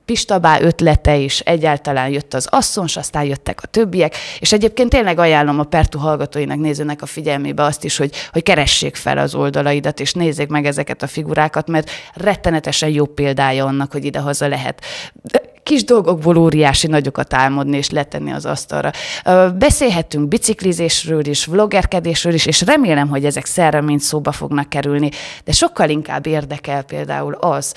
Pistabá 0.04 0.60
ötlete 0.60 1.16
is, 1.16 1.40
egyáltalán 1.40 2.08
jött 2.08 2.34
az 2.34 2.46
asszons, 2.50 2.96
aztán 2.96 3.24
jöttek 3.24 3.62
a 3.62 3.66
többiek, 3.66 4.14
és 4.38 4.52
egyébként 4.52 4.90
tényleg 4.90 5.18
ajánlom 5.18 5.58
a 5.58 5.64
Pertu 5.64 5.98
hallgatóinak, 5.98 6.58
nézőnek 6.58 7.02
a 7.02 7.06
figyelmébe 7.06 7.62
azt 7.62 7.84
is, 7.84 7.96
hogy, 7.96 8.14
hogy 8.32 8.42
keressék 8.42 8.96
fel 8.96 9.18
az 9.18 9.34
oldalaidat, 9.34 10.00
és 10.00 10.12
nézzék 10.12 10.48
meg 10.48 10.66
ezeket 10.66 11.02
a 11.02 11.06
figurákat, 11.06 11.68
mert 11.68 11.90
rettenetesen 12.14 12.88
jó 12.88 13.06
példája 13.06 13.64
annak, 13.64 13.92
hogy 13.92 14.04
idehaza 14.04 14.48
lehet 14.48 14.84
kis 15.62 15.84
dolgokból 15.84 16.36
óriási 16.36 16.86
nagyokat 16.86 17.34
álmodni 17.34 17.76
és 17.76 17.90
letenni 17.90 18.32
az 18.32 18.46
asztalra. 18.46 18.90
Beszélhetünk 19.58 20.28
biciklizésről 20.28 21.26
is, 21.26 21.44
vloggerkedésről 21.44 22.34
is, 22.34 22.46
és 22.46 22.60
remélem, 22.60 23.08
hogy 23.08 23.24
ezek 23.24 23.46
szerre 23.46 23.80
mind 23.80 24.00
szóba 24.00 24.32
fognak 24.32 24.68
kerülni, 24.68 25.10
de 25.44 25.52
sokkal 25.52 25.88
inkább 25.88 26.26
érdekel 26.26 26.82
például 26.82 27.34
az, 27.34 27.74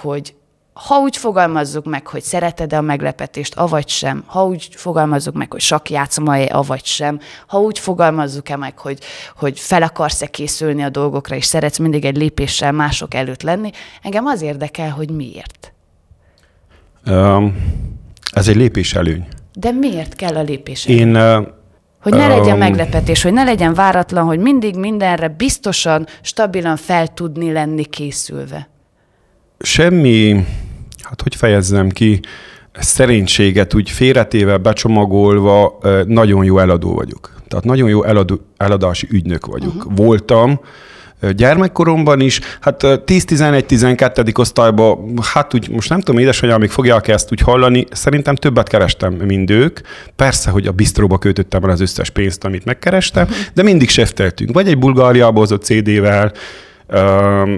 hogy 0.00 0.34
ha 0.72 0.98
úgy 0.98 1.16
fogalmazzuk 1.16 1.84
meg, 1.84 2.06
hogy 2.06 2.22
szereted-e 2.22 2.76
a 2.76 2.80
meglepetést, 2.80 3.54
avagy 3.54 3.88
sem, 3.88 4.22
ha 4.26 4.44
úgy 4.44 4.68
fogalmazzuk 4.74 5.34
meg, 5.34 5.52
hogy 5.52 5.60
sakjátszma-e, 5.60 6.56
avagy 6.56 6.84
sem, 6.84 7.20
ha 7.46 7.60
úgy 7.60 7.78
fogalmazzuk-e 7.78 8.56
meg, 8.56 8.78
hogy, 8.78 8.98
hogy 9.36 9.58
fel 9.60 9.82
akarsz-e 9.82 10.26
készülni 10.26 10.82
a 10.82 10.88
dolgokra, 10.88 11.36
és 11.36 11.44
szeretsz 11.44 11.78
mindig 11.78 12.04
egy 12.04 12.16
lépéssel 12.16 12.72
mások 12.72 13.14
előtt 13.14 13.42
lenni, 13.42 13.70
engem 14.02 14.26
az 14.26 14.42
érdekel, 14.42 14.90
hogy 14.90 15.10
miért. 15.10 15.75
Um, 17.10 17.56
ez 18.32 18.48
egy 18.48 18.56
lépés 18.56 18.94
előny. 18.94 19.26
De 19.54 19.70
miért 19.70 20.14
kell 20.14 20.36
a 20.36 20.42
lépés? 20.42 20.86
Én 20.86 21.16
uh, 21.16 21.46
Hogy 22.00 22.12
ne 22.12 22.26
legyen 22.28 22.52
Öm. 22.52 22.58
meglepetés, 22.58 23.22
hogy 23.22 23.32
ne 23.32 23.44
legyen 23.44 23.74
váratlan, 23.74 24.24
hogy 24.24 24.38
mindig 24.38 24.76
mindenre 24.76 25.28
biztosan, 25.28 26.06
stabilan 26.22 26.76
fel 26.76 27.08
tudni 27.08 27.52
lenni 27.52 27.84
készülve. 27.84 28.68
semmi, 29.58 30.44
hát 31.02 31.22
hogy 31.22 31.34
fejezzem 31.34 31.88
ki, 31.88 32.20
szerénységet 32.78 33.74
úgy 33.74 33.90
félretéve, 33.90 34.56
becsomagolva 34.56 35.78
nagyon 36.06 36.44
jó 36.44 36.58
eladó 36.58 36.94
vagyok. 36.94 37.34
Tehát 37.48 37.64
nagyon 37.64 37.88
jó 37.88 38.04
eladó, 38.04 38.40
eladási 38.56 39.06
ügynök 39.10 39.46
vagyok. 39.46 39.74
Uh-huh. 39.74 39.96
Voltam 39.96 40.60
gyermekkoromban 41.36 42.20
is, 42.20 42.40
hát 42.60 42.82
ö, 42.82 42.94
10-11-12. 43.06 44.38
osztályban, 44.38 45.18
hát 45.22 45.54
úgy 45.54 45.70
most 45.70 45.88
nem 45.88 46.00
tudom, 46.00 46.20
édesanyám 46.20 46.60
még 46.60 46.70
fogják 46.70 47.08
ezt 47.08 47.32
úgy 47.32 47.40
hallani, 47.40 47.86
szerintem 47.90 48.34
többet 48.34 48.68
kerestem, 48.68 49.12
mint 49.12 49.50
ők. 49.50 49.80
Persze, 50.16 50.50
hogy 50.50 50.66
a 50.66 50.72
bistróba 50.72 51.18
költöttem 51.18 51.64
el 51.64 51.70
az 51.70 51.80
összes 51.80 52.10
pénzt, 52.10 52.44
amit 52.44 52.64
megkerestem, 52.64 53.28
de 53.54 53.62
mindig 53.62 53.88
sefteltünk. 53.88 54.52
Vagy 54.52 54.68
egy 54.68 54.78
Bulgáriába 54.78 55.38
hozott 55.38 55.64
CD-vel, 55.64 56.32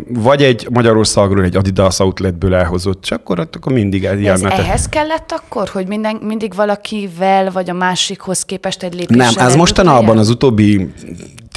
vagy 0.09 0.42
egy 0.42 0.66
Magyarországról 0.71 1.44
egy 1.44 1.57
Adidas 1.57 1.99
outletből 1.99 2.55
elhozott, 2.55 3.03
és 3.03 3.11
akkor, 3.11 3.38
akkor 3.38 3.73
mindig 3.73 4.03
De 4.03 4.16
ilyen 4.18 4.35
ez 4.35 4.42
ehhez 4.42 4.88
kellett 4.88 5.33
akkor, 5.33 5.68
hogy 5.68 5.87
minden, 5.87 6.16
mindig 6.23 6.55
valakivel, 6.55 7.51
vagy 7.51 7.71
a 7.71 7.73
másikhoz 7.73 8.42
képest 8.42 8.83
egy 8.83 8.94
lépéssel 8.94 9.33
Nem, 9.35 9.47
ez 9.47 9.57
mostanában 9.57 10.18
az 10.18 10.29
utóbbi 10.29 10.92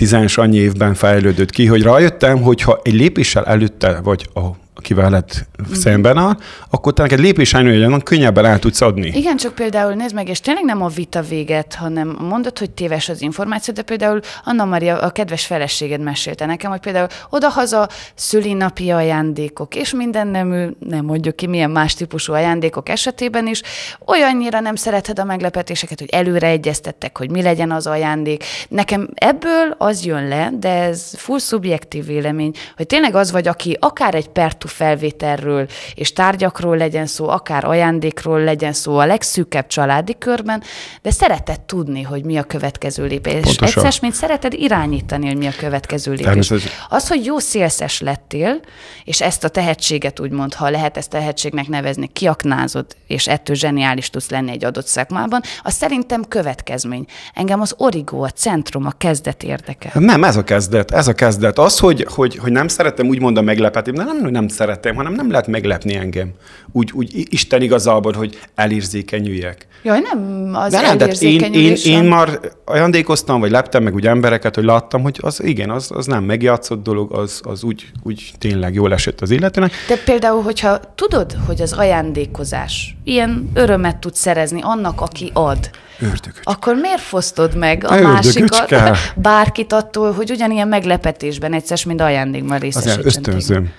tízes 0.02 0.38
annyi 0.38 0.58
évben 0.58 0.94
fejlődött 0.94 1.50
ki, 1.50 1.66
hogy 1.66 1.82
rájöttem, 1.82 2.42
hogy 2.42 2.62
ha 2.62 2.80
egy 2.84 2.94
lépéssel 2.94 3.46
előtte 3.46 4.00
vagy 4.04 4.30
a, 4.34 4.40
akivel 4.82 5.10
lett 5.10 5.46
Mhm. 5.62 5.74
szemben 5.74 6.18
áll, 6.18 6.38
akkor 6.70 6.94
te 6.94 7.02
neked 7.02 7.20
lépés 7.20 7.54
előtt 7.54 8.04
könnyebben 8.04 8.46
el 8.46 8.60
tudsz 8.60 8.82
adni. 8.82 9.08
Igen, 9.08 9.38
csak 9.38 9.56
például 9.56 9.94
nézd 9.94 10.14
meg, 10.14 10.28
és 10.30 10.40
tényleg 10.40 10.64
nem 10.64 10.82
a 10.82 10.88
vita 10.88 11.22
véget, 11.22 11.74
hanem 11.74 12.18
mondod, 12.20 12.58
hogy 12.58 12.72
téves 12.72 13.10
az 13.10 13.22
információ, 13.22 13.74
de 13.74 13.82
például 13.82 14.20
Anna 14.44 14.66
Maria, 14.66 14.98
a 14.98 15.10
kedves 15.10 15.46
feleséged 15.46 16.02
mesélte 16.02 16.46
nekem, 16.46 16.72
hogy 16.72 16.80
például 16.80 17.08
odahaza 17.30 17.88
szülinapi 18.16 18.90
ajándékok, 18.92 19.76
és 19.76 19.94
minden 19.94 20.28
nemű, 20.28 20.68
nem 20.80 21.06
mondjuk 21.06 21.36
ki, 21.36 21.48
milyen 21.48 21.72
más 21.72 21.94
típusú 21.94 22.34
ajándékok 22.34 22.90
esetében 22.90 23.48
is, 23.48 23.62
olyannyira 24.06 24.60
nem 24.60 24.76
szereted 24.76 25.20
a 25.20 25.24
meglepetéseket, 25.24 26.00
hogy 26.00 26.10
előre 26.10 26.48
egyeztettek, 26.48 27.18
hogy 27.18 27.30
mi 27.30 27.42
legyen 27.42 27.72
az 27.72 27.88
ajándék. 27.88 28.44
Nekem 28.70 29.10
ebből 29.14 29.76
az 29.78 30.06
jön 30.06 30.28
le, 30.28 30.50
de 30.60 30.70
ez 30.70 31.14
full 31.18 31.40
szubjektív 31.40 32.06
vélemény, 32.06 32.52
hogy 32.78 32.88
tényleg 32.88 33.16
az 33.16 33.32
vagy, 33.32 33.48
aki 33.48 33.78
akár 33.80 34.16
egy 34.16 34.28
pertu 34.30 34.68
felvételről 34.72 35.68
és 35.96 36.14
tárgyakról 36.14 36.78
legyen 36.78 37.06
szó, 37.06 37.28
akár 37.30 37.66
ajándékról 37.66 38.44
legyen 38.44 38.74
szó 38.74 38.98
a 38.98 39.06
legszűkebb 39.06 39.68
családi 39.68 40.16
körben, 40.18 40.64
de 41.02 41.12
szereted 41.12 41.60
tudni, 41.60 42.02
hogy 42.02 42.24
mi 42.24 42.38
a 42.38 42.44
következő 42.44 43.06
lépés. 43.06 43.34
És 43.34 43.42
Pontosan. 43.42 43.86
egyszer, 43.86 44.02
mint 44.02 44.14
szereted 44.14 44.54
irányítani, 44.54 45.28
hogy 45.28 45.38
mi 45.38 45.48
a 45.48 45.54
következő 45.58 46.12
lépés. 46.12 46.52
Az, 46.90 47.08
hogy 47.08 47.26
jó 47.26 47.40
szélszes 47.40 48.00
lettél, 48.00 48.60
és 49.04 49.22
ezt 49.22 49.44
a 49.44 49.50
tehetséget 49.50 50.20
úgymond, 50.20 50.54
ha 50.54 50.70
lehet 50.70 50.98
ezt 50.98 51.10
tehetségnek 51.10 51.68
nevezni, 51.68 52.08
kiaknázod, 52.08 52.86
és 53.08 53.28
ettől 53.28 53.56
zseniális 53.56 54.10
tudsz 54.10 54.30
lenni 54.30 54.52
egy 54.52 54.66
adott 54.66 54.86
szakmában, 54.86 55.42
az 55.64 55.74
szerintem 55.74 56.24
következmény. 56.28 57.06
Engem 57.34 57.62
az 57.62 57.76
origó, 57.78 58.24
a 58.24 58.30
centrum, 58.30 58.86
a 58.86 58.92
kezdet 58.98 59.44
érdekel. 59.44 60.02
Nem, 60.02 60.24
ez 60.24 60.36
a 60.36 60.44
kezdet, 60.44 60.92
ez 60.92 61.08
a 61.08 61.14
kezdet. 61.14 61.60
Az, 61.60 61.80
hogy, 61.80 62.08
hogy, 62.10 62.38
hogy 62.38 62.52
nem 62.52 62.68
szeretem 62.68 63.08
úgymond 63.08 63.38
a 63.38 63.42
meglepetni, 63.42 63.92
de 63.92 64.04
nem, 64.04 64.20
hogy 64.22 64.32
nem 64.32 64.48
szeretem, 64.62 64.96
hanem 64.96 65.14
nem 65.14 65.32
lehet 65.32 65.48
meglepni 65.48 65.96
engem. 65.96 66.32
Úgy, 66.72 66.92
úgy 66.94 67.26
Isten 67.30 67.62
igazából, 67.62 68.14
hogy 68.14 68.40
elérzékenyüljek. 68.56 69.68
Jaj, 69.84 70.00
nem 70.00 70.50
az 70.54 70.72
De 70.72 70.82
nem, 70.82 70.98
tehát 70.98 71.22
én, 71.22 71.54
én, 71.54 71.76
én 71.84 72.04
már 72.04 72.40
ajándékoztam, 72.66 73.40
vagy 73.40 73.52
leptem 73.52 73.84
meg 73.84 73.94
úgy 73.94 74.08
embereket, 74.08 74.56
hogy 74.56 74.64
láttam, 74.64 75.02
hogy 75.02 75.18
az 75.22 75.44
igen, 75.44 75.70
az, 75.70 75.92
az 75.94 76.06
nem 76.06 76.24
megjátszott 76.24 76.84
dolog, 76.84 77.14
az, 77.14 77.42
az 77.44 77.64
úgy, 77.64 77.86
úgy 78.04 78.32
tényleg 78.38 78.74
jól 78.74 78.94
esett 78.94 79.22
az 79.22 79.32
illetőnek. 79.32 79.72
De 79.88 79.98
például, 80.06 80.42
hogyha 80.42 80.80
tudod, 80.96 81.38
hogy 81.46 81.62
az 81.62 81.74
ajándékozás 81.74 82.96
ilyen 83.04 83.50
örömet 83.54 83.98
tud 83.98 84.16
szerezni 84.16 84.60
annak, 84.64 85.02
aki 85.02 85.32
ad, 85.34 85.70
Ördögöcske. 86.00 86.42
akkor 86.44 86.76
miért 86.76 87.02
fosztod 87.02 87.56
meg 87.56 87.84
a 87.88 88.02
másikat, 88.02 88.74
bárkit 89.16 89.74
attól, 89.74 90.12
hogy 90.12 90.32
ugyanilyen 90.32 90.68
meglepetésben 90.68 91.54
egyszer, 91.54 91.80
mint 91.86 92.02
ajándékban 92.02 92.56
Az 92.56 92.62
részesítsen 92.62 93.06
ösztönzöm. 93.06 93.72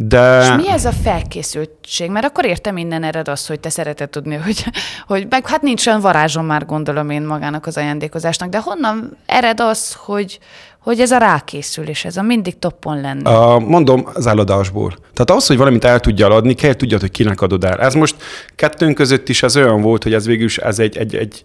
De... 0.00 0.40
És 0.42 0.64
mi 0.64 0.70
ez 0.70 0.84
a 0.84 0.92
felkészültség? 0.92 2.10
Mert 2.10 2.26
akkor 2.26 2.44
értem 2.44 2.74
minden 2.74 3.02
ered 3.02 3.28
az, 3.28 3.46
hogy 3.46 3.60
te 3.60 3.68
szereted 3.68 4.10
tudni, 4.10 4.34
hogy, 4.44 4.64
hogy 5.06 5.26
meg 5.30 5.46
hát 5.46 5.62
nincs 5.62 5.86
olyan 5.86 6.00
varázsom 6.00 6.46
már 6.46 6.66
gondolom 6.66 7.10
én 7.10 7.22
magának 7.22 7.66
az 7.66 7.76
ajándékozásnak, 7.76 8.48
de 8.48 8.60
honnan 8.60 9.16
ered 9.26 9.60
az, 9.60 9.94
hogy, 9.94 10.38
hogy 10.78 11.00
ez 11.00 11.10
a 11.10 11.18
rákészülés, 11.18 12.04
ez 12.04 12.16
a 12.16 12.22
mindig 12.22 12.58
toppon 12.58 13.00
lenne? 13.00 13.30
A, 13.30 13.58
mondom, 13.58 14.08
az 14.14 14.26
eladásból. 14.26 14.90
Tehát 14.90 15.30
ahhoz, 15.30 15.46
hogy 15.46 15.56
valamit 15.56 15.84
el 15.84 16.00
tudjál 16.00 16.30
adni, 16.30 16.54
kell 16.54 16.74
tudjad, 16.74 17.00
hogy 17.00 17.10
kinek 17.10 17.40
adod 17.40 17.64
el. 17.64 17.80
Ez 17.80 17.94
most 17.94 18.16
kettőnk 18.54 18.94
között 18.94 19.28
is 19.28 19.42
ez 19.42 19.56
olyan 19.56 19.82
volt, 19.82 20.02
hogy 20.02 20.14
ez 20.14 20.26
végül 20.26 20.44
is 20.44 20.58
ez 20.58 20.78
egy, 20.78 20.96
egy, 20.96 21.14
egy, 21.14 21.44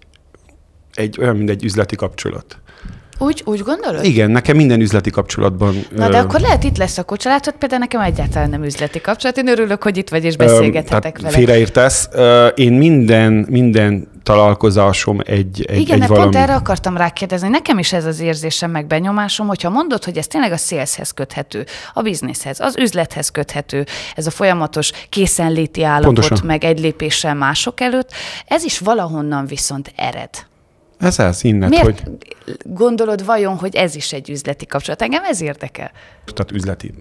egy 0.93 1.18
olyan, 1.20 1.36
mint 1.36 1.49
egy 1.49 1.64
üzleti 1.64 1.95
kapcsolat. 1.95 2.58
Úgy, 3.24 3.41
úgy 3.45 3.59
gondolod? 3.59 4.03
Igen, 4.03 4.32
nekem 4.32 4.55
minden 4.55 4.82
üzleti 4.82 5.09
kapcsolatban... 5.09 5.86
Na 5.95 6.09
de 6.09 6.17
ö, 6.17 6.21
akkor 6.21 6.39
lehet 6.39 6.63
itt 6.63 6.78
lesz 6.78 6.97
a 6.97 7.03
kocsalátod, 7.03 7.53
például 7.53 7.80
nekem 7.80 8.01
egyáltalán 8.01 8.49
nem 8.49 8.63
üzleti 8.63 9.01
kapcsolat. 9.01 9.38
Én 9.38 9.47
örülök, 9.47 9.84
hogy 9.84 9.97
itt 9.97 10.09
vagy 10.09 10.24
és 10.24 10.36
beszélgethetek 10.36 11.21
vele. 11.21 11.34
Félreértesz. 11.36 12.09
Én 12.55 12.74
minden, 12.74 13.45
minden 13.49 14.11
találkozásom 14.24 15.19
egy, 15.26 15.65
egy, 15.67 15.80
Igen, 15.80 16.01
egy 16.01 16.07
valami... 16.07 16.32
pont 16.32 16.43
erre 16.43 16.55
akartam 16.55 16.97
rákérdezni. 16.97 17.47
Nekem 17.49 17.78
is 17.78 17.93
ez 17.93 18.05
az 18.05 18.19
érzésem, 18.19 18.71
meg 18.71 18.88
benyomásom, 18.88 19.47
hogyha 19.47 19.69
mondod, 19.69 20.03
hogy 20.03 20.17
ez 20.17 20.28
tényleg 20.28 20.51
a 20.51 20.57
szélszhez 20.57 21.11
köthető, 21.11 21.65
a 21.93 22.01
bizniszhez, 22.01 22.59
az 22.59 22.78
üzlethez 22.78 23.30
köthető, 23.30 23.86
ez 24.15 24.28
a 24.28 24.32
folyamatos 24.32 24.91
készenléti 25.09 25.84
állapot, 25.84 26.13
Pontosan. 26.13 26.45
meg 26.45 26.63
egy 26.63 26.80
lépéssel 26.80 27.36
mások 27.36 27.82
előtt, 27.82 28.11
ez 28.47 28.63
is 28.63 28.80
valahonnan 28.80 29.45
viszont 29.45 29.93
ered. 29.95 30.30
Ez 31.04 31.20
az 31.20 31.43
innet, 31.43 31.70
Miért 31.70 31.86
hogy... 31.86 32.01
gondolod 32.64 33.26
vajon, 33.26 33.56
hogy 33.56 33.76
ez 33.76 33.95
is 33.95 34.14
egy 34.14 34.30
üzleti 34.30 34.66
kapcsolat? 34.66 35.01
Engem 35.01 35.24
ez 35.24 35.41
érdekel. 35.41 35.91
tehát 36.26 36.51
üzleti. 36.51 36.93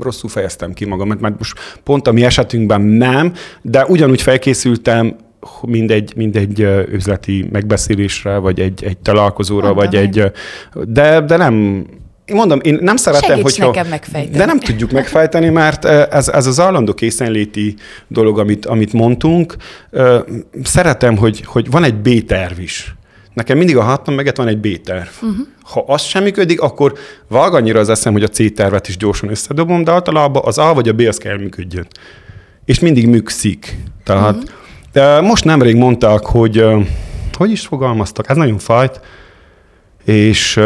Rosszul 0.00 0.30
fejeztem 0.30 0.72
ki 0.72 0.84
magam, 0.84 1.08
mert 1.08 1.38
most 1.38 1.58
pont 1.84 2.06
a 2.06 2.12
mi 2.12 2.24
esetünkben 2.24 2.80
nem, 2.80 3.32
de 3.62 3.84
ugyanúgy 3.86 4.22
felkészültem 4.22 5.16
mindegy, 5.62 6.12
mindegy 6.16 6.60
üzleti 6.92 7.48
megbeszélésre, 7.52 8.36
vagy 8.36 8.60
egy, 8.60 8.84
egy 8.84 8.98
találkozóra, 8.98 9.66
Mondom 9.66 9.84
vagy 9.84 9.94
én. 9.94 10.00
egy... 10.00 10.32
De, 10.84 11.20
de 11.20 11.36
nem... 11.36 11.86
Én 12.24 12.36
mondom, 12.36 12.60
én 12.62 12.78
nem 12.80 12.96
szeretem, 12.96 13.40
nekem 13.56 13.86
megfejteni. 13.86 14.36
De 14.36 14.44
nem 14.44 14.58
tudjuk 14.58 14.90
megfejteni, 14.90 15.48
mert 15.48 15.84
ez, 15.84 16.28
ez 16.28 16.46
az 16.46 16.60
állandó 16.60 16.94
készenléti 16.94 17.74
dolog, 18.08 18.38
amit, 18.38 18.66
amit 18.66 18.92
mondtunk. 18.92 19.56
Szeretem, 20.62 21.16
hogy, 21.16 21.42
hogy 21.44 21.70
van 21.70 21.84
egy 21.84 21.94
B-terv 21.94 22.58
is. 22.58 22.94
Nekem 23.34 23.56
mindig 23.58 23.76
a 23.76 23.82
hátam 23.82 24.14
meget 24.14 24.36
van 24.36 24.48
egy 24.48 24.58
B-terv. 24.58 25.08
Mhm. 25.20 25.30
Uh-huh. 25.30 25.46
Ha 25.62 25.84
az 25.86 26.02
sem 26.02 26.22
működik, 26.22 26.60
akkor 26.60 26.92
vág 27.28 27.54
annyira 27.54 27.80
az 27.80 27.88
eszem, 27.88 28.12
hogy 28.12 28.22
a 28.22 28.28
C-tervet 28.28 28.88
is 28.88 28.96
gyorsan 28.96 29.30
összedobom, 29.30 29.84
de 29.84 29.92
általában 29.92 30.42
az 30.44 30.58
A 30.58 30.74
vagy 30.74 30.88
a 30.88 30.92
B 30.92 31.00
az 31.00 31.16
kell 31.18 31.36
működjön. 31.36 31.86
És 32.64 32.78
mindig 32.78 33.06
műkszik. 33.06 33.76
Tehát 34.04 34.34
Mhm. 34.34 34.42
uh-huh. 34.42 34.58
de 34.92 35.20
most 35.20 35.44
nemrég 35.44 35.76
mondták, 35.76 36.24
hogy 36.24 36.64
hogy 37.32 37.50
is 37.50 37.66
fogalmaztak, 37.66 38.28
ez 38.28 38.36
nagyon 38.36 38.58
fájt, 38.58 39.00
és 40.04 40.60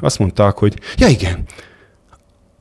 azt 0.00 0.18
mondták, 0.18 0.56
hogy 0.58 0.78
ja 0.96 1.06
igen, 1.08 1.42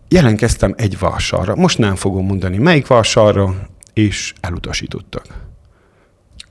jelentkeztem 0.09 0.73
egy 0.77 0.99
vásárra, 0.99 1.55
most 1.55 1.77
nem 1.77 1.95
fogom 1.95 2.25
mondani 2.25 2.57
melyik 2.57 2.87
vásárra, 2.87 3.55
és 3.93 4.33
elutasítottak. 4.41 5.25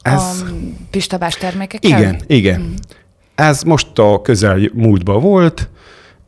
Ez... 0.02 0.20
A 0.20 0.46
pistabás 0.90 1.34
termékekkel? 1.34 1.98
Igen, 1.98 2.20
igen. 2.26 2.60
Mm. 2.60 2.74
Ez 3.34 3.62
most 3.62 3.98
a 3.98 4.20
közel 4.22 4.60
múltban 4.72 5.20
volt. 5.20 5.68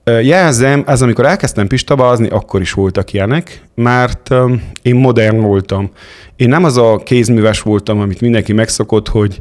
Jelzem, 0.05 0.85
ez 0.87 1.03
amikor 1.03 1.27
elkezdtem 1.27 1.66
pistabázni, 1.66 2.29
akkor 2.29 2.61
is 2.61 2.72
voltak 2.72 3.12
ilyenek, 3.12 3.62
mert 3.75 4.31
én 4.83 4.95
modern 4.95 5.41
voltam. 5.41 5.91
Én 6.37 6.49
nem 6.49 6.64
az 6.64 6.77
a 6.77 6.97
kézműves 7.05 7.61
voltam, 7.61 8.01
amit 8.01 8.20
mindenki 8.20 8.53
megszokott, 8.53 9.09
hogy 9.09 9.41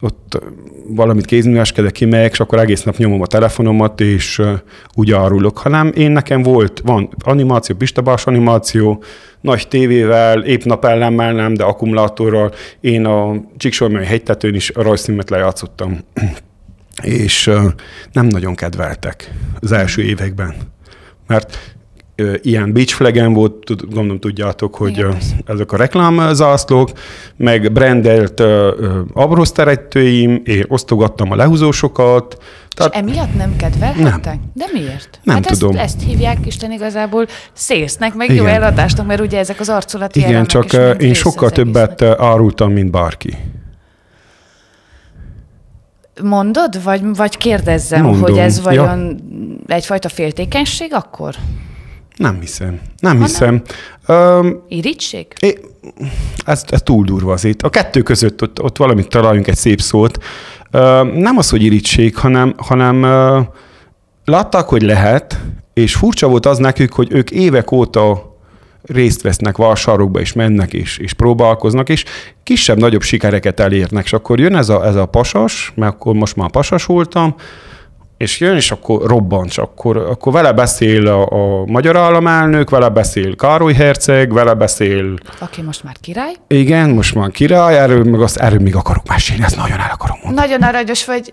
ott 0.00 0.42
valamit 0.86 1.26
kézműveskedek, 1.26 1.92
kimegyek, 1.92 2.32
és 2.32 2.40
akkor 2.40 2.58
egész 2.58 2.82
nap 2.82 2.96
nyomom 2.96 3.20
a 3.20 3.26
telefonomat, 3.26 4.00
és 4.00 4.38
ö, 4.38 4.52
úgy 4.94 5.12
árulok, 5.12 5.58
hanem 5.58 5.92
én 5.96 6.10
nekem 6.10 6.42
volt, 6.42 6.80
van 6.84 7.08
animáció, 7.24 7.76
pistabás 7.76 8.26
animáció, 8.26 9.02
nagy 9.40 9.68
tévével, 9.68 10.42
épp 10.42 10.62
napellemmel 10.62 11.32
nem, 11.32 11.54
de 11.54 11.64
akkumulátorral. 11.64 12.52
Én 12.80 13.04
a 13.04 13.34
Csíksormai 13.56 14.04
hegytetőn 14.04 14.54
is 14.54 14.72
rajzfilmet 14.74 15.30
lejátszottam 15.30 15.98
és 17.02 17.46
ö, 17.46 17.68
nem 18.12 18.26
nagyon 18.26 18.54
kedveltek 18.54 19.30
az 19.60 19.72
első 19.72 20.02
években. 20.02 20.54
Mert 21.26 21.74
ilyen 22.42 22.72
beach 22.72 22.94
flaggen 22.94 23.32
volt, 23.32 23.52
tud, 23.52 23.80
gondolom 23.90 24.18
tudjátok, 24.18 24.74
hogy 24.74 24.90
Igen, 24.90 25.16
ezek 25.46 25.72
a 25.72 25.76
reklámzászlók, 25.76 26.90
meg 27.36 27.72
brandelt 27.72 28.42
abroszteretőim, 29.12 30.42
én 30.44 30.64
osztogattam 30.68 31.30
a 31.30 31.36
lehúzósokat, 31.36 32.42
Tehát, 32.76 32.94
és 32.94 33.00
emiatt 33.00 33.34
nem 33.36 33.56
kedvelhettek? 33.56 34.38
De 34.52 34.64
miért? 34.72 35.20
Nem 35.22 35.34
hát 35.34 35.46
tudom. 35.46 35.76
Ezt, 35.76 35.82
ezt 35.82 36.02
hívják 36.02 36.46
Isten 36.46 36.72
igazából 36.72 37.26
szésznek, 37.52 38.14
meg 38.14 38.28
jó 38.28 38.42
Igen. 38.42 38.54
eladásnak, 38.54 39.06
mert 39.06 39.20
ugye 39.20 39.38
ezek 39.38 39.60
az 39.60 39.68
arculati 39.68 40.20
igen, 40.20 40.46
csak 40.46 40.72
én 41.00 41.14
sokkal 41.14 41.50
többet 41.50 42.02
árultam, 42.02 42.72
mint 42.72 42.90
bárki. 42.90 43.36
Mondod, 46.22 46.82
vagy, 46.82 47.16
vagy 47.16 47.36
kérdezzem, 47.36 48.02
Mondom. 48.02 48.20
hogy 48.20 48.38
ez 48.38 48.56
Ja. 48.56 48.62
vajon 48.62 49.20
egyfajta 49.66 50.08
féltékenység 50.08 50.92
akkor? 50.94 51.34
Nem 52.16 52.40
hiszem. 52.40 52.80
Nem 52.98 53.20
hiszem. 53.22 53.62
Öm, 54.06 54.62
Irítség? 54.68 55.26
É, 55.40 55.58
ez, 56.44 56.64
ez 56.68 56.82
túl 56.82 57.04
durva 57.04 57.32
azért. 57.32 57.62
A 57.62 57.70
kettő 57.70 58.02
között 58.02 58.42
ott, 58.42 58.62
ott 58.62 58.76
valamit 58.76 59.08
találjunk 59.08 59.46
egy 59.46 59.56
szép 59.56 59.80
szót. 59.80 60.24
Ö, 60.70 61.02
nem 61.14 61.36
az, 61.38 61.50
hogy 61.50 61.62
irítség, 61.62 62.16
hanem, 62.16 62.54
hanem 62.56 63.02
ö, 63.02 63.40
látták, 64.24 64.64
hogy 64.64 64.82
lehet, 64.82 65.40
és 65.74 65.94
furcsa 65.94 66.28
volt 66.28 66.46
az 66.46 66.58
nekük, 66.58 66.92
hogy 66.92 67.08
ők 67.10 67.30
évek 67.30 67.72
óta 67.72 68.32
részt 68.86 69.22
vesznek 69.22 69.56
vásárokba, 69.56 70.20
és 70.20 70.32
mennek, 70.32 70.72
és, 70.72 70.98
és 70.98 71.12
próbálkoznak, 71.12 71.88
és 71.88 72.04
kisebb-nagyobb 72.42 73.02
sikereket 73.02 73.60
elérnek, 73.60 74.04
és 74.04 74.12
akkor 74.12 74.40
jön 74.40 74.56
ez 74.56 74.68
a, 74.68 74.86
ez 74.86 74.96
a 74.96 75.06
pasas, 75.06 75.72
mert 75.74 75.92
akkor 75.92 76.14
most 76.14 76.36
már 76.36 76.50
pasas 76.50 76.84
voltam, 76.84 77.34
és 78.16 78.40
jön, 78.40 78.56
és 78.56 78.70
akkor 78.70 79.06
robbant, 79.06 79.46
és 79.46 79.58
akkor, 79.58 79.96
akkor 79.96 80.32
vele 80.32 80.52
beszél 80.52 81.06
a, 81.06 81.26
a 81.30 81.64
magyar 81.66 81.96
államelnök, 81.96 82.70
vele 82.70 82.88
beszél 82.88 83.36
Károly 83.36 83.72
herceg, 83.72 84.32
vele 84.32 84.54
beszél, 84.54 85.14
Aki 85.38 85.62
most 85.62 85.84
már 85.84 85.94
király? 86.00 86.32
igen, 86.46 86.90
most 86.90 87.14
már 87.14 87.30
király, 87.30 87.78
erről 87.78 88.04
meg 88.04 88.20
azt, 88.20 88.36
erről 88.36 88.58
még 88.58 88.76
akarok 88.76 89.08
mesélni, 89.08 89.42
ezt 89.42 89.56
nagyon 89.56 89.80
el 89.80 89.90
akarom 89.92 90.18
mondani. 90.22 90.46
Nagyon 90.46 90.68
aranyos 90.68 91.04
vagy, 91.04 91.32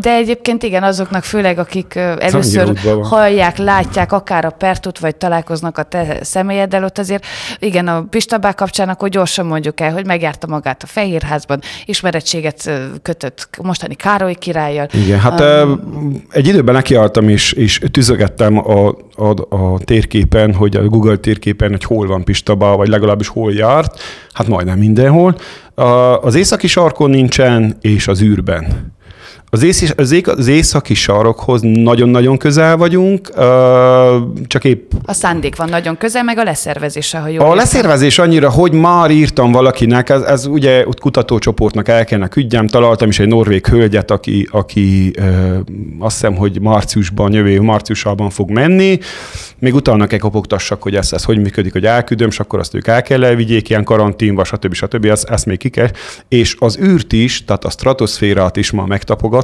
de 0.00 0.10
egyébként 0.10 0.62
igen, 0.62 0.82
azoknak 0.82 1.24
főleg, 1.24 1.58
akik 1.58 1.94
először 1.94 2.78
hallják, 3.02 3.56
látják 3.56 4.12
akár 4.12 4.44
a 4.44 4.50
pertut, 4.50 4.98
vagy 4.98 5.16
találkoznak 5.16 5.78
a 5.78 5.82
te 5.82 6.18
személyeddel, 6.22 6.84
ott 6.84 6.98
azért 6.98 7.26
igen, 7.58 7.88
a 7.88 8.02
Pistabák 8.10 8.54
kapcsán 8.54 8.88
akkor 8.88 9.08
gyorsan 9.08 9.46
mondjuk 9.46 9.80
el, 9.80 9.92
hogy 9.92 10.06
megjárta 10.06 10.46
magát 10.46 10.82
a 10.82 10.86
Fehérházban, 10.86 11.60
ismerettséget 11.84 12.70
kötött 13.02 13.48
mostani 13.62 13.94
Károly 13.94 14.34
királlyal. 14.34 14.88
Igen, 14.92 15.20
hát 15.20 15.40
um, 15.40 16.17
egy 16.30 16.46
időben 16.46 16.74
nekiálltam, 16.74 17.28
és, 17.28 17.52
és 17.52 17.80
tüzögettem 17.90 18.58
a, 18.58 18.88
a, 19.14 19.56
a 19.56 19.78
térképen, 19.84 20.54
hogy 20.54 20.76
a 20.76 20.88
Google 20.88 21.16
térképen, 21.16 21.70
hogy 21.70 21.84
hol 21.84 22.06
van 22.06 22.24
Pistaba, 22.24 22.76
vagy 22.76 22.88
legalábbis 22.88 23.28
hol 23.28 23.52
járt, 23.52 24.00
hát 24.32 24.46
majdnem 24.46 24.78
mindenhol. 24.78 25.36
Az 26.20 26.34
északi 26.34 26.66
sarkon 26.66 27.10
nincsen, 27.10 27.76
és 27.80 28.08
az 28.08 28.22
űrben. 28.22 28.96
Az, 29.50 29.62
ész, 29.62 29.92
az, 29.96 30.10
ég- 30.12 30.26
az 30.28 30.46
északi 30.46 30.94
sarokhoz 30.94 31.60
nagyon-nagyon 31.62 32.36
közel 32.38 32.76
vagyunk, 32.76 33.30
csak 34.46 34.64
épp 34.64 34.92
A 35.04 35.12
szándék 35.12 35.56
van 35.56 35.68
nagyon 35.68 35.96
közel, 35.96 36.22
meg 36.22 36.38
a 36.38 36.42
leszervezése, 36.42 37.18
ha 37.18 37.28
jól 37.28 37.38
a 37.40 37.42
értem. 37.42 37.56
leszervezés 37.56 38.18
annyira, 38.18 38.50
hogy 38.50 38.72
már 38.72 39.10
írtam 39.10 39.52
valakinek, 39.52 40.08
ez, 40.08 40.22
ez 40.22 40.46
ugye 40.46 40.86
ott 40.86 41.00
kutatócsoportnak 41.00 41.88
el 41.88 42.04
kellene 42.04 42.28
küldjem, 42.28 42.66
találtam 42.66 43.08
is 43.08 43.18
egy 43.18 43.28
norvég 43.28 43.66
hölgyet, 43.66 44.10
aki, 44.10 44.48
aki 44.50 45.10
azt 45.98 46.14
hiszem, 46.14 46.34
hogy 46.36 46.60
márciusban, 46.60 47.32
jövő 47.32 47.60
márciusában 47.60 48.30
fog 48.30 48.50
menni, 48.50 48.98
még 49.58 49.74
utána 49.74 50.06
kell 50.06 50.18
kopogtassak, 50.18 50.82
hogy 50.82 50.94
ez, 50.94 51.12
ez 51.12 51.24
hogy 51.24 51.38
működik, 51.38 51.72
hogy 51.72 51.84
elküldöm, 51.86 52.28
és 52.28 52.40
akkor 52.40 52.58
azt 52.58 52.74
ők 52.74 52.86
el 52.86 53.02
kell 53.02 53.24
elvigyék, 53.24 53.68
ilyen 53.68 53.84
karanténba, 53.84 54.44
stb. 54.44 54.74
stb. 54.74 55.04
Ezt, 55.04 55.28
ezt 55.30 55.46
még 55.46 55.58
ki 55.58 55.68
kell. 55.68 55.88
És 56.28 56.56
az 56.58 56.78
űrt 56.82 57.12
is, 57.12 57.44
tehát 57.44 57.64
a 57.64 57.70
stratoszférát 57.70 58.56
is 58.56 58.70
már 58.70 58.86
megtapogattam. 58.86 59.36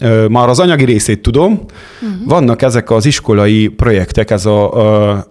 Ö, 0.00 0.26
Már 0.26 0.48
az 0.48 0.58
anyagi 0.58 0.84
részét 0.84 1.22
tudom. 1.22 1.52
Uh-huh. 1.52 2.18
Vannak 2.26 2.62
ezek 2.62 2.90
az 2.90 3.06
iskolai 3.06 3.68
projektek, 3.68 4.30
ez 4.30 4.46
a, 4.46 4.72
a, 4.72 5.10
a 5.10 5.24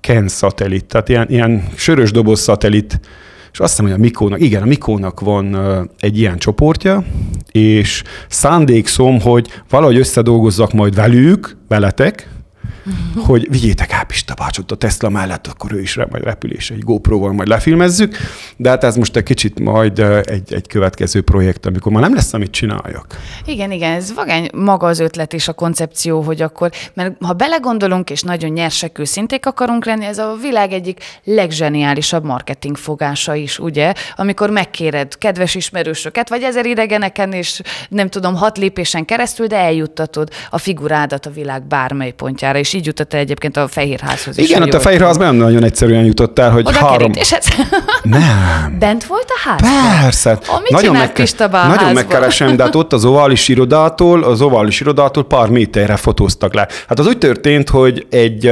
Ken 0.00 0.28
szatellit, 0.28 0.84
tehát 0.84 1.08
ilyen, 1.08 1.26
ilyen 1.28 1.68
sörös 1.74 2.10
doboz 2.10 2.40
szatellit 2.40 3.00
és 3.54 3.60
azt 3.60 3.70
hiszem, 3.70 3.84
hogy 3.84 3.94
a 3.94 4.02
Mikónak, 4.02 4.40
igen, 4.40 4.62
a 4.62 4.66
Mikónak 4.66 5.20
van 5.20 5.58
egy 6.00 6.18
ilyen 6.18 6.38
csoportja, 6.38 7.04
és 7.52 8.02
szándékszom, 8.28 9.20
hogy 9.20 9.48
valahogy 9.70 9.98
összedolgozzak 9.98 10.72
majd 10.72 10.94
velük, 10.94 11.56
veletek, 11.68 12.28
hogy 13.26 13.50
vigyétek 13.50 13.92
át 13.92 14.06
Pista 14.06 14.34
bácsot 14.34 14.72
a 14.72 14.76
Tesla 14.76 15.08
mellett, 15.08 15.46
akkor 15.46 15.72
ő 15.72 15.80
is 15.80 15.96
majd 15.96 16.22
repülés, 16.22 16.70
egy 16.70 16.82
GoPro-val 16.82 17.32
majd 17.32 17.48
lefilmezzük, 17.48 18.16
de 18.56 18.68
hát 18.68 18.84
ez 18.84 18.96
most 18.96 19.16
egy 19.16 19.22
kicsit 19.22 19.60
majd 19.60 19.98
egy, 20.24 20.54
egy 20.54 20.66
következő 20.66 21.22
projekt, 21.22 21.66
amikor 21.66 21.92
már 21.92 22.02
nem 22.02 22.14
lesz, 22.14 22.32
amit 22.32 22.50
csináljak. 22.50 23.06
Igen, 23.46 23.70
igen, 23.70 23.92
ez 23.92 24.14
vagány 24.14 24.48
maga 24.54 24.86
az 24.86 24.98
ötlet 24.98 25.32
és 25.32 25.48
a 25.48 25.52
koncepció, 25.52 26.20
hogy 26.20 26.42
akkor, 26.42 26.70
mert 26.94 27.14
ha 27.20 27.32
belegondolunk, 27.32 28.10
és 28.10 28.22
nagyon 28.22 28.50
nyersek 28.50 28.98
őszinték 28.98 29.46
akarunk 29.46 29.84
lenni, 29.84 30.04
ez 30.04 30.18
a 30.18 30.36
világ 30.40 30.72
egyik 30.72 31.00
legzseniálisabb 31.24 32.24
marketing 32.24 32.76
fogása 32.76 33.34
is, 33.34 33.58
ugye? 33.58 33.92
Amikor 34.16 34.50
megkéred 34.50 35.18
kedves 35.18 35.54
ismerősöket, 35.54 36.28
vagy 36.28 36.42
ezer 36.42 36.66
idegeneken, 36.66 37.32
és 37.32 37.60
nem 37.88 38.08
tudom, 38.08 38.34
hat 38.34 38.58
lépésen 38.58 39.04
keresztül, 39.04 39.46
de 39.46 39.56
eljuttatod 39.56 40.28
a 40.50 40.58
figurádat 40.58 41.26
a 41.26 41.30
világ 41.30 41.66
bármely 41.66 42.12
pontjára, 42.12 42.58
és 42.58 42.73
így 42.74 42.86
jutott 42.86 43.14
el 43.14 43.20
egyébként 43.20 43.56
a 43.56 43.68
Fehérházhoz 43.68 44.38
is. 44.38 44.48
Igen, 44.48 44.62
ott 44.62 44.74
a 44.74 44.80
Fehérházban 44.80 45.26
nem 45.26 45.36
nagyon 45.36 45.64
egyszerűen 45.64 46.04
jutott 46.04 46.38
el, 46.38 46.50
hogy 46.50 46.66
Oda 46.66 46.78
három... 46.78 47.10
Nem. 48.02 48.76
Bent 48.78 49.04
volt 49.04 49.26
a 49.28 49.48
ház? 49.48 49.60
Persze. 50.02 50.30
A, 50.30 50.58
mit 50.62 50.70
nagyon, 50.70 50.96
megke- 50.96 51.38
nagyon 51.50 51.92
megkeresem, 51.92 52.56
de 52.56 52.62
hát 52.62 52.74
ott 52.74 52.92
az 52.92 53.04
ovális 53.04 53.48
irodától, 53.48 54.22
az 54.22 54.40
ovális 54.40 54.80
irodától 54.80 55.24
pár 55.24 55.48
méterre 55.48 55.96
fotóztak 55.96 56.54
le. 56.54 56.68
Hát 56.88 56.98
az 56.98 57.06
úgy 57.06 57.18
történt, 57.18 57.68
hogy 57.68 58.06
egy, 58.10 58.46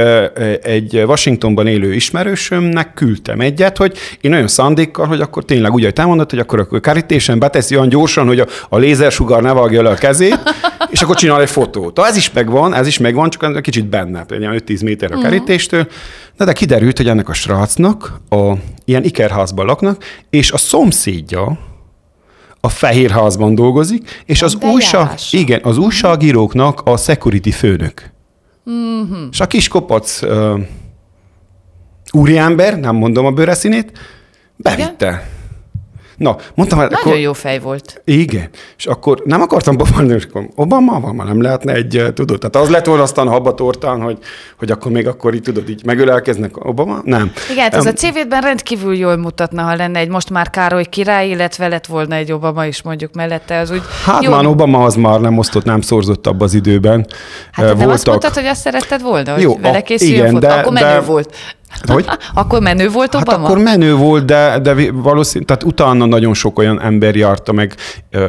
egy 0.63 1.03
Washingtonban 1.07 1.67
élő 1.67 1.93
ismerősömnek 1.93 2.93
küldtem 2.93 3.39
egyet, 3.39 3.77
hogy 3.77 3.97
én 4.21 4.31
nagyon 4.31 4.47
szándékkal, 4.47 5.05
hogy 5.05 5.21
akkor 5.21 5.45
tényleg 5.45 5.73
úgy, 5.73 5.83
hogy 5.83 5.93
te 5.93 6.05
mondod, 6.05 6.29
hogy 6.29 6.39
akkor 6.39 6.67
a 6.71 6.79
kerítésen 6.79 7.39
beteszi 7.39 7.75
olyan 7.75 7.89
gyorsan, 7.89 8.27
hogy 8.27 8.39
a, 8.39 8.45
a 8.69 8.77
lézersugár 8.77 9.41
ne 9.41 9.53
vágja 9.53 9.81
le 9.81 9.89
a 9.89 9.95
kezét, 9.95 10.39
és 10.89 11.01
akkor 11.01 11.15
csinál 11.15 11.41
egy 11.41 11.49
fotót. 11.49 11.99
Ez 11.99 12.15
is 12.15 12.31
megvan, 12.31 12.73
ez 12.73 12.87
is 12.87 12.97
megvan, 12.97 13.29
csak 13.29 13.61
kicsit 13.61 13.85
benne, 14.13 14.25
például 14.25 14.59
5-10 14.65 14.83
méter 14.83 15.11
a 15.11 15.15
mhm. 15.15 15.23
kerítéstől, 15.23 15.87
de, 16.37 16.45
de 16.45 16.53
kiderült, 16.53 16.97
hogy 16.97 17.07
ennek 17.07 17.29
a 17.29 17.33
srácnak 17.33 18.21
a, 18.29 18.53
ilyen 18.85 19.03
ikerházban 19.03 19.65
laknak, 19.65 20.03
és 20.29 20.51
a 20.51 20.57
szomszédja, 20.57 21.59
a 22.59 22.69
Fehérházban 22.69 23.55
dolgozik, 23.55 24.23
és 24.25 24.41
az, 24.41 24.57
újság, 24.61 25.09
igen, 25.31 25.59
az 25.63 25.77
újságíróknak 25.77 26.81
a 26.83 26.97
security 26.97 27.49
főnök. 27.49 28.11
Mm-hmm. 28.69 29.27
És 29.31 29.39
a 29.39 29.47
kis 29.47 29.67
kopac 29.67 30.21
uh, 30.21 30.59
úriember, 32.11 32.79
nem 32.79 32.95
mondom 32.95 33.25
a 33.25 33.31
bőreszínét, 33.31 33.91
bevitte. 34.55 35.07
Igen? 35.07 35.21
Na, 36.17 36.35
mondtam, 36.55 36.79
hogy 36.79 36.89
Nagyon 36.89 37.05
akkor, 37.05 37.19
jó 37.19 37.33
fej 37.33 37.59
volt. 37.59 38.01
Igen. 38.05 38.49
És 38.77 38.85
akkor 38.85 39.21
nem 39.25 39.41
akartam 39.41 39.77
babálni, 39.77 40.13
és 40.13 40.25
akkor 40.25 40.47
Obama, 40.55 40.95
Obama 40.95 41.23
nem 41.23 41.41
lehetne 41.41 41.73
egy, 41.73 41.97
eh, 41.97 42.09
tudod, 42.09 42.39
tehát 42.39 42.55
az 42.55 42.69
lett 42.69 42.85
volna 42.85 43.03
aztán 43.03 43.27
habba 43.27 43.53
tortán, 43.53 44.01
hogy, 44.01 44.17
hogy 44.57 44.71
akkor 44.71 44.91
még 44.91 45.07
akkor 45.07 45.33
így 45.33 45.41
tudod, 45.41 45.69
így 45.69 45.85
megölelkeznek 45.85 46.65
Obama? 46.65 47.01
Nem. 47.03 47.31
Igen, 47.51 47.63
hát 47.63 47.75
ez 47.75 47.85
um, 47.85 47.91
a 47.95 47.99
CV-ben 47.99 48.41
rendkívül 48.41 48.95
jól 48.95 49.15
mutatna, 49.17 49.61
ha 49.61 49.75
lenne 49.75 49.99
egy 49.99 50.09
most 50.09 50.29
már 50.29 50.49
Károly 50.49 50.85
király, 50.85 51.29
illetve 51.29 51.67
lett 51.67 51.85
volna 51.85 52.15
egy 52.15 52.31
Obama 52.31 52.65
is 52.65 52.81
mondjuk 52.81 53.13
mellette. 53.13 53.59
Az 53.59 53.71
úgy 53.71 53.81
hát 54.05 54.23
jó. 54.23 54.31
már 54.31 54.45
Obama 54.45 54.83
az 54.83 54.95
már 54.95 55.19
nem 55.19 55.37
osztott, 55.37 55.63
nem 55.63 55.81
szorzott 55.81 56.27
abban 56.27 56.41
az 56.41 56.53
időben. 56.53 57.07
Hát 57.51 57.65
Voltak... 57.65 57.79
nem 57.79 57.89
azt 57.89 58.05
mondtad, 58.05 58.33
hogy 58.33 58.45
azt 58.45 58.61
szeretted 58.61 59.01
volna, 59.01 59.33
hogy 59.33 59.41
jó, 59.41 59.57
vele 59.57 59.81
készüljön 59.81 60.27
igen, 60.27 60.39
de, 60.39 60.53
akkor 60.53 60.73
menő 60.73 60.85
de, 60.85 60.99
volt. 60.99 61.35
Hogy? 61.81 62.05
akkor 62.33 62.61
menő 62.61 62.89
volt 62.89 63.15
Obama? 63.15 63.37
Hát 63.37 63.45
akkor 63.45 63.63
menő 63.63 63.95
volt, 63.95 64.25
de, 64.25 64.59
de 64.59 64.91
valószínűleg, 64.91 65.47
tehát 65.47 65.63
utána 65.63 66.05
nagyon 66.05 66.33
sok 66.33 66.59
olyan 66.59 66.81
ember 66.81 67.15
járta 67.15 67.51
meg 67.51 67.75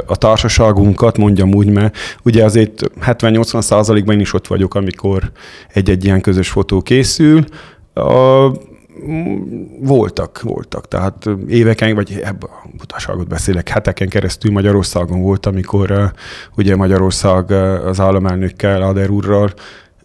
a 0.07 0.17
társaságunkat, 0.17 1.19
mondjam 1.19 1.55
úgy, 1.55 1.69
mert 1.69 1.97
ugye 2.23 2.45
azért 2.45 2.83
70-80 3.07 3.61
százalékban 3.61 4.15
én 4.15 4.21
is 4.21 4.33
ott 4.33 4.47
vagyok, 4.47 4.75
amikor 4.75 5.31
egy-egy 5.73 6.05
ilyen 6.05 6.21
közös 6.21 6.49
fotó 6.49 6.81
készül. 6.81 7.45
A, 7.95 8.51
voltak, 9.81 10.41
voltak. 10.43 10.89
Tehát 10.89 11.29
éveken, 11.49 11.95
vagy 11.95 12.13
ebben 12.13 12.51
a 12.65 12.69
butaságot 12.77 13.29
beszélek, 13.29 13.69
heteken 13.69 14.09
keresztül 14.09 14.53
Magyarországon 14.53 15.23
volt, 15.23 15.47
amikor 15.47 15.91
uh, 15.91 16.05
ugye 16.57 16.77
Magyarország 16.77 17.51
uh, 17.51 17.87
az 17.87 18.01
államelnökkel, 18.01 18.83
Ader 18.83 19.11
úrral 19.11 19.53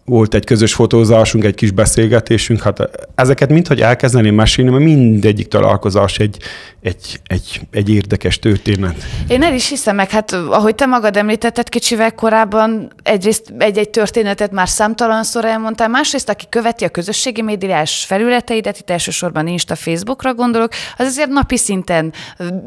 volt 0.09 0.33
egy 0.33 0.45
közös 0.45 0.73
fotózásunk, 0.73 1.43
egy 1.43 1.55
kis 1.55 1.71
beszélgetésünk, 1.71 2.61
hát 2.61 2.89
ezeket 3.15 3.49
mindhogy 3.49 3.81
elkezdeném 3.81 4.35
mesélni, 4.35 4.71
mert 4.71 4.83
mindegyik 4.83 5.47
találkozás 5.47 6.19
egy, 6.19 6.37
egy, 6.81 7.19
egy, 7.27 7.61
egy 7.71 7.89
érdekes 7.89 8.39
történet. 8.39 8.95
Én 9.27 9.43
el 9.43 9.53
is 9.53 9.69
hiszem 9.69 9.95
meg, 9.95 10.09
hát 10.09 10.31
ahogy 10.31 10.75
te 10.75 10.85
magad 10.85 11.17
említetted 11.17 11.69
kicsivel 11.69 12.11
korábban, 12.11 12.91
egyrészt 13.03 13.53
egy-egy 13.57 13.89
történetet 13.89 14.51
már 14.51 14.69
számtalanszor 14.69 15.45
elmondtál, 15.45 15.87
másrészt 15.87 16.29
aki 16.29 16.45
követi 16.49 16.85
a 16.85 16.89
közösségi 16.89 17.41
médiás 17.41 18.05
felületeidet, 18.07 18.79
itt 18.79 18.89
elsősorban 18.89 19.47
Insta, 19.47 19.75
Facebookra 19.75 20.33
gondolok, 20.33 20.71
az 20.97 21.05
azért 21.05 21.29
napi 21.29 21.57
szinten 21.57 22.13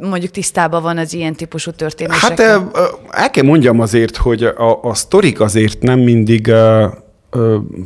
mondjuk 0.01 0.31
tisztában 0.31 0.83
van 0.83 0.99
az 0.99 1.13
ilyen 1.15 1.35
típusú 1.35 1.71
történésekkel. 1.71 2.71
Hát 2.75 2.91
el 3.11 3.31
kell 3.31 3.45
mondjam 3.45 3.81
azért, 3.81 4.17
hogy 4.17 4.43
a, 4.43 4.83
a 4.83 4.95
sztorik 4.95 5.41
azért 5.41 5.83
nem 5.83 5.99
mindig 5.99 6.53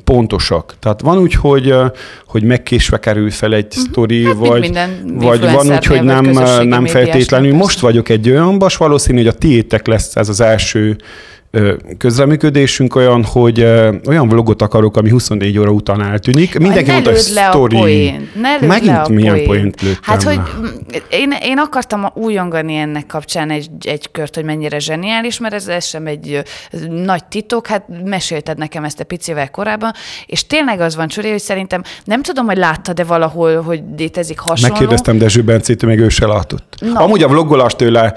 pontosak. 0.05 0.75
Tehát 0.81 1.01
van 1.01 1.19
úgy, 1.19 1.35
hogy, 1.35 1.75
hogy 2.27 2.43
megkésve 2.43 2.99
kerül 2.99 3.31
fel 3.31 3.55
egy 3.55 3.67
uh-huh. 3.67 3.85
sztori, 3.85 4.25
hát 4.25 4.35
vagy, 4.35 4.79
vagy 5.05 5.41
van 5.41 5.73
úgy, 5.73 5.85
hogy 5.85 6.03
nem, 6.03 6.25
nem 6.69 6.87
feltétlenül. 6.87 7.55
Most 7.55 7.81
vagyok 7.81 8.09
egy 8.09 8.31
olyan 8.31 8.59
bas, 8.59 8.77
valószínű, 8.77 9.19
hogy 9.19 9.27
a 9.27 9.33
tiétek 9.33 9.87
lesz 9.87 10.17
ez 10.17 10.29
az 10.29 10.41
első 10.41 10.97
közreműködésünk 11.99 12.95
olyan, 12.95 13.25
hogy 13.25 13.63
olyan 14.07 14.29
vlogot 14.29 14.63
akarok, 14.63 14.97
ami 14.97 15.11
24 15.11 15.59
óra 15.59 15.71
után 15.71 16.03
eltűnik. 16.03 16.59
Mindenki 16.59 16.91
mondta, 16.91 17.11
hogy 17.11 17.19
sztori. 17.19 18.15
Megint 18.61 19.09
milyen 19.09 19.45
poént 19.45 19.81
lőttem 19.81 20.03
Hát, 20.03 20.23
hogy 20.23 20.41
én, 21.11 21.35
én 21.43 21.59
akartam 21.59 22.07
újongani 22.15 22.75
ennek 22.75 23.07
kapcsán 23.07 23.51
egy, 23.51 23.69
egy 23.81 24.11
kört, 24.11 24.35
hogy 24.35 24.45
mennyire 24.45 24.79
zseniális, 24.79 25.39
mert 25.39 25.55
ez, 25.55 25.67
ez 25.69 25.85
sem 25.85 26.07
egy 26.07 26.43
nagy 26.91 27.25
titok, 27.25 27.67
hát 27.67 27.85
mesélted 28.05 28.59
nekem 28.59 28.85
ezt 28.85 29.01
a 29.01 29.05
picivel 29.05 29.51
korábban, 29.51 29.93
és 30.27 30.47
tényleg 30.47 30.81
az 30.81 30.97
van, 30.97 31.09
Csuri, 31.09 31.31
hogy 31.31 31.41
szerintem 31.41 31.83
nem 32.05 32.23
tudom, 32.23 32.47
hogy 32.47 32.57
láttad-e 32.57 33.05
valahol, 33.05 33.61
hogy 33.61 33.83
létezik 33.97 34.39
hasonló. 34.39 34.73
Megkérdeztem 34.73 35.19
Dezső 35.19 35.43
Bencét, 35.43 35.85
még 35.85 35.99
ő 35.99 36.09
se 36.09 36.27
látott. 36.27 36.75
Na. 36.79 37.01
Amúgy 37.01 37.23
a 37.23 37.29
vloggolást 37.29 37.77
tőle 37.77 38.15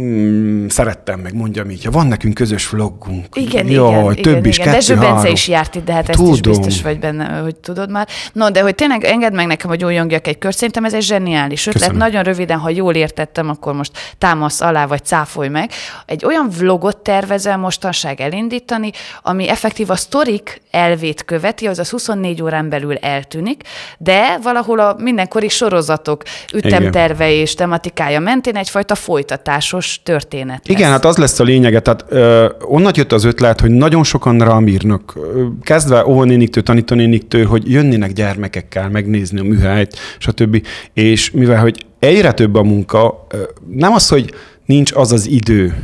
Mm, 0.00 0.66
szerettem 0.66 1.20
meg, 1.20 1.34
mondjam 1.34 1.70
így, 1.70 1.84
ha 1.84 1.90
van 1.90 2.06
nekünk 2.06 2.34
közös 2.34 2.68
vlogunk. 2.68 3.26
Igen, 3.32 3.66
Jaj, 3.66 4.12
igen, 4.12 4.14
több 4.14 4.32
igen, 4.32 4.44
is, 4.44 4.58
igen. 4.58 4.72
Dezső 4.72 4.96
Bence 4.96 5.30
is 5.30 5.48
járt 5.48 5.74
itt, 5.74 5.84
de 5.84 5.92
hát 5.92 6.08
ezt 6.08 6.18
Tudom. 6.18 6.32
is 6.32 6.40
biztos 6.40 6.82
vagy 6.82 6.98
benne, 6.98 7.24
hogy 7.24 7.56
tudod 7.56 7.90
már. 7.90 8.08
No, 8.32 8.50
de 8.50 8.60
hogy 8.60 8.74
tényleg 8.74 9.04
engedd 9.04 9.34
meg 9.34 9.46
nekem, 9.46 9.68
hogy 9.68 9.84
újongjak 9.84 10.26
egy 10.26 10.38
kört, 10.38 10.56
szerintem 10.56 10.84
ez 10.84 10.94
egy 10.94 11.02
zseniális 11.02 11.66
ötlet. 11.66 11.82
Köszönöm. 11.82 11.98
Nagyon 12.00 12.22
röviden, 12.22 12.58
ha 12.58 12.70
jól 12.70 12.94
értettem, 12.94 13.48
akkor 13.48 13.74
most 13.74 13.92
támasz 14.18 14.60
alá, 14.60 14.86
vagy 14.86 15.04
cáfolj 15.04 15.48
meg. 15.48 15.70
Egy 16.06 16.24
olyan 16.24 16.48
vlogot 16.58 16.96
tervezel 16.96 17.56
mostanság 17.56 18.20
elindítani, 18.20 18.90
ami 19.22 19.48
effektív 19.48 19.90
a 19.90 19.96
sztorik 19.96 20.60
elvét 20.70 21.24
követi, 21.24 21.66
az 21.66 21.90
24 21.90 22.42
órán 22.42 22.68
belül 22.68 22.96
eltűnik, 22.96 23.62
de 23.98 24.38
valahol 24.42 24.78
a 24.78 24.96
mindenkori 24.98 25.48
sorozatok 25.48 26.22
ütemterve 26.54 27.32
és 27.32 27.54
tematikája 27.54 28.20
mentén 28.20 28.56
egyfajta 28.56 28.94
folytatásos 28.94 29.81
fontos 29.82 30.00
történet 30.02 30.68
lesz. 30.68 30.78
Igen, 30.78 30.90
hát 30.90 31.04
az 31.04 31.16
lesz 31.16 31.40
a 31.40 31.44
lényege. 31.44 31.80
Tehát 31.80 32.04
ö, 32.08 32.48
onnan 32.64 32.92
jött 32.96 33.12
az 33.12 33.24
ötlet, 33.24 33.60
hogy 33.60 33.70
nagyon 33.70 34.04
sokan 34.04 34.38
rám 34.38 34.68
írnak, 34.68 35.18
kezdve 35.62 36.06
óvonéniktől, 36.06 36.62
tanítónéniktől, 36.62 37.46
hogy 37.46 37.70
jönnének 37.70 38.12
gyermekekkel 38.12 38.88
megnézni 38.88 39.40
a 39.40 39.42
műhelyt, 39.42 39.98
stb. 40.18 40.66
És 40.92 41.30
mivel, 41.30 41.60
hogy 41.60 41.84
egyre 41.98 42.32
több 42.32 42.54
a 42.54 42.62
munka, 42.62 43.26
nem 43.70 43.92
az, 43.92 44.08
hogy 44.08 44.34
nincs 44.66 44.92
az 44.92 45.12
az 45.12 45.28
idő, 45.28 45.74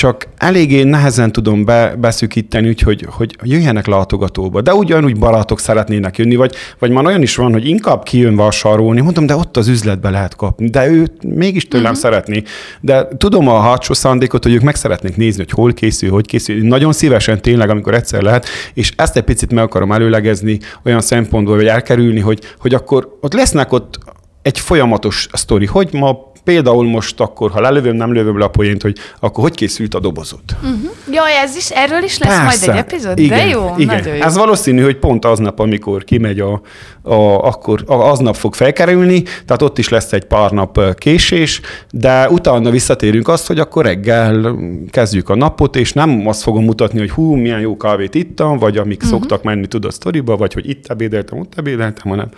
csak 0.00 0.28
eléggé 0.36 0.82
nehezen 0.82 1.32
tudom 1.32 1.64
be, 1.64 1.94
beszűkíteni, 1.98 2.68
úgyhogy 2.68 3.06
hogy 3.10 3.36
jöjjenek 3.42 3.86
látogatóba. 3.86 4.60
De 4.60 4.74
ugyanúgy 4.74 5.18
barátok 5.18 5.60
szeretnének 5.60 6.18
jönni, 6.18 6.36
vagy, 6.36 6.54
vagy 6.78 6.90
már 6.90 7.04
olyan 7.04 7.22
is 7.22 7.36
van, 7.36 7.52
hogy 7.52 7.66
inkább 7.66 8.02
kijön 8.02 8.36
vásárolni, 8.36 9.00
mondom, 9.00 9.26
de 9.26 9.36
ott 9.36 9.56
az 9.56 9.68
üzletbe 9.68 10.10
lehet 10.10 10.36
kapni, 10.36 10.68
de 10.68 10.88
ő 10.88 11.06
mégis 11.24 11.68
tőlem 11.68 11.86
uh-huh. 11.86 12.00
szeretné. 12.00 12.42
De 12.80 13.08
tudom 13.16 13.48
a 13.48 13.60
hátsó 13.60 13.94
szándékot, 13.94 14.42
hogy 14.42 14.54
ők 14.54 14.62
meg 14.62 14.74
szeretnék 14.74 15.16
nézni, 15.16 15.42
hogy 15.42 15.52
hol 15.52 15.72
készül, 15.72 16.10
hogy 16.10 16.26
készül. 16.26 16.66
Nagyon 16.66 16.92
szívesen 16.92 17.42
tényleg, 17.42 17.70
amikor 17.70 17.94
egyszer 17.94 18.22
lehet, 18.22 18.46
és 18.74 18.92
ezt 18.96 19.16
egy 19.16 19.22
picit 19.22 19.52
meg 19.52 19.64
akarom 19.64 19.92
előlegezni 19.92 20.58
olyan 20.84 21.00
szempontból, 21.00 21.56
hogy 21.56 21.66
elkerülni, 21.66 22.20
hogy, 22.20 22.40
hogy 22.58 22.74
akkor 22.74 23.16
ott 23.20 23.32
lesznek 23.32 23.72
ott 23.72 23.98
egy 24.42 24.58
folyamatos 24.58 25.28
sztori, 25.32 25.66
hogy 25.66 25.88
ma 25.92 26.29
például 26.44 26.88
most 26.88 27.20
akkor, 27.20 27.50
ha 27.50 27.60
lelövöm, 27.60 27.96
nem 27.96 28.12
lövöm 28.12 28.38
le 28.38 28.44
a 28.44 28.48
poént, 28.48 28.82
hogy 28.82 28.96
akkor 29.20 29.44
hogy 29.44 29.54
készült 29.54 29.94
a 29.94 30.00
dobozod? 30.00 30.40
Uh-huh. 30.62 30.90
Jaj, 31.10 31.36
ez 31.42 31.56
is, 31.56 31.70
erről 31.70 32.02
is 32.02 32.18
lesz 32.18 32.38
Persze. 32.38 32.66
majd 32.66 32.78
egy 32.78 32.84
epizód? 32.84 33.18
Igen, 33.18 33.38
De 33.38 33.46
jó, 33.46 33.74
igen. 33.76 33.96
nagyon 33.96 34.16
jó. 34.16 34.22
Ez 34.22 34.36
valószínű, 34.36 34.82
hogy 34.82 34.96
pont 34.96 35.24
aznap, 35.24 35.58
amikor 35.58 36.04
kimegy 36.04 36.40
a, 36.40 36.60
a 37.02 37.44
akkor 37.46 37.82
a, 37.86 37.92
aznap 37.92 38.36
fog 38.36 38.54
felkerülni, 38.54 39.22
tehát 39.22 39.62
ott 39.62 39.78
is 39.78 39.88
lesz 39.88 40.12
egy 40.12 40.24
pár 40.24 40.50
nap 40.50 40.94
késés, 40.94 41.60
de 41.90 42.28
utána 42.28 42.70
visszatérünk 42.70 43.28
azt, 43.28 43.46
hogy 43.46 43.58
akkor 43.58 43.84
reggel 43.84 44.56
kezdjük 44.90 45.28
a 45.28 45.34
napot, 45.34 45.76
és 45.76 45.92
nem 45.92 46.22
azt 46.26 46.42
fogom 46.42 46.64
mutatni, 46.64 46.98
hogy 46.98 47.10
hú, 47.10 47.34
milyen 47.34 47.60
jó 47.60 47.76
kávét 47.76 48.14
ittam, 48.14 48.58
vagy 48.58 48.76
amik 48.76 49.02
uh-huh. 49.02 49.18
szoktak 49.18 49.42
menni, 49.42 49.66
tudod, 49.66 49.92
sztoriba, 49.92 50.36
vagy 50.36 50.52
hogy 50.52 50.68
itt 50.68 50.86
ebédeltem, 50.86 51.38
ott 51.38 51.52
ebédeltem, 51.56 52.10
hanem 52.10 52.28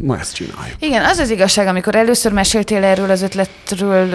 ma 0.00 0.18
ezt 0.18 0.34
csináljuk. 0.34 0.76
Igen, 0.78 1.04
az 1.04 1.18
az 1.18 1.30
igazság, 1.30 1.66
amikor 1.66 1.94
először 1.94 2.32
meséltél 2.32 2.84
erről 2.84 3.10
az 3.10 3.22
ötletről, 3.22 4.12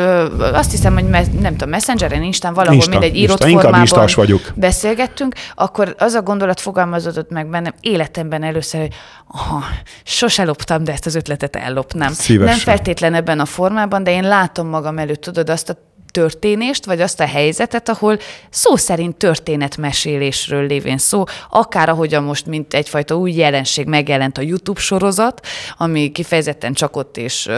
azt 0.54 0.72
hiszem, 0.72 0.94
hogy 0.94 1.10
me- 1.10 1.42
nem 1.42 1.52
tudom, 1.52 1.70
Messengeren, 1.70 2.24
Instán, 2.24 2.54
valahol 2.54 2.76
Insta, 2.76 2.90
mindegy 2.92 3.16
írott 3.16 3.44
Insta, 3.44 3.62
formában 3.62 4.08
vagyok. 4.16 4.42
beszélgettünk, 4.56 5.36
akkor 5.56 5.96
az 5.98 6.14
a 6.14 6.22
gondolat 6.22 6.60
fogalmazódott 6.60 7.30
meg 7.30 7.50
bennem 7.50 7.74
életemben 7.82 8.44
először, 8.44 8.80
hogy 8.80 8.94
aha, 9.28 9.64
sose 10.04 10.44
loptam, 10.44 10.84
de 10.84 10.92
ezt 10.92 11.06
az 11.06 11.16
ötletet 11.16 11.56
ellopnám. 11.56 12.14
Szívesen. 12.14 12.56
Nem 12.56 12.64
feltétlen 12.64 13.14
ebben 13.14 13.40
a 13.40 13.46
formában, 13.46 14.04
de 14.04 14.12
én 14.12 14.24
látom 14.24 14.68
magam 14.68 14.98
előtt, 14.98 15.22
tudod, 15.22 15.50
azt 15.50 15.70
a 15.70 15.89
történést, 16.12 16.86
vagy 16.86 17.02
azt 17.02 17.20
a 17.20 17.26
helyzetet, 17.26 17.90
ahol 17.90 18.18
szó 18.50 18.76
szerint 18.76 19.16
történetmesélésről 19.16 20.68
lévén 20.68 20.98
szó, 20.98 21.24
akár 21.50 21.90
ahogyan 21.90 22.24
most, 22.24 22.46
mint 22.46 22.74
egyfajta 22.74 23.16
új 23.16 23.32
jelenség 23.32 23.88
megjelent 23.88 24.38
a 24.38 24.42
YouTube 24.42 24.80
sorozat, 24.80 25.46
ami 25.78 26.12
kifejezetten 26.12 26.74
csak 26.74 26.96
ott 26.96 27.18
és 27.18 27.50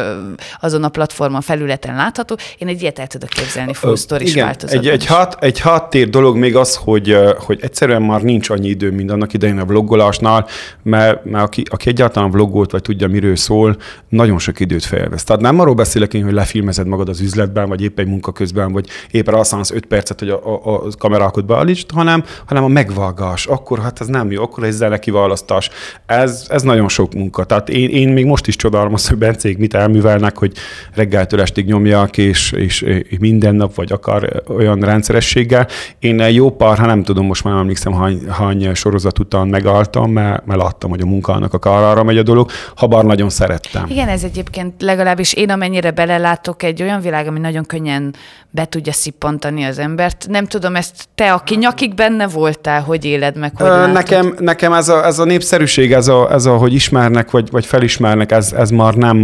azon 0.62 0.84
a 0.84 0.90
platformon 0.90 1.42
felületen 1.42 1.96
látható. 1.96 2.38
Én 2.58 2.68
egy 2.68 2.82
ilyet 2.82 3.00
el 3.00 3.08
tudok 3.08 3.30
képzelni 3.30 3.74
full 3.74 3.96
story 3.96 4.28
Igen, 4.28 4.46
változatban. 4.46 4.86
egy, 4.86 4.92
egy, 4.94 5.06
hat, 5.06 5.38
egy 5.40 5.60
háttér 5.60 6.10
dolog 6.10 6.38
még 6.38 6.56
az, 6.56 6.76
hogy, 6.76 7.18
hogy 7.38 7.60
egyszerűen 7.62 8.02
már 8.02 8.22
nincs 8.22 8.50
annyi 8.50 8.68
idő, 8.68 8.92
mint 8.92 9.12
annak 9.12 9.34
idején 9.34 9.60
a 9.60 9.66
vloggolásnál, 9.66 10.48
mert, 10.84 11.26
mert 11.26 11.44
aki, 11.44 11.64
aki 11.70 11.90
egyáltalán 11.90 12.32
vloggolt, 12.32 12.72
vagy 12.72 12.82
tudja, 12.82 13.08
miről 13.08 13.36
szól, 13.36 13.78
nagyon 14.10 14.40
sok 14.40 14.60
időt 14.60 14.86
felvesz. 14.86 15.24
Tehát 15.24 15.42
nem 15.42 15.60
arról 15.60 15.74
beszélek 15.74 16.14
én, 16.14 16.24
hogy 16.24 16.34
lefilmezed 16.34 16.88
magad 16.88 17.10
az 17.10 17.22
üzletben, 17.22 17.70
vagy 17.70 17.82
épp 17.82 18.00
egy 18.00 18.08
munka 18.08 18.32
közben, 18.42 18.72
vagy 18.72 18.88
éppen 19.12 19.34
alszánsz 19.34 19.72
5 19.72 19.86
percet, 19.86 20.20
hogy 20.20 20.30
a, 20.30 20.42
a, 20.46 20.74
a 20.76 20.82
kamerákat 20.98 21.46
beállítsd, 21.46 21.92
hanem, 21.92 22.24
hanem 22.46 22.64
a 22.64 22.68
megvágás. 22.68 23.46
Akkor 23.46 23.80
hát 23.80 24.02
ez 24.02 24.08
nem 24.08 24.32
jó, 24.32 24.44
akkor 24.44 24.64
egy 24.64 24.72
zenekiválasztás. 24.72 25.70
Ez, 26.06 26.46
ez 26.50 26.62
nagyon 26.62 26.90
sok 26.90 27.14
munka. 27.14 27.44
Tehát 27.44 27.70
én, 27.70 27.90
én 27.90 28.10
még 28.10 28.26
most 28.26 28.48
is 28.48 28.56
csodálom 28.56 28.94
azt, 28.94 29.08
hogy 29.08 29.18
Bencék 29.18 29.58
mit 29.58 29.74
elművelnek, 29.74 30.38
hogy 30.38 30.54
reggeltől 30.94 31.42
estig 31.42 31.66
nyomják, 31.66 32.18
és, 32.18 32.52
és, 32.52 32.86
minden 33.20 33.56
nap, 33.56 33.76
vagy 33.76 33.92
akár 33.92 34.42
olyan 34.48 34.80
rendszerességgel. 34.80 35.68
Én 36.00 36.20
jó 36.20 36.52
pár, 36.52 36.78
ha 36.78 36.86
nem 36.86 37.04
tudom, 37.04 37.26
most 37.26 37.44
már 37.44 37.56
emlékszem, 37.56 37.94
hány, 37.94 38.20
hány 38.30 38.74
sorozat 38.74 39.20
után 39.20 39.48
megálltam, 39.48 40.12
mert, 40.12 40.46
mert 40.46 40.62
láttam, 40.62 40.90
hogy 40.90 41.02
a 41.02 41.06
munkának 41.06 41.54
a 41.54 41.60
kárára 41.60 42.04
megy 42.04 42.18
a 42.18 42.24
dolog, 42.24 42.50
ha 42.76 42.88
bár 42.88 43.04
nagyon 43.04 43.30
szerettem. 43.30 43.86
Igen, 43.90 44.08
ez 44.08 44.24
egyébként 44.24 44.82
legalábbis 44.82 45.34
én 45.34 45.50
amennyire 45.50 45.92
belelátok 45.92 46.64
egy 46.64 46.82
olyan 46.82 47.02
világ, 47.02 47.28
ami 47.28 47.40
nagyon 47.40 47.66
könnyen 47.66 48.14
be 48.54 48.66
tudja 48.66 48.94
szippantani 48.94 49.64
az 49.64 49.80
embert. 49.80 50.26
Nem 50.30 50.46
tudom, 50.46 50.76
ezt 50.76 51.08
te, 51.16 51.34
aki 51.34 51.56
nyakig 51.56 51.96
benne 51.96 52.28
voltál, 52.28 52.82
hogy 52.82 53.06
éled 53.06 53.38
meg, 53.38 53.52
hogy 53.58 53.68
Ö, 53.68 53.88
nekem, 53.88 54.36
nekem 54.40 54.74
ez 54.74 54.90
a, 54.90 55.06
ez 55.06 55.20
a 55.20 55.24
népszerűség, 55.24 55.94
ez 55.94 56.08
a, 56.08 56.32
ez 56.32 56.46
a, 56.46 56.58
hogy 56.58 56.74
ismernek, 56.74 57.32
vagy, 57.32 57.52
vagy 57.52 57.66
felismernek, 57.66 58.32
ez, 58.32 58.54
ez 58.54 58.70
már 58.70 58.94
nem, 58.94 59.18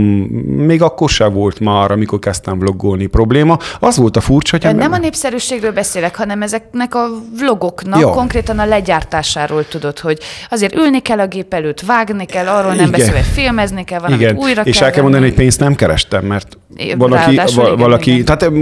még 0.44 0.82
akkor 0.82 1.10
sem 1.10 1.34
volt 1.34 1.60
már, 1.60 1.92
amikor 1.92 2.20
kezdtem 2.20 2.60
vloggolni 2.60 3.06
probléma. 3.06 3.58
Az 3.80 3.98
volt 3.98 4.18
a 4.18 4.22
furcsa, 4.22 4.58
hogy... 4.62 4.76
Nem 4.76 4.92
a 4.92 4.98
népszerűségről 4.98 5.72
beszélek, 5.72 6.16
hanem 6.16 6.42
ezeknek 6.42 6.96
a 6.96 7.08
vlogoknak 7.40 8.00
Jó. 8.00 8.10
konkrétan 8.10 8.60
a 8.60 8.66
legyártásáról 8.66 9.68
tudod, 9.68 10.00
hogy 10.00 10.20
azért 10.50 10.76
ülni 10.76 11.00
kell 11.00 11.20
a 11.20 11.28
gép 11.28 11.54
előtt, 11.54 11.82
vágni 11.82 12.26
kell, 12.26 12.48
arról 12.48 12.74
nem 12.74 12.92
beszélve, 12.92 13.20
filmezni 13.20 13.84
kell, 13.84 14.00
valamit 14.00 14.22
Igen. 14.22 14.36
újra 14.36 14.62
És 14.62 14.78
kell 14.78 14.88
el 14.88 14.94
kell 14.94 15.04
mondani, 15.04 15.24
hogy 15.24 15.34
pénzt 15.36 15.60
nem 15.60 15.76
kerestem, 15.76 16.26
mert 16.26 16.58
valaki, 16.98 17.40
valaki 17.78 18.12
igen. 18.12 18.26
tehát 18.26 18.54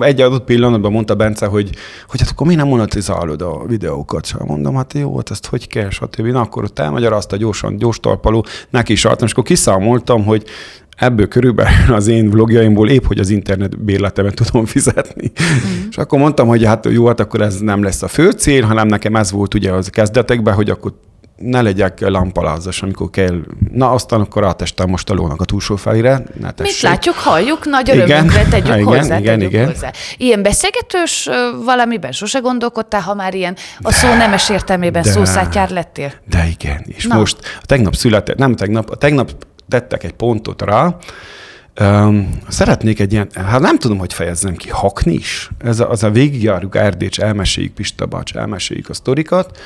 egy 0.00 0.20
adott 0.20 0.44
pillanatban 0.44 0.92
mondta 0.92 1.14
Bence, 1.14 1.46
hogy, 1.46 1.70
hogy 2.08 2.20
hát 2.20 2.30
akkor 2.30 2.46
mi 2.46 2.54
nem 2.54 2.66
monetizálod 2.66 3.42
a 3.42 3.64
videókat? 3.66 4.26
Csak 4.26 4.46
mondom, 4.46 4.74
hát 4.74 4.94
jó, 4.94 5.16
hát 5.16 5.30
ezt 5.30 5.46
hogy 5.46 5.68
kell, 5.68 5.90
stb. 5.90 6.26
Na, 6.26 6.40
akkor 6.40 6.64
ott 6.64 6.78
elmagyarázta 6.78 7.36
gyorsan, 7.36 7.76
gyors 7.76 8.00
talpaló, 8.00 8.44
neki 8.70 8.92
is 8.92 9.04
adtam, 9.04 9.26
és 9.26 9.32
akkor 9.32 9.44
kiszámoltam, 9.44 10.24
hogy 10.24 10.44
ebből 10.96 11.28
körülbelül 11.28 11.94
az 11.94 12.06
én 12.06 12.30
vlogjaimból 12.30 12.88
épp, 12.88 13.04
hogy 13.04 13.18
az 13.18 13.30
internet 13.30 13.78
bérletemet 13.78 14.34
tudom 14.34 14.64
fizetni. 14.64 15.32
Mm. 15.42 15.88
És 15.90 15.96
akkor 15.96 16.18
mondtam, 16.18 16.48
hogy 16.48 16.64
hát 16.64 16.86
jó, 16.90 17.06
hát 17.06 17.20
akkor 17.20 17.40
ez 17.40 17.58
nem 17.58 17.82
lesz 17.82 18.02
a 18.02 18.08
fő 18.08 18.30
cél, 18.30 18.62
hanem 18.62 18.88
nekem 18.88 19.16
ez 19.16 19.30
volt 19.30 19.54
ugye 19.54 19.72
az 19.72 19.88
kezdetekben, 19.88 20.54
hogy 20.54 20.70
akkor 20.70 20.92
ne 21.40 21.62
legyek 21.62 22.00
lampalázas, 22.00 22.82
amikor 22.82 23.10
kell. 23.10 23.40
Na, 23.72 23.90
aztán 23.90 24.20
akkor 24.20 24.44
átestem 24.44 24.88
most 24.88 25.10
a 25.10 25.14
lónak 25.14 25.40
a 25.40 25.44
túlsó 25.44 25.76
felére. 25.76 26.22
Ne 26.40 26.52
Mit 26.58 26.80
látjuk, 26.80 27.14
halljuk, 27.14 27.64
nagy 27.64 27.90
örömünkre 27.90 28.44
tegyük 28.44 28.74
igen, 28.76 28.84
hozzá. 28.84 29.18
Igen, 29.18 29.38
tegyük 29.38 29.52
igen. 29.52 29.66
hozzá. 29.66 29.92
Ilyen 30.16 30.42
beszélgetős 30.42 31.28
valamiben 31.64 32.12
sose 32.12 32.38
gondolkodtál, 32.38 33.00
ha 33.00 33.14
már 33.14 33.34
ilyen 33.34 33.56
a 33.80 33.92
szó 33.92 34.08
nemes 34.08 34.50
értelmében 34.50 35.02
de, 35.02 35.10
szószátjár 35.10 35.70
lettél? 35.70 36.12
De 36.28 36.46
igen, 36.46 36.84
és 36.86 37.06
Na. 37.06 37.16
most 37.16 37.36
a 37.62 37.66
tegnap 37.66 37.94
született, 37.94 38.36
nem 38.36 38.56
tegnap, 38.56 38.90
a 38.90 38.96
tegnap 38.96 39.30
tettek 39.68 40.04
egy 40.04 40.12
pontot 40.12 40.62
rá, 40.62 40.96
Um, 41.80 42.28
szeretnék 42.48 43.00
egy 43.00 43.12
ilyen, 43.12 43.28
hát 43.34 43.60
nem 43.60 43.78
tudom, 43.78 43.98
hogy 43.98 44.12
fejezzem 44.12 44.56
ki, 44.56 44.68
hakni 44.68 45.12
is. 45.12 45.50
Ez 45.64 45.80
a, 45.80 45.90
az 45.90 46.02
a 46.02 46.10
végigjárjuk 46.10 46.76
Erdécs, 46.76 47.20
elmeséljük 47.20 47.72
Pista 47.72 48.06
Bacs, 48.06 48.34
elmeséljük 48.34 48.88
a 48.88 48.94
sztorikat. 48.94 49.58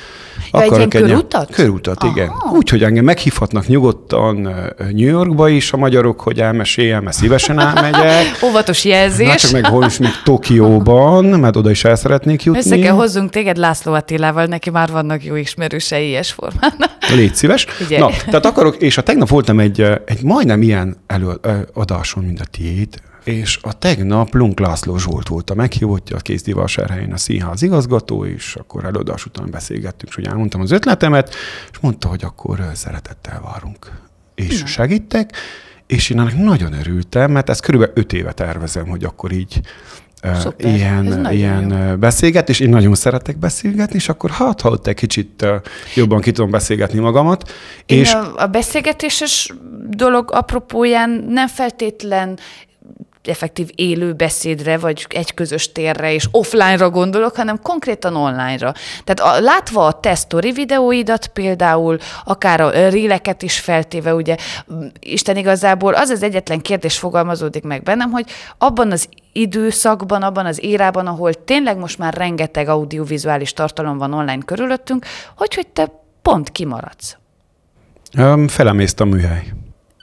Ja, 0.51 0.61
egy 0.61 0.71
ilyen 0.75 0.89
körutat? 0.89 1.51
Körutat, 1.51 2.03
Aha. 2.03 2.11
igen. 2.11 2.31
Úgy, 2.51 2.69
hogy 2.69 2.83
engem 2.83 3.03
meghívhatnak 3.03 3.67
nyugodtan 3.67 4.35
New 4.77 5.07
Yorkba 5.07 5.49
is 5.49 5.71
a 5.71 5.77
magyarok, 5.77 6.21
hogy 6.21 6.39
elmeséljem, 6.39 7.03
mert 7.03 7.15
szívesen 7.15 7.59
elmegyek. 7.59 8.25
Óvatos 8.47 8.85
jelzés. 8.85 9.27
Na 9.27 9.35
csak 9.35 9.51
meg 9.51 9.65
hol 9.65 9.85
is 9.85 9.97
még 9.97 10.11
Tokióban, 10.23 11.25
mert 11.25 11.55
oda 11.55 11.69
is 11.69 11.83
el 11.83 11.95
szeretnék 11.95 12.43
jutni. 12.43 12.59
Össze 12.59 12.79
kell 12.79 12.93
hozzunk 12.93 13.29
téged 13.29 13.57
László 13.57 13.93
Attilával, 13.93 14.45
neki 14.45 14.69
már 14.69 14.91
vannak 14.91 15.23
jó 15.23 15.35
ismerősei 15.35 16.07
ilyes 16.07 16.31
formán. 16.31 16.73
Légy 17.15 17.35
szíves. 17.35 17.67
Ugye? 17.85 17.99
Na, 17.99 18.09
tehát 18.25 18.45
akarok, 18.45 18.75
és 18.75 18.97
a 18.97 19.01
tegnap 19.01 19.29
voltam 19.29 19.59
egy, 19.59 19.81
egy 20.05 20.23
majdnem 20.23 20.61
ilyen 20.61 20.97
előadás 21.07 22.04
adáson, 22.05 22.23
mint 22.23 22.39
a 22.39 22.45
tiéd, 22.45 23.01
és 23.23 23.59
a 23.61 23.77
tegnap 23.77 24.33
Lunk 24.33 24.59
László 24.59 24.97
Zsolt 24.97 25.27
volt 25.27 25.49
a 25.49 25.55
meghívottja, 25.55 26.15
a 26.15 26.19
Kézdivasárhelyen 26.19 27.11
a 27.11 27.17
színház 27.17 27.61
igazgató, 27.61 28.25
és 28.25 28.55
akkor 28.55 28.85
előadás 28.85 29.25
után 29.25 29.49
beszélgettünk, 29.51 30.09
és 30.09 30.15
hogy 30.15 30.25
elmondtam 30.25 30.61
az 30.61 30.71
ötletemet, 30.71 31.35
és 31.71 31.77
mondta, 31.79 32.07
hogy 32.07 32.23
akkor 32.23 32.69
szeretettel 32.73 33.41
várunk. 33.41 33.91
És 34.35 34.59
Na. 34.59 34.65
segítek, 34.65 35.31
és 35.87 36.09
én 36.09 36.19
ennek 36.19 36.37
nagyon 36.37 36.73
örültem, 36.73 37.31
mert 37.31 37.49
ezt 37.49 37.61
körülbelül 37.61 37.95
öt 37.97 38.13
éve 38.13 38.31
tervezem, 38.31 38.87
hogy 38.87 39.03
akkor 39.03 39.31
így 39.31 39.61
Szuper. 40.33 40.75
ilyen, 40.75 41.27
ilyen 41.31 41.97
beszélget, 41.99 42.49
és 42.49 42.59
én 42.59 42.69
nagyon 42.69 42.95
szeretek 42.95 43.37
beszélgetni, 43.37 43.95
és 43.95 44.09
akkor 44.09 44.29
hát, 44.29 44.61
ha 44.61 44.69
ott 44.69 44.87
egy 44.87 44.95
kicsit 44.95 45.45
jobban 45.95 46.21
ki 46.21 46.31
tudom 46.31 46.51
beszélgetni 46.51 46.99
magamat. 46.99 47.51
Én 47.85 47.99
és 47.99 48.13
a, 48.13 48.33
a 48.37 48.47
beszélgetéses 48.47 49.53
dolog 49.89 50.29
apropóján 50.33 51.25
nem 51.29 51.47
feltétlen 51.47 52.37
effektív 53.27 53.69
élő 53.75 54.13
beszédre, 54.13 54.77
vagy 54.77 55.05
egy 55.09 55.33
közös 55.33 55.71
térre 55.71 56.13
és 56.13 56.27
offline-ra 56.31 56.89
gondolok, 56.89 57.35
hanem 57.35 57.61
konkrétan 57.61 58.15
online-ra. 58.15 58.73
Tehát 59.03 59.35
a, 59.35 59.41
látva 59.41 59.85
a 59.85 59.99
te 59.99 60.15
sztori 60.15 60.51
videóidat 60.51 61.27
például, 61.27 61.97
akár 62.23 62.61
a 62.61 62.89
réleket 62.89 63.41
is 63.41 63.59
feltéve, 63.59 64.13
ugye, 64.13 64.35
Isten 64.99 65.37
igazából 65.37 65.93
az 65.93 66.09
az 66.09 66.23
egyetlen 66.23 66.61
kérdés 66.61 66.97
fogalmazódik 66.97 67.63
meg 67.63 67.83
bennem, 67.83 68.11
hogy 68.11 68.25
abban 68.57 68.91
az 68.91 69.09
időszakban, 69.33 70.21
abban 70.21 70.45
az 70.45 70.63
érában, 70.63 71.07
ahol 71.07 71.33
tényleg 71.33 71.77
most 71.77 71.97
már 71.97 72.13
rengeteg 72.13 72.67
audiovizuális 72.67 73.53
tartalom 73.53 73.97
van 73.97 74.13
online 74.13 74.43
körülöttünk, 74.45 75.05
hogy, 75.35 75.53
hogy 75.53 75.67
te 75.67 75.91
pont 76.21 76.51
kimaradsz. 76.51 77.17
Um, 78.17 78.45
a 78.97 79.03
műhely 79.03 79.53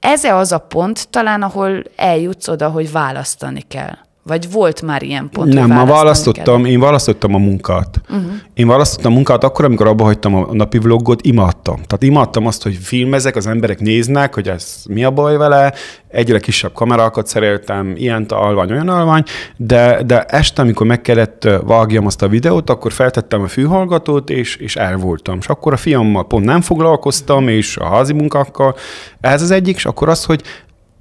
ez 0.03 0.25
az 0.25 0.53
a 0.53 0.59
pont 0.59 1.09
talán, 1.09 1.43
ahol 1.43 1.83
eljutsz 1.97 2.49
oda, 2.49 2.69
hogy 2.69 2.93
választani 2.93 3.61
kell. 3.61 3.99
Vagy 4.25 4.51
volt 4.51 4.83
már 4.83 5.03
ilyen 5.03 5.29
pont, 5.33 5.53
Nem, 5.53 5.69
ma 5.69 5.85
választottam, 5.85 6.65
én 6.65 6.81
választottam 6.81 7.35
a 7.35 7.39
munkát. 7.39 8.01
Uh-huh. 8.11 8.33
Én 8.55 8.67
választottam 8.67 9.13
a 9.13 9.15
munkát 9.15 9.45
akkor, 9.45 9.65
amikor 9.65 9.87
abba 9.87 10.05
hagytam 10.05 10.35
a 10.35 10.49
napi 10.53 10.79
vlogot, 10.79 11.23
imádtam. 11.23 11.75
Tehát 11.75 12.03
imádtam 12.03 12.47
azt, 12.47 12.63
hogy 12.63 12.75
filmezek, 12.75 13.37
az 13.37 13.47
emberek 13.47 13.81
néznek, 13.81 14.35
hogy 14.35 14.49
ez 14.49 14.83
mi 14.89 15.05
a 15.05 15.11
baj 15.11 15.37
vele, 15.37 15.73
egyre 16.09 16.39
kisebb 16.39 16.73
kamerákat 16.73 17.27
szereltem, 17.27 17.93
ilyen 17.97 18.27
alvány, 18.29 18.71
olyan 18.71 18.89
alvány, 18.89 19.23
de, 19.57 20.03
de 20.07 20.23
este, 20.23 20.63
amikor 20.63 20.87
meg 20.87 21.01
kellett 21.01 21.49
vágjam 21.65 22.07
azt 22.07 22.23
a 22.23 22.29
videót, 22.29 22.71
akkor 22.71 22.93
feltettem 22.93 23.43
a 23.43 23.49
fülhallgatót, 23.49 24.31
és, 24.31 24.57
és 24.57 24.77
el 24.77 24.97
voltam. 24.97 25.39
És 25.41 25.47
akkor 25.47 25.73
a 25.73 25.77
fiammal 25.77 26.27
pont 26.27 26.45
nem 26.45 26.61
foglalkoztam, 26.61 27.49
és 27.49 27.77
a 27.77 27.85
házi 27.85 28.13
munkákkal. 28.13 28.77
Ez 29.21 29.43
az 29.43 29.51
egyik, 29.51 29.77
és 29.77 29.85
akkor 29.85 30.09
az, 30.09 30.25
hogy 30.25 30.43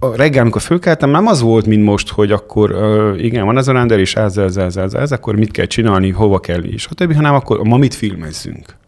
a 0.03 0.15
reggel, 0.15 0.41
amikor 0.41 0.61
fölkeltem, 0.61 1.09
nem 1.09 1.27
az 1.27 1.41
volt, 1.41 1.65
mint 1.65 1.83
most, 1.83 2.09
hogy 2.09 2.31
akkor 2.31 2.71
uh, 2.71 3.23
igen, 3.23 3.45
van 3.45 3.57
ez 3.57 3.67
a 3.67 3.71
render, 3.71 3.99
és 3.99 4.15
ez, 4.15 4.37
ez, 4.37 4.57
ez, 4.57 4.77
ez, 4.77 4.93
ez, 4.93 5.11
akkor 5.11 5.35
mit 5.35 5.51
kell 5.51 5.65
csinálni, 5.65 6.09
hova 6.09 6.39
kell, 6.39 6.63
és 6.63 6.87
a 6.89 6.93
többi, 6.93 7.13
hanem 7.13 7.33
akkor 7.33 7.59
ma 7.63 7.77
mit 7.77 7.93
filmezzünk. 7.93 8.79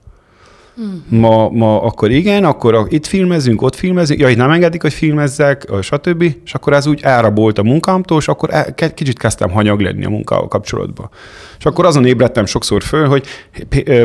Hmm. 0.76 1.06
Ma, 1.10 1.50
ma 1.50 1.82
akkor 1.82 2.12
igen, 2.12 2.44
akkor 2.44 2.76
a, 2.76 2.86
itt 2.90 3.06
filmezünk, 3.06 3.62
ott 3.62 3.76
filmezünk, 3.76 4.20
ja, 4.20 4.30
itt 4.30 4.38
nem 4.38 4.52
engedik, 4.52 4.82
hogy 4.82 4.94
filmezzek, 4.94 5.68
stb. 5.82 6.22
És 6.46 6.54
akkor 6.54 6.74
ez 6.74 6.88
úgy 6.88 7.00
elrabolt 7.04 7.58
a 7.58 7.64
munkámtól, 7.64 8.18
és 8.18 8.28
akkor 8.28 8.50
el, 8.52 8.94
kicsit 8.94 9.20
kezdtem 9.20 9.50
hanyag 9.50 9.80
lenni 9.80 10.06
a 10.06 10.10
munkával 10.10 10.48
kapcsolatban. 10.48 11.10
És 11.64 11.70
akkor 11.70 11.86
azon 11.86 12.06
ébredtem 12.06 12.46
sokszor 12.46 12.84
föl, 12.84 13.08
hogy 13.08 13.26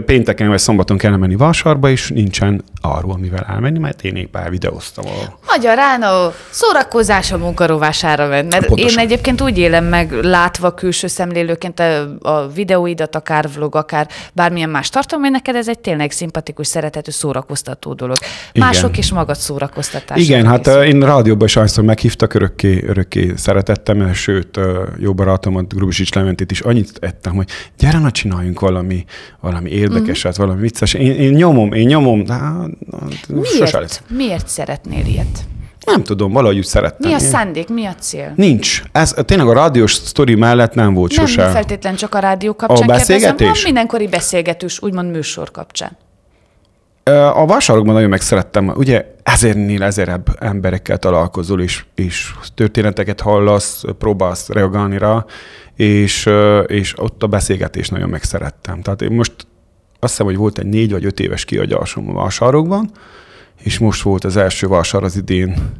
pénteken 0.06 0.48
vagy 0.48 0.58
szombaton 0.58 0.98
kell 0.98 1.16
menni 1.16 1.34
Vasarba, 1.34 1.90
és 1.90 2.08
nincsen 2.08 2.64
arról, 2.80 3.18
mivel 3.18 3.46
elmenni, 3.48 3.78
mert 3.78 4.04
én 4.04 4.16
épp 4.16 4.36
elvideóztam. 4.36 5.04
A... 5.06 5.38
Magyarán 5.46 6.02
a 6.02 6.32
szórakozás 6.50 7.32
a 7.32 7.38
munkarovására 7.38 8.26
ment. 8.26 8.52
Mert 8.52 8.66
Pontosan. 8.66 8.98
én 9.00 9.06
egyébként 9.06 9.40
úgy 9.40 9.58
élem 9.58 9.84
meg, 9.84 10.12
látva 10.12 10.74
külső 10.74 11.06
szemlélőként 11.06 11.80
a, 11.80 12.18
a 12.22 12.48
videóidat, 12.48 13.14
akár 13.14 13.48
vlog, 13.54 13.76
akár 13.76 14.08
bármilyen 14.32 14.70
más 14.70 14.88
tartalom, 14.88 15.30
neked 15.30 15.54
ez 15.54 15.68
egy 15.68 15.78
tényleg 15.78 16.10
szimpatikus, 16.10 16.66
szeretetű, 16.66 17.10
szórakoztató 17.10 17.92
dolog. 17.92 18.16
Igen. 18.52 18.66
Mások 18.66 18.98
is 18.98 19.12
magad 19.12 19.36
szórakoztatás. 19.36 20.18
Igen, 20.18 20.46
hát 20.46 20.62
készül. 20.62 20.82
én 20.82 21.00
rádióban 21.00 21.46
is 21.46 21.56
annyiszor 21.56 21.84
meghívtak, 21.84 22.34
örökké, 22.34 22.84
örökké 22.86 23.32
szeretettem, 23.36 24.12
sőt, 24.12 24.60
jó 24.98 25.14
barátomat, 25.14 25.74
Grubisics 25.74 26.14
Lementét 26.14 26.50
is 26.50 26.60
annyit 26.60 26.92
ettem, 27.00 27.34
hogy 27.34 27.47
gyere, 27.78 27.98
na 27.98 28.10
csináljunk 28.10 28.60
valami, 28.60 29.04
valami 29.40 29.70
érdekeset, 29.70 30.38
mm. 30.38 30.42
valami 30.42 30.60
vicces. 30.60 30.94
Én, 30.94 31.12
én 31.12 31.32
nyomom, 31.32 31.72
én 31.72 31.86
nyomom, 31.86 32.24
de 32.24 32.32
hát, 32.32 32.68
Miért? 33.28 34.02
Miért 34.08 34.48
szeretnél 34.48 35.06
ilyet? 35.06 35.46
Nem 35.84 36.02
tudom, 36.02 36.32
valahogy 36.32 36.56
úgy 36.56 36.64
szerettem. 36.64 37.10
Mi 37.10 37.16
a 37.16 37.18
szándék, 37.18 37.68
mi 37.68 37.84
a 37.84 37.94
cél? 37.94 38.32
Nincs. 38.36 38.82
Ez 38.92 39.14
tényleg 39.24 39.48
a 39.48 39.52
rádiós 39.52 39.92
sztori 39.92 40.34
mellett 40.34 40.74
nem 40.74 40.94
volt 40.94 41.16
nem 41.16 41.26
sosem. 41.26 41.44
Nem 41.44 41.52
feltétlen 41.52 41.94
csak 41.94 42.14
a 42.14 42.18
rádió 42.18 42.54
kapcsán 42.54 42.88
a 42.88 42.92
beszélgetés? 42.92 43.36
kérdezem, 43.36 43.64
mindenkori 43.64 44.08
beszélgetős, 44.08 44.82
úgymond 44.82 45.10
műsor 45.10 45.50
kapcsán. 45.50 45.96
A 47.34 47.46
vásárokban 47.46 47.94
nagyon 47.94 48.08
megszerettem, 48.08 48.72
ugye 48.76 49.04
ezernél 49.22 49.82
ezerebb 49.82 50.26
emberekkel 50.40 50.98
találkozol, 50.98 51.60
és, 51.60 51.84
és 51.94 52.32
történeteket 52.54 53.20
hallasz, 53.20 53.84
próbálsz 53.98 54.48
reagálni 54.48 54.98
rá, 54.98 55.24
és, 55.78 56.28
és 56.66 56.98
ott 56.98 57.22
a 57.22 57.26
beszélgetést 57.26 57.90
nagyon 57.90 58.08
megszerettem. 58.08 58.82
Tehát 58.82 59.02
én 59.02 59.10
most 59.10 59.32
azt 59.98 60.10
hiszem, 60.10 60.26
hogy 60.26 60.36
volt 60.36 60.58
egy 60.58 60.66
négy 60.66 60.90
vagy 60.90 61.04
öt 61.04 61.20
éves 61.20 61.44
kiagyásom 61.44 62.10
a 62.10 62.22
vásárokban, 62.22 62.90
és 63.62 63.78
most 63.78 64.02
volt 64.02 64.24
az 64.24 64.36
első 64.36 64.66
vásár 64.66 65.02
az 65.02 65.16
idén, 65.16 65.72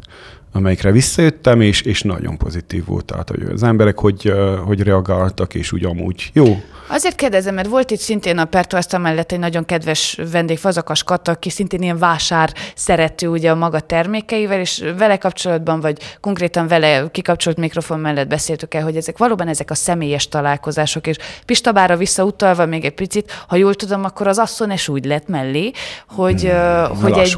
amelyikre 0.53 0.91
visszajöttem, 0.91 1.61
és, 1.61 1.81
és 1.81 2.03
nagyon 2.03 2.37
pozitív 2.37 2.85
volt. 2.85 3.05
Tehát, 3.05 3.29
hogy 3.29 3.43
az 3.53 3.63
emberek 3.63 3.99
hogy, 3.99 4.33
hogy 4.65 4.83
reagáltak, 4.83 5.55
és 5.55 5.73
úgy 5.73 5.85
amúgy 5.85 6.31
jó. 6.33 6.61
Azért 6.91 7.15
kérdezem, 7.15 7.55
mert 7.55 7.69
volt 7.69 7.91
itt 7.91 7.99
szintén 7.99 8.39
a 8.39 8.45
Pertoasztal 8.45 9.01
mellett 9.01 9.33
egy 9.33 9.39
nagyon 9.39 9.65
kedves 9.65 10.19
vendég, 10.31 10.59
Fazakas 10.59 11.03
Kata, 11.03 11.33
aki 11.33 11.51
szintén 11.51 11.83
ilyen 11.83 11.99
vásár 11.99 12.53
szerető 12.75 13.29
ugye 13.29 13.51
a 13.51 13.55
maga 13.55 13.81
termékeivel, 13.81 14.61
és 14.61 14.85
vele 14.99 15.17
kapcsolatban, 15.17 15.81
vagy 15.81 16.17
konkrétan 16.21 16.67
vele 16.67 17.11
kikapcsolt 17.11 17.57
mikrofon 17.57 18.01
mellett 18.01 18.29
beszéltük 18.29 18.75
el, 18.75 18.83
hogy 18.83 18.97
ezek 18.97 19.19
valóban 19.19 19.49
ezek 19.49 19.71
a 19.71 19.75
személyes 19.75 20.29
találkozások, 20.29 21.07
és 21.07 21.17
Pistabára 21.45 21.97
visszautalva 21.97 22.67
még 22.67 22.85
egy 22.85 22.95
picit, 22.95 23.45
ha 23.49 23.57
jól 23.57 23.75
tudom, 23.75 24.05
akkor 24.05 24.27
az 24.27 24.39
asszony 24.39 24.71
és 24.71 24.89
úgy 24.89 25.05
lett 25.05 25.29
mellé, 25.29 25.71
hogy, 26.09 26.43
hmm, 26.43 27.01
hogy 27.03 27.19
egy 27.19 27.37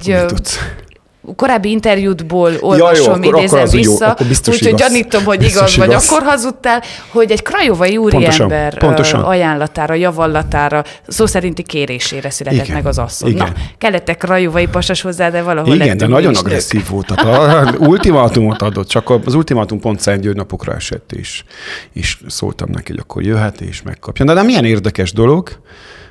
korábbi 1.36 1.70
interjútból 1.70 2.52
olvasom, 2.60 3.22
ja, 3.22 3.30
jó, 3.30 3.38
idézem 3.38 3.58
akkor 4.00 4.26
vissza, 4.26 4.50
úgyhogy 4.50 4.74
gyanítom, 4.74 5.24
hogy 5.24 5.42
igaz 5.42 5.76
vagy, 5.76 5.88
igaz. 5.88 6.10
akkor 6.10 6.22
hazudtál, 6.22 6.82
hogy 7.10 7.30
egy 7.30 7.42
krajovai 7.42 7.96
úriember 7.96 8.84
ajánlatára, 9.12 9.94
javallatára, 9.94 10.84
szó 11.06 11.26
szerinti 11.26 11.62
kérésére 11.62 12.30
született 12.30 12.64
Igen. 12.64 12.76
meg 12.76 12.86
az 12.86 12.98
asszony. 12.98 13.30
Igen. 13.30 13.46
Na, 13.46 13.52
kellett 13.78 14.08
egy 14.08 14.16
krajovai 14.16 14.66
pasas 14.66 15.00
hozzá, 15.00 15.30
de 15.30 15.42
valahol 15.42 15.74
Igen, 15.74 15.96
de 15.96 16.06
nagyon 16.06 16.34
agresszív 16.34 16.88
volt. 16.88 17.06
Tehát 17.06 17.78
ultimátumot 17.78 18.62
adott, 18.62 18.88
csak 18.88 19.10
az 19.24 19.34
ultimátum 19.34 19.80
pont 19.80 20.00
Szent 20.00 20.34
napokra 20.34 20.74
esett, 20.74 21.12
és, 21.12 21.44
és 21.92 22.18
szóltam 22.26 22.68
neki, 22.70 22.90
hogy 22.90 23.00
akkor 23.00 23.22
jöhet 23.22 23.60
és 23.60 23.82
megkapja. 23.82 24.24
De, 24.24 24.34
de 24.34 24.42
milyen 24.42 24.64
érdekes 24.64 25.12
dolog, 25.12 25.50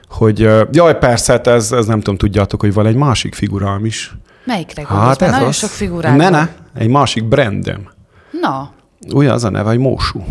hogy 0.09 0.39
jaj, 0.71 0.97
persze, 0.97 1.31
hát 1.31 1.47
ez, 1.47 1.71
ez 1.71 1.85
nem 1.85 1.97
tudom, 1.97 2.17
tudjátok, 2.17 2.61
hogy 2.61 2.73
van 2.73 2.85
egy 2.85 2.95
másik 2.95 3.35
figurám 3.35 3.85
is, 3.85 4.13
Melyikre 4.43 4.81
gondolsz? 4.81 5.07
Hát 5.07 5.21
ez 5.21 5.31
nagyon 5.31 5.47
az. 5.47 5.55
sok 5.55 5.69
figurák 5.69 6.15
Ne, 6.15 6.29
ne, 6.29 6.47
egy 6.77 6.87
másik 6.87 7.23
brandem. 7.23 7.89
Na. 8.41 8.71
Ugye 9.13 9.33
az 9.33 9.43
a 9.43 9.49
neve, 9.49 9.69
hogy 9.69 9.77
Mósú. 9.79 10.23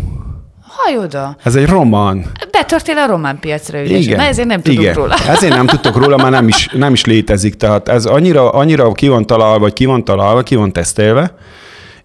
Haj 0.67 0.97
oda. 0.97 1.35
Ez 1.43 1.55
egy 1.55 1.67
román. 1.67 2.25
Betörtél 2.51 2.97
a 2.97 3.07
román 3.07 3.39
piacra, 3.39 3.81
ugye? 3.81 3.97
Igen. 3.97 4.17
Na, 4.17 4.23
ezért 4.23 4.47
nem 4.47 4.61
tudok 4.61 4.81
Igen. 4.81 4.93
róla. 4.93 5.15
Ezért 5.27 5.55
nem 5.55 5.65
tudtok 5.65 5.95
róla, 5.95 6.17
mert 6.17 6.29
nem 6.29 6.47
is, 6.47 6.67
nem 6.73 6.93
is 6.93 7.05
létezik. 7.05 7.55
Tehát 7.55 7.87
ez 7.87 8.05
annyira, 8.05 8.49
annyira 8.49 8.91
ki 8.91 9.07
van 9.07 9.25
találva, 9.25 9.59
vagy 9.59 9.73
ki 9.73 9.85
van 9.85 10.03
találva, 10.03 10.43
ki 10.43 10.55
van 10.55 10.71
tesztelve, 10.71 11.31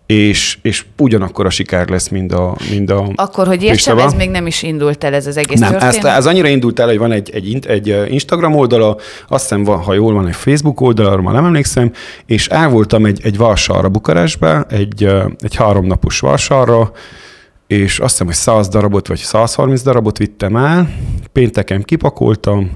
és, 0.06 0.58
és 0.62 0.84
ugyanakkor 0.98 1.46
a 1.46 1.50
siker 1.50 1.88
lesz, 1.88 2.08
mind 2.08 2.32
a, 2.32 2.56
mind 2.70 2.90
a 2.90 3.10
Akkor, 3.14 3.46
hogy 3.46 3.62
értsem, 3.62 3.98
ez 3.98 4.12
még 4.12 4.30
nem 4.30 4.46
is 4.46 4.62
indult 4.62 5.04
el 5.04 5.14
ez 5.14 5.26
az 5.26 5.36
egész 5.36 5.58
Nem, 5.58 5.70
történet? 5.70 6.04
ez, 6.04 6.16
ez 6.16 6.26
annyira 6.26 6.48
indult 6.48 6.78
el, 6.78 6.86
hogy 6.86 6.98
van 6.98 7.12
egy, 7.12 7.30
egy, 7.30 7.66
egy 7.66 8.12
Instagram 8.12 8.54
oldala, 8.54 8.96
azt 9.28 9.42
hiszem, 9.42 9.64
van, 9.64 9.78
ha 9.78 9.94
jól 9.94 10.14
van, 10.14 10.26
egy 10.26 10.34
Facebook 10.34 10.80
oldala, 10.80 11.10
arra 11.10 11.22
már 11.22 11.34
nem 11.34 11.44
emlékszem, 11.44 11.92
és 12.26 12.48
el 12.48 12.68
voltam 12.68 13.06
egy, 13.06 13.20
egy 13.22 13.36
Varsarra 13.36 13.88
Bukarestbe, 13.88 14.66
egy, 14.68 15.04
egy 15.38 15.54
háromnapos 15.54 16.20
Varsarra, 16.20 16.92
és 17.66 17.98
azt 17.98 18.10
hiszem, 18.10 18.26
hogy 18.26 18.36
100 18.36 18.68
darabot, 18.68 19.08
vagy 19.08 19.18
130 19.18 19.82
darabot 19.82 20.18
vittem 20.18 20.56
el, 20.56 20.94
pénteken 21.32 21.82
kipakoltam, 21.82 22.70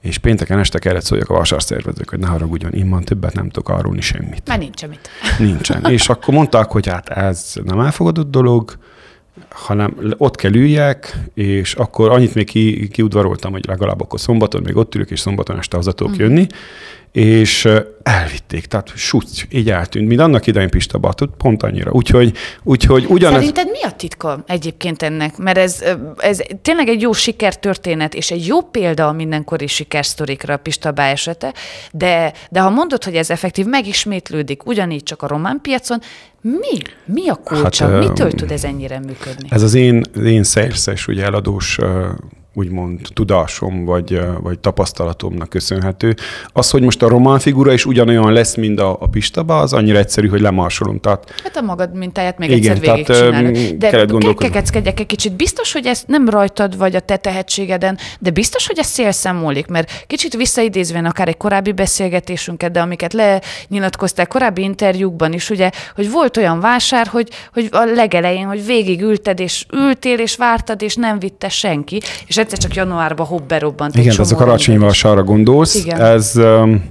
és 0.00 0.18
pénteken 0.18 0.58
este 0.58 0.78
kellett 0.78 1.04
szóljak 1.04 1.30
a 1.30 1.34
vasárszervezők, 1.34 2.10
hogy 2.10 2.18
ne 2.18 2.26
haragudjon, 2.26 2.72
imman 2.72 3.04
többet 3.04 3.34
nem 3.34 3.48
tudok 3.48 3.70
árulni 3.70 4.00
semmit. 4.00 4.42
Mert 4.46 4.60
nincs 4.60 4.78
semmit. 4.78 5.08
Nincsen. 5.38 5.84
és 5.84 6.08
akkor 6.08 6.34
mondták, 6.34 6.70
hogy 6.70 6.86
hát 6.86 7.08
ez 7.08 7.54
nem 7.64 7.80
elfogadott 7.80 8.30
dolog, 8.30 8.78
hanem 9.48 9.96
ott 10.16 10.36
kell 10.36 10.54
üljek, 10.54 11.16
és 11.34 11.74
akkor 11.74 12.10
annyit 12.10 12.34
még 12.34 12.46
ki, 12.46 12.88
kiudvaroltam, 12.88 13.52
hogy 13.52 13.66
legalább 13.66 14.00
akkor 14.00 14.20
szombaton 14.20 14.62
még 14.62 14.76
ott 14.76 14.94
ülök, 14.94 15.10
és 15.10 15.20
szombaton 15.20 15.58
este 15.58 15.76
haza 15.76 15.92
tudok 15.92 16.12
mm. 16.12 16.18
jönni, 16.18 16.46
és 17.12 17.68
elvitték, 18.02 18.66
tehát 18.66 18.92
suc, 18.94 19.42
így 19.50 19.70
eltűnt, 19.70 20.08
mint 20.08 20.20
annak 20.20 20.46
idején 20.46 20.70
Pista 20.70 20.98
Batot, 20.98 21.30
pont 21.36 21.62
annyira. 21.62 21.90
Úgyhogy, 21.92 22.36
úgyhogy 22.62 23.04
ugyanaz... 23.08 23.38
Szerinted 23.38 23.70
mi 23.70 23.82
a 23.82 23.92
titka 23.92 24.44
egyébként 24.46 25.02
ennek? 25.02 25.36
Mert 25.36 25.58
ez, 25.58 25.84
ez 26.16 26.40
tényleg 26.62 26.88
egy 26.88 27.00
jó 27.00 27.12
sikertörténet, 27.12 28.14
és 28.14 28.30
egy 28.30 28.46
jó 28.46 28.60
példa 28.60 29.08
a 29.08 29.12
mindenkori 29.12 29.66
sikersztorikra 29.66 30.54
a 30.54 30.56
Pista 30.56 30.92
Bá 30.92 31.10
esete, 31.10 31.54
de, 31.92 32.32
de 32.50 32.60
ha 32.60 32.70
mondod, 32.70 33.04
hogy 33.04 33.14
ez 33.14 33.30
effektív 33.30 33.66
megismétlődik 33.66 34.66
ugyanígy 34.66 35.02
csak 35.02 35.22
a 35.22 35.26
román 35.26 35.58
piacon, 35.62 35.98
mi? 36.40 36.78
Mi 37.04 37.28
a 37.28 37.34
kulcsa? 37.34 37.88
Hát, 37.88 38.08
Mitől 38.08 38.32
tud 38.32 38.50
ez 38.50 38.64
ennyire 38.64 38.98
működni? 38.98 39.48
Ez 39.50 39.62
az 39.62 39.74
én, 39.74 40.02
én 40.24 40.42
szerszes, 40.42 41.06
ugye 41.06 41.24
eladós 41.24 41.78
úgymond 42.58 43.00
tudásom 43.12 43.84
vagy, 43.84 44.20
vagy 44.40 44.58
tapasztalatomnak 44.58 45.48
köszönhető. 45.48 46.14
Az, 46.52 46.70
hogy 46.70 46.82
most 46.82 47.02
a 47.02 47.08
román 47.08 47.38
figura 47.38 47.72
is 47.72 47.86
ugyanolyan 47.86 48.32
lesz, 48.32 48.54
mint 48.54 48.80
a, 48.80 48.96
a 49.00 49.06
Pistaba, 49.06 49.58
az 49.58 49.72
annyira 49.72 49.98
egyszerű, 49.98 50.28
hogy 50.28 50.40
lemarsolom. 50.40 51.00
Tehát, 51.00 51.34
hát 51.42 51.56
a 51.56 51.60
magad 51.60 51.94
mintáját 51.94 52.38
még 52.38 52.50
Igen, 52.50 52.76
egyszer 52.76 52.94
végigcsinálod. 52.94 53.76
De 53.78 54.34
kekeckedjek 54.34 55.00
egy 55.00 55.06
kicsit. 55.06 55.32
Biztos, 55.32 55.72
hogy 55.72 55.86
ez 55.86 56.02
nem 56.06 56.28
rajtad 56.28 56.76
vagy 56.76 56.96
a 56.96 57.00
te 57.00 57.16
tehetségeden, 57.16 57.98
de 58.18 58.30
biztos, 58.30 58.66
hogy 58.66 58.78
ez 58.78 58.86
szélszem 58.86 59.36
múlik, 59.36 59.66
mert 59.66 60.04
kicsit 60.06 60.34
visszaidézvén 60.36 61.04
akár 61.04 61.28
egy 61.28 61.36
korábbi 61.36 61.72
beszélgetésünket, 61.72 62.70
de 62.72 62.80
amiket 62.80 63.12
lenyilatkoztál 63.12 64.26
korábbi 64.26 64.62
interjúkban 64.62 65.32
is, 65.32 65.50
ugye, 65.50 65.70
hogy 65.94 66.10
volt 66.10 66.36
olyan 66.36 66.60
vásár, 66.60 67.06
hogy, 67.06 67.28
hogy 67.52 67.68
a 67.70 67.84
legelején, 67.84 68.46
hogy 68.46 68.66
végig 68.66 69.02
ülted, 69.02 69.40
és 69.40 69.66
ültél, 69.72 70.18
és 70.18 70.36
vártad, 70.36 70.82
és 70.82 70.94
nem 70.94 71.18
vitte 71.18 71.48
senki, 71.48 72.00
és 72.26 72.36
egyszer 72.52 72.70
csak 72.70 72.74
januárban 72.74 73.26
hopp 73.26 73.48
berobbant 73.48 73.96
Igen, 73.96 74.20
ez 74.20 74.32
a 74.32 74.36
karácsonyi 74.36 74.78
vasárra 74.78 75.22
gondolsz. 75.22 75.74
Igen. 75.74 76.00
Ez, 76.00 76.36
um, 76.36 76.84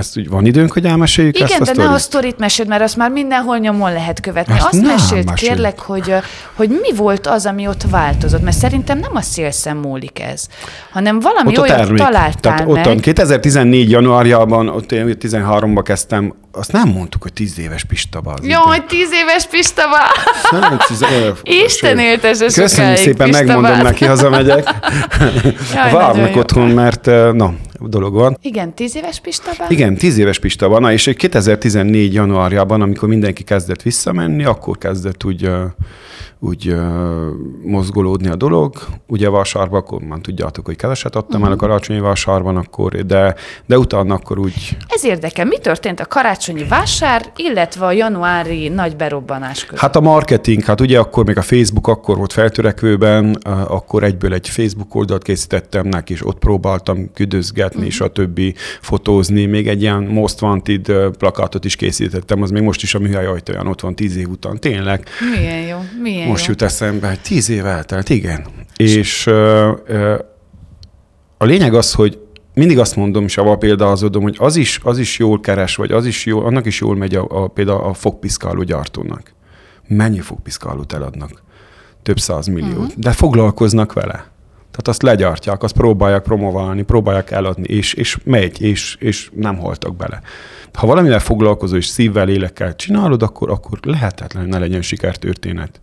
ezt 0.00 0.18
úgy 0.18 0.28
van 0.28 0.46
időnk, 0.46 0.72
hogy 0.72 0.84
elmeséljük 0.84 1.36
Igen, 1.36 1.48
ezt 1.50 1.60
a 1.60 1.74
de 1.74 1.82
ne 1.82 1.90
a 1.90 1.98
sztorit 1.98 2.38
meséld, 2.38 2.68
mert 2.68 2.82
azt 2.82 2.96
már 2.96 3.10
mindenhol 3.10 3.58
nyomon 3.58 3.92
lehet 3.92 4.20
követni. 4.20 4.54
Ezt 4.54 4.66
azt 4.66 4.82
meséld, 4.82 5.24
mesél. 5.24 5.48
kérlek, 5.48 5.78
hogy, 5.78 6.14
hogy 6.54 6.68
mi 6.68 6.96
volt 6.96 7.26
az, 7.26 7.46
ami 7.46 7.66
ott 7.66 7.82
változott, 7.90 8.42
mert 8.42 8.56
szerintem 8.56 8.98
nem 8.98 9.10
a 9.14 9.20
szélszem 9.20 9.76
múlik 9.76 10.20
ez, 10.20 10.46
hanem 10.92 11.20
valami 11.20 11.58
ott 11.58 11.58
olyat 11.58 11.94
találtál 11.94 12.40
Tehát 12.40 12.66
meg. 12.66 12.86
Ott 12.86 13.00
2014 13.00 13.90
januárjában, 13.90 14.68
ott 14.68 14.88
13-ban 14.90 15.80
kezdtem 15.84 16.34
azt 16.52 16.72
nem 16.72 16.88
mondtuk, 16.88 17.22
hogy 17.22 17.32
tíz 17.32 17.58
éves 17.58 17.84
Pistaba. 17.84 18.32
Az 18.32 18.46
Jó, 18.46 18.60
hogy 18.60 18.84
tíz 18.86 19.08
éves 19.12 19.46
Pistaba. 19.46 19.96
Nem, 20.50 20.78
tíz, 20.88 21.04
Isten 21.64 21.98
éltese 21.98 22.44
Köszönöm 22.44 22.94
szépen, 22.94 23.26
Pistabát. 23.26 23.56
megmondom 23.56 23.82
neki, 23.82 24.04
hazamegyek. 24.04 24.74
Várnak 25.92 26.36
otthon, 26.36 26.68
mert 26.68 27.06
na, 27.32 27.54
dolog 27.88 28.14
van. 28.14 28.38
Igen, 28.42 28.74
tíz 28.74 28.96
éves 28.96 29.20
Pista 29.20 29.50
bár? 29.58 29.70
Igen, 29.70 29.94
tíz 29.94 30.18
éves 30.18 30.38
Pista 30.38 30.68
van, 30.68 30.90
és 30.90 31.10
2014 31.16 32.14
januárjában, 32.14 32.82
amikor 32.82 33.08
mindenki 33.08 33.42
kezdett 33.42 33.82
visszamenni, 33.82 34.44
akkor 34.44 34.78
kezdett 34.78 35.24
úgy 35.24 35.50
úgy 36.40 36.74
mozgolódni 37.62 38.28
a 38.28 38.36
dolog. 38.36 38.74
Ugye 39.06 39.28
Vasárban, 39.28 39.80
akkor 39.80 40.00
már 40.00 40.18
tudjátok, 40.22 40.66
hogy 40.66 40.76
keveset 40.76 41.16
adtam 41.16 41.40
uh-huh. 41.40 41.46
el 41.46 41.52
a 41.52 41.54
mhm. 41.54 41.64
karácsonyi 41.64 42.00
vásárban, 42.00 42.56
akkor, 42.56 42.92
de, 42.92 43.34
de 43.66 43.78
utána 43.78 44.14
akkor 44.14 44.38
úgy... 44.38 44.76
Ez 44.88 45.04
érdekel. 45.04 45.44
Mi 45.44 45.58
történt 45.58 46.00
a 46.00 46.06
karácsonyi 46.06 46.64
vásár, 46.64 47.32
illetve 47.36 47.86
a 47.86 47.92
januári 47.92 48.68
nagy 48.68 48.96
berobbanás 48.96 49.64
között? 49.64 49.80
Hát 49.80 49.96
a 49.96 50.00
marketing, 50.00 50.64
hát 50.64 50.80
ugye 50.80 50.98
akkor 50.98 51.24
még 51.24 51.36
a 51.38 51.42
Facebook 51.42 51.88
akkor 51.88 52.16
volt 52.16 52.32
feltörekvőben, 52.32 53.34
akkor 53.68 54.02
egyből 54.02 54.32
egy 54.32 54.48
Facebook 54.48 54.94
oldalt 54.94 55.22
készítettem 55.22 55.86
neki, 55.86 56.12
és 56.12 56.26
ott 56.26 56.38
próbáltam 56.38 57.12
küldözgetni, 57.70 57.78
uh-huh. 57.78 57.86
és 57.86 58.00
a 58.00 58.08
többi 58.08 58.54
fotózni. 58.80 59.46
Még 59.46 59.68
egy 59.68 59.82
ilyen 59.82 60.02
Most 60.02 60.42
Wanted 60.42 60.92
plakátot 61.18 61.64
is 61.64 61.76
készítettem, 61.76 62.42
az 62.42 62.50
még 62.50 62.62
most 62.62 62.82
is 62.82 62.94
a 62.94 62.98
műhely 62.98 63.26
ajtaján 63.26 63.66
ott 63.66 63.80
van 63.80 63.94
tíz 63.94 64.16
év 64.16 64.28
után. 64.28 64.58
Tényleg. 64.60 65.08
Milyen 65.36 65.66
jó, 65.66 65.78
milyen 66.02 66.28
most 66.28 66.46
jut 66.46 66.62
eszembe, 66.62 67.08
hogy 67.08 67.20
tíz 67.20 67.50
év 67.50 67.66
eltelt, 67.66 68.08
igen. 68.08 68.46
És 68.76 69.26
ö, 69.26 69.72
ö, 69.86 70.14
a 71.38 71.44
lényeg 71.44 71.74
az, 71.74 71.92
hogy 71.92 72.18
mindig 72.54 72.78
azt 72.78 72.96
mondom, 72.96 73.24
és 73.24 73.36
avval 73.36 73.58
példázodom, 73.58 74.22
hogy 74.22 74.36
az 74.38 74.56
is, 74.56 74.80
az 74.82 74.98
is 74.98 75.18
jól 75.18 75.40
keres, 75.40 75.76
vagy 75.76 75.92
az 75.92 76.06
is 76.06 76.26
jól, 76.26 76.44
annak 76.44 76.66
is 76.66 76.80
jól 76.80 76.96
megy 76.96 77.14
a, 77.14 77.26
a, 77.28 77.48
például 77.48 77.80
a 77.80 77.94
fogpiszkáló 77.94 78.62
gyártónak. 78.62 79.32
Mennyi 79.88 80.20
fogpiszkálót 80.20 80.92
eladnak? 80.92 81.42
Több 82.02 82.18
száz 82.18 82.46
milliót. 82.46 82.76
Uh-huh. 82.76 82.92
De 82.96 83.12
foglalkoznak 83.12 83.92
vele. 83.92 84.30
Tehát 84.70 84.88
azt 84.88 85.02
legyartják, 85.02 85.62
azt 85.62 85.74
próbálják 85.74 86.22
promoválni, 86.22 86.82
próbálják 86.82 87.30
eladni, 87.30 87.74
és, 87.74 87.94
és 87.94 88.18
megy, 88.24 88.62
és, 88.62 88.96
és 88.98 89.30
nem 89.34 89.58
haltak 89.58 89.96
bele. 89.96 90.20
Ha 90.72 90.86
valamivel 90.86 91.18
foglalkozó 91.18 91.76
és 91.76 91.86
szívvel, 91.86 92.24
lélekkel 92.24 92.76
csinálod, 92.76 93.22
akkor, 93.22 93.50
akkor 93.50 93.78
lehetetlen, 93.82 94.46
ne 94.46 94.58
legyen 94.58 94.82
sikertörténet. 94.82 95.80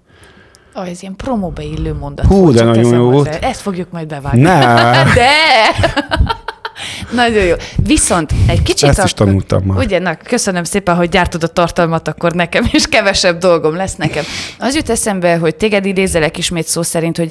Oh, 0.74 0.90
ez 0.90 1.02
ilyen 1.02 1.16
promóba 1.16 1.62
illő 1.62 1.94
mondat. 1.94 2.26
Hú, 2.26 2.52
de 2.52 2.64
nagyon 2.64 2.94
jó 2.94 3.10
volt. 3.12 3.28
Ezt 3.28 3.62
fogjuk 3.62 3.92
majd 3.92 4.08
bevágni. 4.08 4.42
Ne. 4.42 4.60
de! 5.20 5.36
Nagyon 7.12 7.43
jó. 7.43 7.55
Viszont 7.76 8.32
egy 8.47 8.62
kicsit... 8.62 8.89
Ezt 8.89 9.03
is 9.03 9.12
akkor, 9.12 9.26
tanultam 9.26 9.64
már. 9.64 9.78
Ugye, 9.78 9.99
na, 9.99 10.18
köszönöm 10.24 10.64
szépen, 10.64 10.95
hogy 10.95 11.10
gyártod 11.10 11.43
a 11.43 11.47
tartalmat, 11.47 12.08
akkor 12.08 12.34
nekem 12.34 12.70
is 12.72 12.88
kevesebb 12.88 13.38
dolgom 13.38 13.76
lesz 13.76 13.95
nekem. 13.95 14.24
Az 14.60 14.76
jut 14.76 14.89
eszembe, 14.89 15.38
hogy 15.38 15.55
téged 15.55 15.86
idézelek 15.86 16.38
ismét 16.38 16.66
szó 16.68 16.82
szerint, 16.82 17.18
hogy 17.18 17.30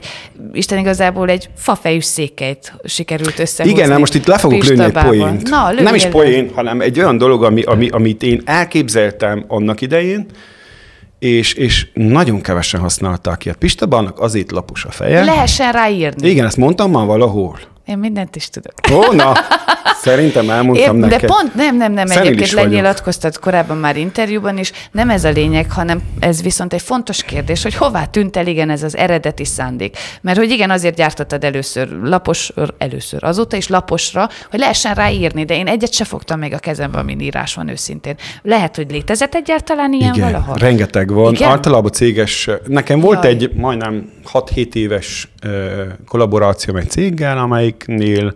Isten 0.53 0.79
igazából 0.79 1.29
egy 1.29 1.49
fafejű 1.57 2.01
székelyt 2.01 2.75
sikerült 2.85 3.39
összehozni. 3.39 3.79
Igen, 3.79 3.89
nem 3.89 3.99
most 3.99 4.15
itt 4.15 4.27
le 4.27 4.39
fogok 4.39 4.65
lőni 4.65 4.85
egy 4.85 4.93
poént. 4.93 5.49
Na, 5.49 5.73
nem 5.73 5.95
is 5.95 6.07
poén, 6.07 6.51
hanem 6.55 6.81
egy 6.81 6.99
olyan 6.99 7.19
dolog, 7.19 7.45
ami, 7.45 7.63
ami, 7.63 7.89
amit 7.89 8.23
én 8.23 8.43
elképzeltem 8.45 9.45
annak 9.49 9.81
idején, 9.81 10.27
és, 11.19 11.55
és 11.55 11.87
nagyon 11.95 12.41
kevesen 12.41 12.81
használták 12.81 13.45
ilyet. 13.45 13.57
Pista 13.57 13.87
Balnak 13.87 14.21
azért 14.21 14.51
lapos 14.51 14.85
a 14.85 14.91
feje. 14.91 15.25
Lehessen 15.25 15.73
ráírni. 15.73 16.29
Igen, 16.29 16.47
ezt 16.47 16.57
mondtam 16.57 16.91
már 16.91 17.07
valahol. 17.07 17.59
Én 17.87 17.99
mindent 17.99 18.37
is 18.37 18.49
tudok. 18.49 18.73
Ó, 18.93 19.13
na, 19.13 19.33
szerintem 20.01 20.51
elmondtam 20.51 20.95
Én, 20.95 21.01
neked. 21.01 21.21
De 21.21 21.27
pont 21.27 21.55
nem, 21.55 21.77
nem, 21.77 21.93
nem, 21.93 22.07
Szenil 22.07 22.23
egyébként 22.23 22.51
lenyilatkoztat 22.51 23.39
korábban 23.39 23.77
már 23.77 23.97
interjúban 23.97 24.59
is, 24.59 24.73
nem 24.93 25.11
ez 25.11 25.25
a 25.25 25.31
lényeg, 25.31 25.73
hanem 25.73 26.03
ez 26.19 26.43
viszont 26.43 26.73
egy 26.73 26.83
fontos 26.83 27.23
kérdés, 27.23 27.63
hogy 27.63 27.75
hová 27.75 28.05
tűnt 28.05 28.37
el 28.37 28.47
igen 28.47 28.71
ez 28.71 28.83
az 28.83 28.97
eredeti 28.97 29.45
szándék. 29.45 29.97
Mert 30.21 30.39
hogy 30.39 30.51
igen, 30.51 30.71
azért 30.71 30.95
gyártottad 30.95 31.45
először 31.45 31.89
lapos, 32.03 32.53
először 32.79 33.25
azóta 33.25 33.57
is 33.57 33.69
laposra, 33.69 34.29
hogy 34.51 34.59
lehessen 34.59 34.95
ráírni, 34.95 35.45
de 35.45 35.57
én 35.57 35.67
egyet 35.67 35.93
se 35.93 36.05
fogtam 36.05 36.39
még 36.39 36.53
a 36.53 36.59
kezembe, 36.59 36.99
amin 36.99 37.21
írás 37.21 37.55
van 37.55 37.69
őszintén. 37.69 38.17
Lehet, 38.43 38.77
hogy 38.77 38.91
létezett 38.91 39.35
egyáltalán 39.35 39.93
ilyen 39.93 40.15
igen, 40.15 40.33
valaha? 40.33 40.57
rengeteg 40.57 41.13
van. 41.13 41.35
Igen? 41.35 41.51
Általában 41.51 41.93
céges, 41.93 42.51
nekem 42.67 43.01
volt 43.01 43.25
Jaj. 43.25 43.33
egy 43.33 43.51
majdnem 43.55 44.11
6-7 44.33 44.75
éves 44.75 45.29
kollaboráció 46.07 46.77
egy 46.77 46.91
céggel, 46.91 47.37
amelyiknél 47.85 48.35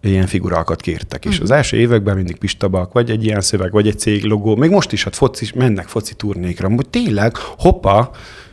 ilyen 0.00 0.26
figurákat 0.26 0.80
kértek. 0.80 1.24
És 1.24 1.38
mm. 1.38 1.42
az 1.42 1.50
első 1.50 1.76
években 1.76 2.16
mindig 2.16 2.36
pistabak, 2.36 2.92
vagy 2.92 3.10
egy 3.10 3.24
ilyen 3.24 3.40
szöveg, 3.40 3.72
vagy 3.72 3.86
egy 3.86 3.98
cég 3.98 4.24
logó, 4.24 4.56
még 4.56 4.70
most 4.70 4.92
is, 4.92 5.04
hát 5.04 5.16
foci, 5.16 5.46
mennek 5.54 5.86
foci 5.86 6.14
turnékra, 6.14 6.68
hogy 6.68 6.88
tényleg, 6.88 7.36
hoppa, 7.36 8.10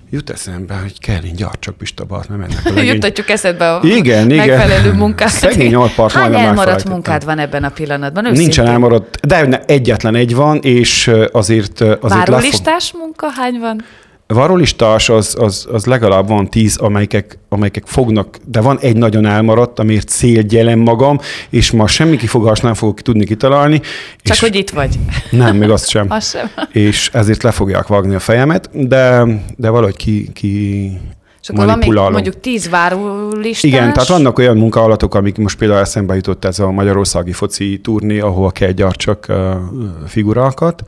jut 0.10 0.30
eszembe, 0.30 0.76
hogy 0.76 1.00
kell 1.00 1.24
én 1.24 1.36
gyartsak 1.36 1.78
pistabalt, 1.78 2.30
mert 2.30 2.42
mennek 2.42 2.66
a 2.66 2.70
legény... 2.74 2.94
Juttatjuk 2.94 3.30
eszedbe 3.30 3.74
a 3.74 3.80
igen, 3.84 4.28
megfelelő 4.28 4.86
igen. 4.86 4.96
munkát. 4.96 5.30
Szegény 5.30 5.76
alpart 5.76 6.14
Hány 6.14 6.34
elmaradt 6.34 6.90
munkád 6.90 7.26
van 7.26 7.40
ebben 7.40 7.64
a 7.64 7.70
pillanatban? 7.70 8.24
Őszintén? 8.24 8.44
Nincsen 8.44 8.68
elmaradt, 8.68 9.26
de 9.28 9.64
egyetlen 9.66 10.16
egy 10.16 10.36
van, 10.36 10.60
és 10.62 11.12
azért... 11.32 11.82
azért 11.82 12.02
Várólistás 12.02 12.92
lefog... 12.92 13.02
munka 13.02 13.28
hány 13.30 13.60
van? 13.60 13.84
Varolistás 14.34 15.10
az, 15.10 15.36
az, 15.40 15.68
az 15.72 15.86
legalább 15.86 16.28
van 16.28 16.50
tíz, 16.50 16.78
amelyek, 16.78 17.40
amelyek 17.50 17.82
fognak, 17.86 18.38
de 18.46 18.62
van 18.62 18.80
egy 18.80 18.96
nagyon 18.96 19.26
elmaradt, 19.26 19.80
amiért 19.80 20.08
célgyelem 20.08 20.80
magam, 20.80 21.20
és 21.50 21.72
ma 21.72 21.88
semmi 21.88 22.18
kifogást 22.18 22.64
nem 22.64 22.74
fogok 22.74 23.02
tudni 23.02 23.26
kitalálni. 23.26 23.82
Csak 24.22 24.36
és 24.36 24.40
hogy 24.40 24.56
itt 24.56 24.70
vagy. 24.70 25.00
Nem, 25.32 25.56
még 25.56 25.70
azt 25.70 25.90
sem. 25.90 26.06
azt 26.20 26.30
sem. 26.30 26.50
És 26.72 27.10
ezért 27.14 27.44
le 27.44 27.52
fogják 27.52 27.88
vágni 27.88 28.16
a 28.16 28.20
fejemet, 28.20 28.70
de, 28.88 29.26
de 29.56 29.70
valahogy 29.70 29.96
ki, 29.96 30.30
ki 30.34 30.92
és 31.42 31.50
akkor 31.50 31.66
van 31.66 31.78
még 31.78 31.94
mondjuk 31.94 32.40
tíz 32.40 32.70
várólistás. 32.70 33.64
Igen, 33.72 33.94
tehát 33.94 34.10
vannak 34.10 34.38
olyan 34.38 34.58
munkálatok, 34.58 35.16
amik 35.16 35.38
most 35.38 35.58
például 35.58 35.80
eszembe 35.80 36.16
jutott 36.16 36.46
ez 36.46 36.60
a 36.60 36.72
magyarországi 36.72 37.32
foci 37.32 37.80
turné, 37.84 38.20
ahol 38.20 38.52
kell 38.52 38.72
gyártsak 38.72 39.28
figurákat, 40.08 40.84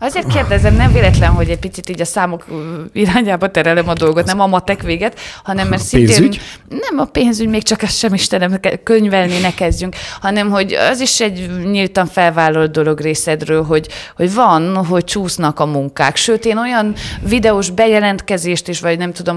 Azért 0.00 0.32
kérdezem, 0.32 0.74
nem 0.74 0.92
véletlen, 0.92 1.30
hogy 1.30 1.50
egy 1.50 1.58
picit 1.58 1.88
így 1.88 2.00
a 2.00 2.04
számok 2.04 2.44
irányába 2.92 3.50
terelem 3.50 3.88
a 3.88 3.92
dolgot, 3.92 4.26
nem 4.26 4.40
a 4.40 4.46
matek 4.46 4.82
véget, 4.82 5.18
hanem 5.42 5.68
mert 5.68 5.82
szintén... 5.82 6.06
Pénzügy? 6.06 6.40
Nem 6.68 6.98
a 6.98 7.04
pénzügy, 7.04 7.48
még 7.48 7.62
csak 7.62 7.82
ezt 7.82 7.98
sem 7.98 8.14
Istenem, 8.14 8.60
könyvelni 8.82 9.38
ne 9.38 9.54
kezdjünk, 9.54 9.96
hanem 10.20 10.50
hogy 10.50 10.72
az 10.72 11.00
is 11.00 11.20
egy 11.20 11.50
nyíltan 11.70 12.06
felvállalt 12.06 12.70
dolog 12.70 13.00
részedről, 13.00 13.64
hogy, 13.64 13.88
hogy 14.16 14.34
van, 14.34 14.84
hogy 14.84 15.04
csúsznak 15.04 15.60
a 15.60 15.66
munkák. 15.66 16.16
Sőt, 16.16 16.44
én 16.44 16.58
olyan 16.58 16.94
videós 17.22 17.70
bejelentkezést 17.70 18.68
is, 18.68 18.80
vagy 18.80 18.98
nem 18.98 19.12
tudom, 19.12 19.36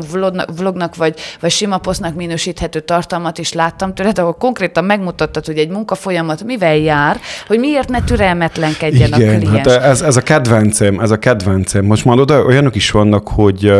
vlognak, 0.55 0.95
vagy, 0.95 1.19
vagy 1.39 1.51
sima 1.51 1.77
posztnak 1.77 2.15
minősíthető 2.15 2.79
tartalmat 2.79 3.37
is 3.37 3.53
láttam 3.53 3.93
tőled, 3.93 4.19
ahol 4.19 4.33
konkrétan 4.33 4.85
megmutattad, 4.85 5.45
hogy 5.45 5.57
egy 5.57 5.69
munkafolyamat 5.69 6.43
mivel 6.43 6.75
jár, 6.75 7.19
hogy 7.47 7.59
miért 7.59 7.89
ne 7.89 8.03
türelmetlenkedjen 8.03 9.07
Igen, 9.07 9.33
a 9.33 9.37
kliens. 9.37 9.57
Hát 9.57 9.83
ez, 9.83 10.01
ez 10.01 10.15
a 10.15 10.21
kedv 10.21 10.50
kedvencem, 10.51 10.99
ez 10.99 11.11
a 11.11 11.19
kedvencem. 11.19 11.85
Most 11.85 12.05
már 12.05 12.19
oda 12.19 12.43
olyanok 12.45 12.75
is 12.75 12.91
vannak, 12.91 13.27
hogy, 13.27 13.73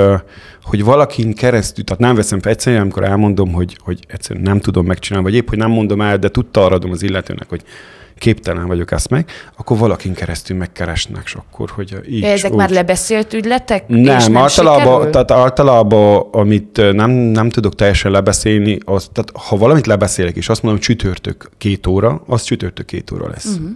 hogy 0.64 0.84
valakin 0.84 1.34
keresztül, 1.34 1.84
tehát 1.84 2.02
nem 2.02 2.16
veszem 2.16 2.40
fel 2.40 2.52
egyszerűen, 2.52 2.82
amikor 2.82 3.04
elmondom, 3.04 3.52
hogy, 3.52 3.78
hogy 3.80 4.00
egyszerűen 4.08 4.46
nem 4.46 4.60
tudom 4.60 4.86
megcsinálni, 4.86 5.30
vagy 5.30 5.38
épp, 5.38 5.50
hogy 5.50 5.58
nem 5.58 5.70
mondom 5.70 6.02
el, 6.02 6.18
de 6.18 6.30
tudta 6.30 6.66
adom 6.66 6.92
az 6.92 7.04
illetőnek, 7.04 7.50
hogy 7.50 7.62
képtelen 8.18 8.68
vagyok 8.68 8.92
ezt 8.92 9.10
meg, 9.10 9.30
akkor 9.58 9.78
valakin 9.78 10.14
keresztül 10.14 10.58
megkeresnek, 10.58 11.32
akkor, 11.36 11.70
hogy 11.70 11.98
így. 12.10 12.24
Ezek 12.24 12.52
úgy. 12.52 12.58
már 12.58 12.70
lebeszélt 12.70 13.34
ügyletek? 13.34 13.88
Nem, 13.88 14.04
nem 14.04 14.38
általában, 14.38 15.12
tehát 15.12 15.32
általában, 15.32 16.28
amit 16.32 16.94
nem, 16.94 17.10
nem 17.12 17.50
tudok 17.50 17.76
teljesen 17.76 18.12
lebeszélni, 18.12 18.78
az, 18.86 19.10
tehát 19.14 19.32
ha 19.48 19.58
valamit 19.58 19.88
lebeszélek, 19.88 20.36
és 20.36 20.50
azt 20.50 20.64
mondom, 20.64 20.82
hogy 20.86 20.96
csütörtök 20.96 21.50
két 21.58 21.88
óra, 21.88 22.22
az 22.28 22.44
csütörtök 22.44 22.86
két 22.86 23.12
óra 23.12 23.28
lesz. 23.30 23.46
Uh-huh. 23.46 23.70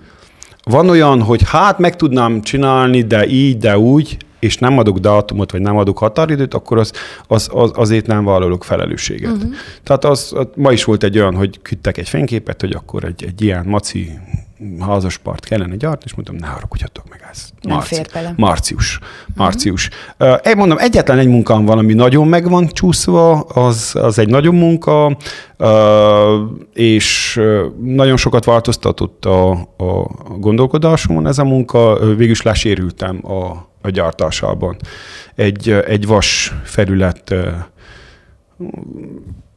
Van 0.69 0.89
olyan, 0.89 1.21
hogy 1.21 1.41
hát 1.45 1.79
meg 1.79 1.95
tudnám 1.95 2.41
csinálni, 2.41 3.01
de 3.01 3.27
így, 3.27 3.57
de 3.57 3.77
úgy, 3.77 4.17
és 4.39 4.57
nem 4.57 4.77
adok 4.77 4.97
dátumot, 4.97 5.51
vagy 5.51 5.61
nem 5.61 5.77
adok 5.77 5.97
határidőt, 5.97 6.53
akkor 6.53 6.77
az, 6.77 6.91
az, 7.27 7.49
az 7.53 7.71
azért 7.75 8.07
nem 8.07 8.25
vállalok 8.25 8.63
felelősséget. 8.63 9.31
Uh-huh. 9.31 9.53
Tehát 9.83 10.05
az, 10.05 10.33
az, 10.35 10.47
ma 10.55 10.71
is 10.71 10.83
volt 10.83 11.03
egy 11.03 11.17
olyan, 11.17 11.35
hogy 11.35 11.59
küldtek 11.61 11.97
egy 11.97 12.09
fényképet, 12.09 12.61
hogy 12.61 12.71
akkor 12.71 13.03
egy, 13.03 13.23
egy 13.27 13.41
ilyen 13.41 13.65
maci 13.65 14.11
házaspart 14.79 15.45
kellene 15.45 15.75
gyart, 15.75 16.03
és 16.03 16.13
mondtam, 16.13 16.35
ne 16.35 16.47
haragudjatok 16.47 17.09
meg, 17.09 17.27
ez 17.31 17.49
nem 17.61 17.75
marci, 17.75 17.95
fér 17.95 18.07
bele. 18.13 18.33
Marcius. 18.37 18.99
Marcius. 19.35 19.89
Uh-huh. 20.19 20.39
Uh, 20.45 20.55
mondom, 20.55 20.77
egyetlen 20.77 21.17
egy 21.17 21.27
munkám 21.27 21.65
van, 21.65 21.77
ami 21.77 21.93
nagyon 21.93 22.27
meg 22.27 22.49
van 22.49 22.67
csúszva, 22.67 23.39
az, 23.39 23.95
az 23.99 24.19
egy 24.19 24.29
nagyon 24.29 24.55
munka, 24.55 25.17
uh, 25.57 25.67
és 26.73 27.39
nagyon 27.81 28.17
sokat 28.17 28.45
változtatott 28.45 29.25
a, 29.25 29.51
a 29.77 30.07
gondolkodásomon 30.37 31.27
ez 31.27 31.37
a 31.37 31.43
munka. 31.43 31.99
Végül 31.99 32.29
is 32.31 32.41
lesérültem 32.41 33.19
a, 33.23 33.67
a 33.81 33.89
gyártásában. 33.89 34.75
Egy, 35.35 35.69
egy 35.69 36.07
vas 36.07 36.53
felület 36.63 37.35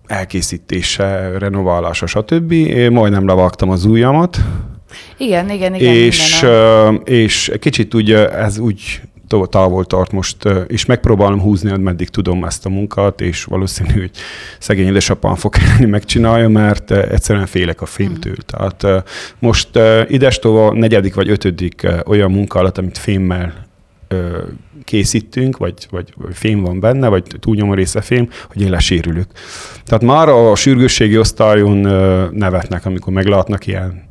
elkészítése, 0.06 1.38
renoválása, 1.38 2.06
stb. 2.06 2.52
Én 2.52 2.92
majdnem 2.92 3.26
levágtam 3.26 3.70
az 3.70 3.84
ujjamat, 3.84 4.38
igen, 5.16 5.50
igen, 5.50 5.74
igen. 5.74 5.94
És, 5.94 6.42
a... 6.42 6.88
és 7.04 7.52
kicsit 7.60 7.94
úgy, 7.94 8.12
ez 8.12 8.58
úgy 8.58 9.00
távol 9.50 9.84
tart 9.84 10.12
most, 10.12 10.36
és 10.66 10.84
megpróbálom 10.84 11.40
húzni, 11.40 11.78
meddig 11.78 12.08
tudom 12.08 12.44
ezt 12.44 12.66
a 12.66 12.68
munkát, 12.68 13.20
és 13.20 13.44
valószínű, 13.44 13.92
hogy 13.92 14.10
szegény 14.58 14.86
édesapám 14.86 15.34
fog 15.34 15.52
kelleni 15.56 15.84
megcsinálja, 15.84 16.48
mert 16.48 16.90
egyszerűen 16.90 17.46
félek 17.46 17.80
a 17.80 17.86
fémtől. 17.86 18.32
Mm. 18.32 18.46
Tehát 18.46 19.04
most 19.38 19.68
idestova 20.08 20.72
negyedik 20.72 21.14
vagy 21.14 21.30
ötödik 21.30 21.86
olyan 22.06 22.30
munkálat, 22.30 22.78
amit 22.78 22.98
fémmel 22.98 23.66
készítünk, 24.84 25.56
vagy, 25.56 25.86
vagy, 25.90 26.12
vagy 26.16 26.34
fém 26.36 26.60
van 26.60 26.80
benne, 26.80 27.08
vagy 27.08 27.22
túlnyomó 27.40 27.74
része 27.74 28.00
fém, 28.00 28.28
hogy 28.48 28.62
én 28.62 28.70
lesérülök. 28.70 29.26
Tehát 29.84 30.02
már 30.02 30.28
a 30.28 30.54
sürgősségi 30.54 31.18
osztályon 31.18 31.76
nevetnek, 32.32 32.86
amikor 32.86 33.12
meglátnak 33.12 33.66
ilyen 33.66 34.07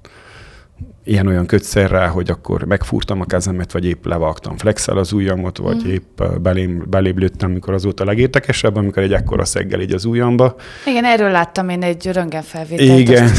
ilyen-olyan 1.07 1.45
kötszerrel, 1.45 2.09
hogy 2.09 2.29
akkor 2.29 2.63
megfúrtam 2.63 3.21
a 3.21 3.25
kezemet, 3.25 3.71
vagy 3.71 3.85
épp 3.85 4.05
levágtam 4.05 4.57
flexel 4.57 4.97
az 4.97 5.11
ujjamot, 5.11 5.57
vagy 5.57 5.83
mm. 5.85 5.89
épp 5.89 6.21
belém, 6.41 6.83
belém 6.89 7.17
lőttem, 7.17 7.49
amikor 7.49 7.73
az 7.73 7.83
volt 7.83 7.99
a 7.99 8.05
legértekesebb, 8.05 8.75
amikor 8.75 9.03
egy 9.03 9.13
ekkora 9.13 9.45
szeggel 9.45 9.81
így 9.81 9.93
az 9.93 10.05
ujjamba. 10.05 10.55
Igen, 10.85 11.05
erről 11.05 11.31
láttam 11.31 11.69
én 11.69 11.83
egy 11.83 12.11
röntgenfelvételt. 12.11 12.99
Igen. 12.99 13.29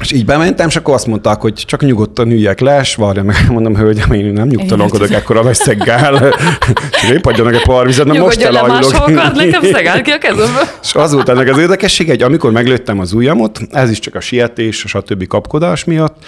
És 0.00 0.12
így 0.12 0.24
bementem, 0.24 0.68
és 0.68 0.76
akkor 0.76 0.94
azt 0.94 1.06
mondták, 1.06 1.40
hogy 1.40 1.52
csak 1.54 1.80
nyugodtan 1.80 2.30
üljek 2.30 2.60
le, 2.60 2.80
és 2.80 2.94
várja 2.94 3.22
meg, 3.22 3.36
mondom, 3.50 3.76
hölgyem, 3.76 4.12
én 4.12 4.32
nem 4.32 4.48
nyugtalankodok 4.48 5.10
ekkora 5.10 5.42
nagy 5.42 5.54
szeggel. 5.54 6.34
és 7.02 7.10
épp 7.10 7.26
adjanak 7.26 7.54
egy 7.54 7.62
pár 7.62 7.86
vizet, 7.86 8.06
nem 8.06 8.16
most 8.16 8.40
elájulok. 8.40 9.06
nekem 9.34 9.62
ki 10.02 10.10
a 10.10 10.18
kezembe. 10.18 10.60
és 10.82 10.94
az 10.94 11.12
volt 11.12 11.28
ennek 11.28 11.48
az 11.48 11.58
érdekesség, 11.58 12.08
hogy 12.08 12.22
amikor 12.22 12.50
meglőttem 12.50 12.98
az 12.98 13.12
ujjamot, 13.12 13.60
ez 13.70 13.90
is 13.90 13.98
csak 13.98 14.14
a 14.14 14.20
sietés, 14.20 14.94
a 14.94 15.00
többi 15.00 15.26
kapkodás 15.26 15.84
miatt, 15.84 16.24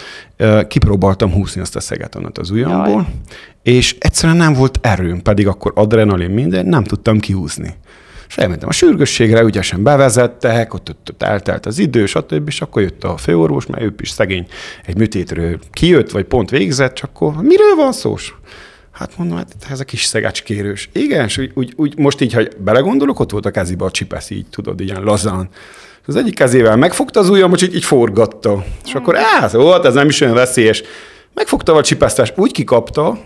kipróbáltam 0.69 1.33
húzni 1.33 1.61
azt 1.61 1.77
a 1.77 1.81
szeget 1.81 2.15
annak 2.15 2.39
az 2.39 2.51
ujjamból, 2.51 2.89
Jaj. 2.89 3.05
és 3.63 3.97
egyszerűen 3.99 4.37
nem 4.37 4.53
volt 4.53 4.79
erőm, 4.83 5.23
pedig 5.23 5.47
akkor 5.47 5.73
adrenalin 5.75 6.31
minden, 6.31 6.67
nem 6.67 6.85
tudtam 6.85 7.21
kihúzni. 7.21 7.75
És 8.33 8.39
elmentem 8.39 8.69
a 8.69 8.73
sürgősségre, 8.73 9.43
ügyesen 9.43 9.83
bevezettek, 9.83 10.75
ott, 10.75 10.89
ott, 10.89 11.09
ott 11.13 11.23
eltelt 11.23 11.67
az 11.67 11.79
idő, 11.79 12.07
stb. 12.07 12.49
És 12.49 12.61
akkor 12.61 12.83
jött 12.83 13.05
a 13.05 13.17
főorvos, 13.17 13.67
mert 13.67 13.83
ő 13.83 13.95
is 14.01 14.11
szegény 14.11 14.47
egy 14.87 14.97
műtétről 14.97 15.59
kijött, 15.73 16.11
vagy 16.11 16.25
pont 16.25 16.51
végzett, 16.51 16.95
csak 16.95 17.11
akkor 17.11 17.35
miről 17.35 17.75
van 17.77 17.93
szós? 17.93 18.35
Hát 18.93 19.17
mondom, 19.17 19.37
hát 19.37 19.55
ez 19.71 19.81
a 19.81 19.85
kis 19.85 20.05
szegácskérős. 20.05 20.89
Igen, 20.93 21.25
és 21.25 21.39
úgy, 21.39 21.51
úgy, 21.55 21.73
úgy, 21.77 21.99
most 21.99 22.21
így, 22.21 22.33
ha 22.33 22.43
belegondolok, 22.59 23.21
ott 23.21 23.31
volt 23.31 23.47
a 23.47 23.51
kezébe 23.51 23.85
a 23.85 23.91
csipesz, 23.91 24.31
így 24.31 24.47
tudod, 24.51 24.81
ilyen 24.81 25.03
lazán. 25.03 25.49
Az 26.07 26.17
egyik 26.17 26.35
kezével 26.35 26.77
megfogta 26.77 27.21
az 27.21 27.29
ujjam, 27.29 27.51
most 27.51 27.63
így, 27.63 27.75
így 27.75 27.85
forgatta. 27.85 28.65
És 28.85 28.95
akkor, 28.95 29.17
á, 29.17 29.49
volt, 29.49 29.85
ez 29.85 29.95
nem 29.95 30.09
is 30.09 30.21
olyan 30.21 30.35
veszélyes. 30.35 30.83
Megfogta 31.35 31.75
a 31.75 31.83
csipesztás, 31.83 32.33
úgy 32.37 32.53
kikapta, 32.53 33.19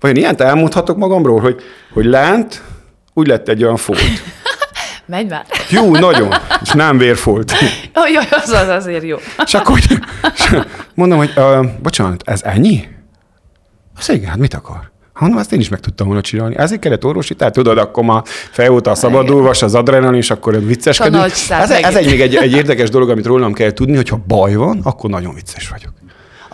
vagy 0.00 0.16
ilyent 0.16 0.40
elmondhatok 0.40 0.96
magamról, 0.96 1.40
hogy, 1.40 1.62
hogy 1.92 2.04
lent 2.04 2.62
úgy 3.14 3.26
lett 3.26 3.48
egy 3.48 3.62
olyan 3.62 3.76
folt. 3.76 4.00
Megy 5.06 5.28
már. 5.28 5.46
Jó, 5.70 5.96
nagyon. 5.96 6.34
És 6.62 6.70
nem 6.70 6.98
vérfolt. 6.98 7.52
Oh, 7.96 8.10
jaj, 8.10 8.26
az 8.30 8.50
az 8.50 8.68
azért 8.68 9.04
jó. 9.04 9.16
És 9.44 9.54
akkor 9.54 9.78
és 9.78 9.86
mondom, 10.94 11.18
hogy 11.18 11.32
uh, 11.36 11.66
bocsánat, 11.82 12.22
ez 12.26 12.42
ennyi? 12.42 12.88
Azt 13.96 14.10
igen, 14.10 14.28
hát 14.28 14.38
mit 14.38 14.54
akar? 14.54 14.92
Mondom, 15.18 15.38
azt 15.38 15.52
én 15.52 15.60
is 15.60 15.68
meg 15.68 15.80
tudtam 15.80 16.06
volna 16.06 16.22
csinálni. 16.22 16.56
Ezért 16.56 16.80
kellett 16.80 17.04
orvosi, 17.04 17.34
tehát 17.34 17.52
tudod, 17.52 17.78
akkor 17.78 18.04
ma 18.04 18.22
volt 18.56 18.86
a 18.86 18.94
szabadulvas, 18.94 19.62
az 19.62 19.74
adrenalin, 19.74 20.20
és 20.20 20.30
akkor 20.30 20.64
vicceskedünk. 20.64 21.24
Ez, 21.24 21.70
ez 21.70 21.96
egy, 21.96 22.06
még 22.06 22.20
egy, 22.20 22.36
egy 22.36 22.52
érdekes 22.52 22.90
dolog, 22.90 23.10
amit 23.10 23.26
rólam 23.26 23.52
kell 23.52 23.70
tudni, 23.70 23.96
hogy 23.96 24.08
ha 24.08 24.20
baj 24.26 24.54
van, 24.54 24.80
akkor 24.82 25.10
nagyon 25.10 25.34
vicces 25.34 25.68
vagyok. 25.68 25.92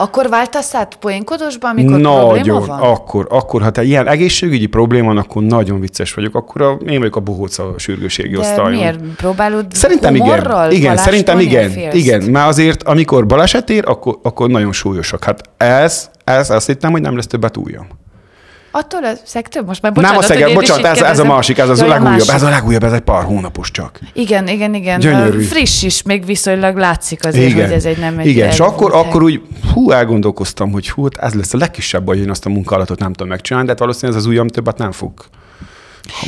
Akkor 0.01 0.29
váltasz 0.29 0.75
át 0.75 0.97
poénkodosba, 1.01 1.69
amikor 1.69 1.99
nagyon, 1.99 2.29
probléma 2.29 2.61
van? 2.61 2.81
akkor, 2.81 3.27
akkor, 3.31 3.63
ha 3.63 3.71
te 3.71 3.83
ilyen 3.83 4.09
egészségügyi 4.09 4.67
probléma 4.67 5.07
van, 5.07 5.17
akkor 5.17 5.43
nagyon 5.43 5.81
vicces 5.81 6.15
vagyok. 6.15 6.35
Akkor 6.35 6.63
a, 6.63 6.79
én 6.87 6.99
vagyok 6.99 7.17
a 7.17 7.21
bohóca 7.21 7.75
sürgőségi 7.77 8.37
osztályon. 8.37 8.73
miért? 8.73 8.99
Próbálod 9.17 9.67
Szerintem 9.73 10.15
igen. 10.15 10.71
Igen, 10.71 10.97
szerintem 10.97 11.39
igen. 11.39 11.71
Félsz? 11.71 11.95
Igen, 11.95 12.23
mert 12.23 12.49
azért, 12.49 12.83
amikor 12.83 13.27
baleset 13.27 13.71
ér, 13.71 13.83
akkor, 13.87 14.19
akkor 14.23 14.49
nagyon 14.49 14.73
súlyosak. 14.73 15.25
Hát 15.25 15.41
ez, 15.57 16.11
ez 16.25 16.51
azt 16.51 16.67
hittem, 16.67 16.91
hogy 16.91 17.01
nem 17.01 17.17
lesz 17.17 17.27
többet 17.27 17.57
ujjam. 17.57 17.87
Attól 18.71 19.05
a 19.05 19.13
szegtől? 19.25 19.63
Most 19.63 19.83
már 19.83 19.93
bocsánat, 19.93 20.17
Nem 20.17 20.25
a 20.25 20.33
szegem, 20.33 20.55
bocsánat, 20.55 20.85
ez, 20.85 21.01
ez, 21.01 21.19
a 21.19 21.25
másik, 21.25 21.59
ez 21.59 21.69
az 21.69 21.81
a 21.81 21.87
legújabb, 21.87 22.29
ez 22.29 22.43
a 22.43 22.49
legújabb, 22.49 22.85
ez 22.85 22.93
egy 22.93 23.01
pár 23.01 23.23
hónapos 23.23 23.71
csak. 23.71 23.99
Igen, 24.13 24.49
igen, 24.49 24.75
igen. 24.75 25.01
Gyönyörű. 25.01 25.43
Friss 25.43 25.83
is, 25.83 26.03
még 26.03 26.25
viszonylag 26.25 26.77
látszik 26.77 27.27
azért, 27.27 27.51
igen. 27.51 27.65
hogy 27.65 27.75
ez 27.75 27.85
egy 27.85 27.99
nem 27.99 28.19
egy 28.19 28.27
Igen, 28.27 28.49
és 28.49 28.61
akkor, 28.61 28.95
akkor 28.95 29.23
úgy, 29.23 29.43
hú, 29.75 29.91
elgondolkoztam, 29.91 30.73
hogy 30.73 30.91
hú, 30.91 31.03
hát 31.03 31.17
ez 31.17 31.35
lesz 31.35 31.55
a 31.55 31.59
legkisebb 31.59 32.07
hogy 32.07 32.19
én 32.19 32.31
azt 32.31 32.47
a 32.47 32.49
munkálatot 32.49 32.99
nem 32.99 33.13
tudom 33.13 33.29
megcsinálni, 33.29 33.67
de 33.67 33.73
hát 33.73 33.81
valószínűleg 33.81 34.19
ez 34.19 34.25
az 34.25 34.31
ujjam 34.31 34.49
többet 34.49 34.79
nem 34.79 34.93
fog 34.93 35.13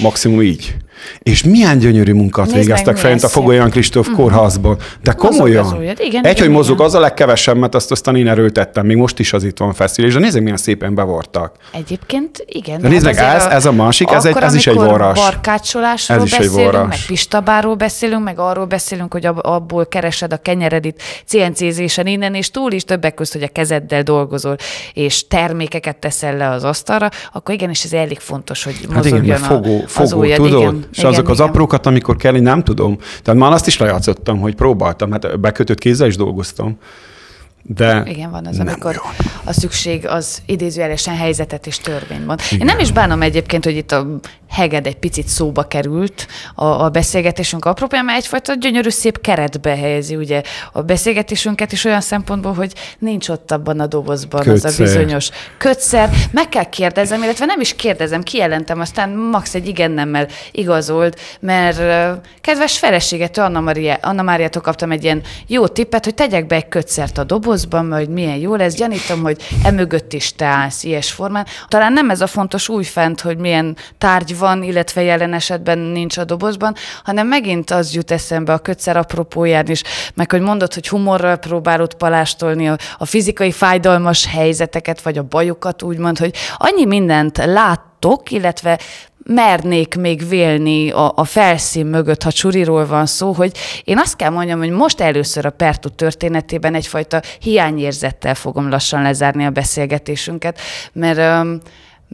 Maximum 0.03 0.43
így. 0.43 0.77
És 1.19 1.43
milyen 1.43 1.79
gyönyörű 1.79 2.13
munkát 2.13 2.45
Nézd 2.47 2.59
végeztek 2.59 2.97
fent 2.97 3.23
a 3.23 3.29
Fogolyan 3.29 3.71
Kristóf 3.71 4.09
mm. 4.09 4.13
kórházban. 4.13 4.77
De 5.03 5.13
komolyan. 5.13 5.67
Igen, 5.83 5.89
egy, 5.89 6.01
igen, 6.07 6.37
hogy 6.37 6.49
mozog, 6.49 6.81
az 6.81 6.95
a 6.95 7.01
legkevesebb, 7.01 7.57
mert 7.57 7.75
azt 7.75 7.91
aztán 7.91 8.17
én 8.17 8.29
erőltettem. 8.29 8.87
Még 8.87 8.97
most 8.97 9.19
is 9.19 9.33
az 9.33 9.45
itt 9.45 9.59
van 9.59 9.73
feszül, 9.73 10.07
és 10.07 10.15
nézzük, 10.15 10.43
milyen 10.43 10.57
szépen 10.57 10.95
bevartak. 10.95 11.57
Egyébként 11.73 12.45
igen. 12.47 12.81
De 12.81 12.89
nézd 12.89 13.05
meg, 13.05 13.17
ez, 13.17 13.45
ez 13.45 13.65
a 13.65 13.73
másik, 13.73 14.11
ez, 14.11 14.25
egy, 14.25 14.37
ez 14.37 14.55
is 14.55 14.67
egy 14.67 14.75
varrás. 14.75 15.19
barkácsolásról 15.19 16.19
ez 16.19 16.25
is 16.25 16.31
beszélünk, 16.31 16.59
egy 16.59 16.65
varrás. 16.65 16.89
meg 16.89 16.99
pistabáról 17.07 17.75
beszélünk, 17.75 18.25
meg 18.25 18.39
arról 18.39 18.67
beszélünk, 18.67 19.13
hogy 19.13 19.27
abból 19.27 19.87
keresed 19.87 20.33
a 20.33 20.37
kenyeredit 20.37 21.03
CNC-zésen 21.27 22.07
innen, 22.07 22.35
és 22.35 22.51
túl 22.51 22.73
is 22.73 22.85
többek 22.85 23.15
között, 23.15 23.33
hogy 23.33 23.43
a 23.43 23.53
kezeddel 23.53 24.03
dolgozol, 24.03 24.57
és 24.93 25.27
termékeket 25.27 25.97
teszel 25.97 26.37
le 26.37 26.49
az 26.49 26.65
asztalra, 26.65 27.09
akkor 27.33 27.55
igenis 27.55 27.85
ez 27.85 27.93
elég 27.93 28.19
fontos, 28.19 28.65
hogy 28.65 28.75
mozogjon 28.95 29.19
hát 29.19 29.25
igen, 29.25 29.39
fogó, 29.39 29.85
fogó 29.87 30.21
ujjad, 30.21 30.37
tudod? 30.37 30.61
Igen, 30.61 30.82
és 30.91 30.99
igen, 30.99 31.11
azok 31.11 31.23
igen. 31.23 31.33
az 31.33 31.41
aprókat, 31.41 31.87
amikor 31.87 32.17
kell, 32.17 32.35
én 32.35 32.43
nem 32.43 32.63
tudom. 32.63 32.99
Tehát 33.23 33.41
már 33.41 33.53
azt 33.53 33.67
is 33.67 33.79
lejátszottam, 33.79 34.41
hogy 34.41 34.55
próbáltam, 34.55 35.11
hát 35.11 35.41
bekötött 35.41 35.79
kézzel 35.79 36.07
is 36.07 36.17
dolgoztam. 36.17 36.79
De 37.63 38.03
Igen, 38.07 38.31
van 38.31 38.47
az, 38.47 38.59
amikor 38.59 38.95
jó. 38.95 39.25
a 39.45 39.53
szükség 39.53 40.07
az 40.07 40.43
idézőjelesen 40.47 41.17
helyzetet 41.17 41.67
és 41.67 41.79
törvény 41.79 42.25
van. 42.25 42.39
Igen. 42.51 42.61
Én 42.61 42.67
nem 42.67 42.79
is 42.79 42.93
bánom 42.93 43.23
egyébként, 43.23 43.65
hogy 43.65 43.77
itt 43.77 43.93
a 43.93 44.07
heged 44.49 44.87
egy 44.87 44.97
picit 44.97 45.27
szóba 45.27 45.63
került 45.63 46.27
a, 46.55 46.65
a 46.65 46.89
beszélgetésünk 46.89 47.65
apropján, 47.65 48.05
mert 48.05 48.19
egyfajta 48.19 48.55
gyönyörű 48.55 48.89
szép 48.89 49.21
keretbe 49.21 49.77
helyezi 49.77 50.17
ugye 50.17 50.43
a 50.73 50.83
beszélgetésünket 50.83 51.73
is 51.73 51.85
olyan 51.85 52.01
szempontból, 52.01 52.53
hogy 52.53 52.73
nincs 52.99 53.29
ott 53.29 53.51
abban 53.51 53.81
a 53.81 53.87
dobozban 53.87 54.43
kötszer. 54.43 54.71
az 54.71 54.81
a 54.81 54.83
bizonyos 54.83 55.31
kötszer. 55.59 56.11
Meg 56.31 56.49
kell 56.49 56.69
kérdezem, 56.69 57.23
illetve 57.23 57.45
nem 57.45 57.61
is 57.61 57.75
kérdezem, 57.75 58.23
kijelentem, 58.23 58.81
aztán 58.81 59.11
max 59.11 59.55
egy 59.55 59.67
igen 59.67 59.91
nemmel 59.91 60.27
igazolt, 60.53 61.21
mert 61.41 61.81
kedves 62.41 62.79
feleségető 62.79 63.43
Anna, 63.43 63.61
Maria, 63.61 63.99
Anna 64.01 64.23
Máriától 64.23 64.63
kaptam 64.63 64.91
egy 64.91 65.05
ilyen 65.05 65.23
jó 65.47 65.67
tippet, 65.67 66.05
hogy 66.05 66.15
tegyek 66.15 66.47
be 66.47 66.55
egy 66.55 66.69
kötszert 66.69 67.19
a 67.19 67.25
dobozban, 67.25 67.52
mert 67.71 68.07
hogy 68.07 68.09
milyen 68.09 68.37
jó 68.37 68.55
lesz. 68.55 68.75
Gyanítom, 68.75 69.23
hogy 69.23 69.43
emögött 69.65 70.13
is 70.13 70.35
te 70.35 70.45
állsz 70.45 70.85
ilyes 70.85 71.13
formán. 71.13 71.47
Talán 71.69 71.93
nem 71.93 72.11
ez 72.11 72.21
a 72.21 72.27
fontos 72.27 72.69
újfent, 72.69 73.21
hogy 73.21 73.37
milyen 73.37 73.77
tárgy 73.99 74.39
van, 74.39 74.63
illetve 74.63 75.03
jelen 75.03 75.33
esetben 75.33 75.79
nincs 75.79 76.17
a 76.17 76.25
dobozban, 76.25 76.75
hanem 77.05 77.27
megint 77.27 77.71
az 77.71 77.95
jut 77.95 78.11
eszembe 78.11 78.53
a 78.53 78.59
kötszer 78.59 78.97
apropóján 78.97 79.67
is, 79.67 79.83
meg 80.15 80.31
hogy 80.31 80.41
mondod, 80.41 80.75
hogy 80.75 80.89
humorral 80.89 81.37
próbálod 81.37 81.95
palástolni 81.95 82.69
a, 82.69 82.77
a 82.99 83.05
fizikai 83.05 83.53
fájdalmas 83.53 84.27
helyzeteket, 84.27 85.03
vagy 85.03 85.19
a 85.19 85.23
bajokat, 85.23 85.83
úgymond, 85.83 86.19
hogy 86.19 86.35
annyi 86.57 86.85
mindent 86.85 87.39
láttok, 88.03 88.31
illetve 88.31 88.79
mernék 89.25 89.97
még 89.97 90.29
vélni 90.29 90.91
a, 90.91 91.13
a 91.15 91.25
felszín 91.25 91.87
mögött, 91.87 92.23
ha 92.23 92.33
csuriról 92.33 92.87
van 92.87 93.07
szó, 93.07 93.33
hogy 93.33 93.53
én 93.85 93.99
azt 93.99 94.17
kell 94.17 94.31
mondjam, 94.31 94.59
hogy 94.59 94.71
most 94.71 95.01
először 95.01 95.47
a 95.47 95.51
Pertu 95.51 95.89
történetében 95.89 96.75
egyfajta 96.75 97.23
hiányérzettel 97.41 98.35
fogom 98.35 98.69
lassan 98.69 99.03
lezárni 99.03 99.45
a 99.45 99.51
beszélgetésünket, 99.51 100.59
mert 100.93 101.47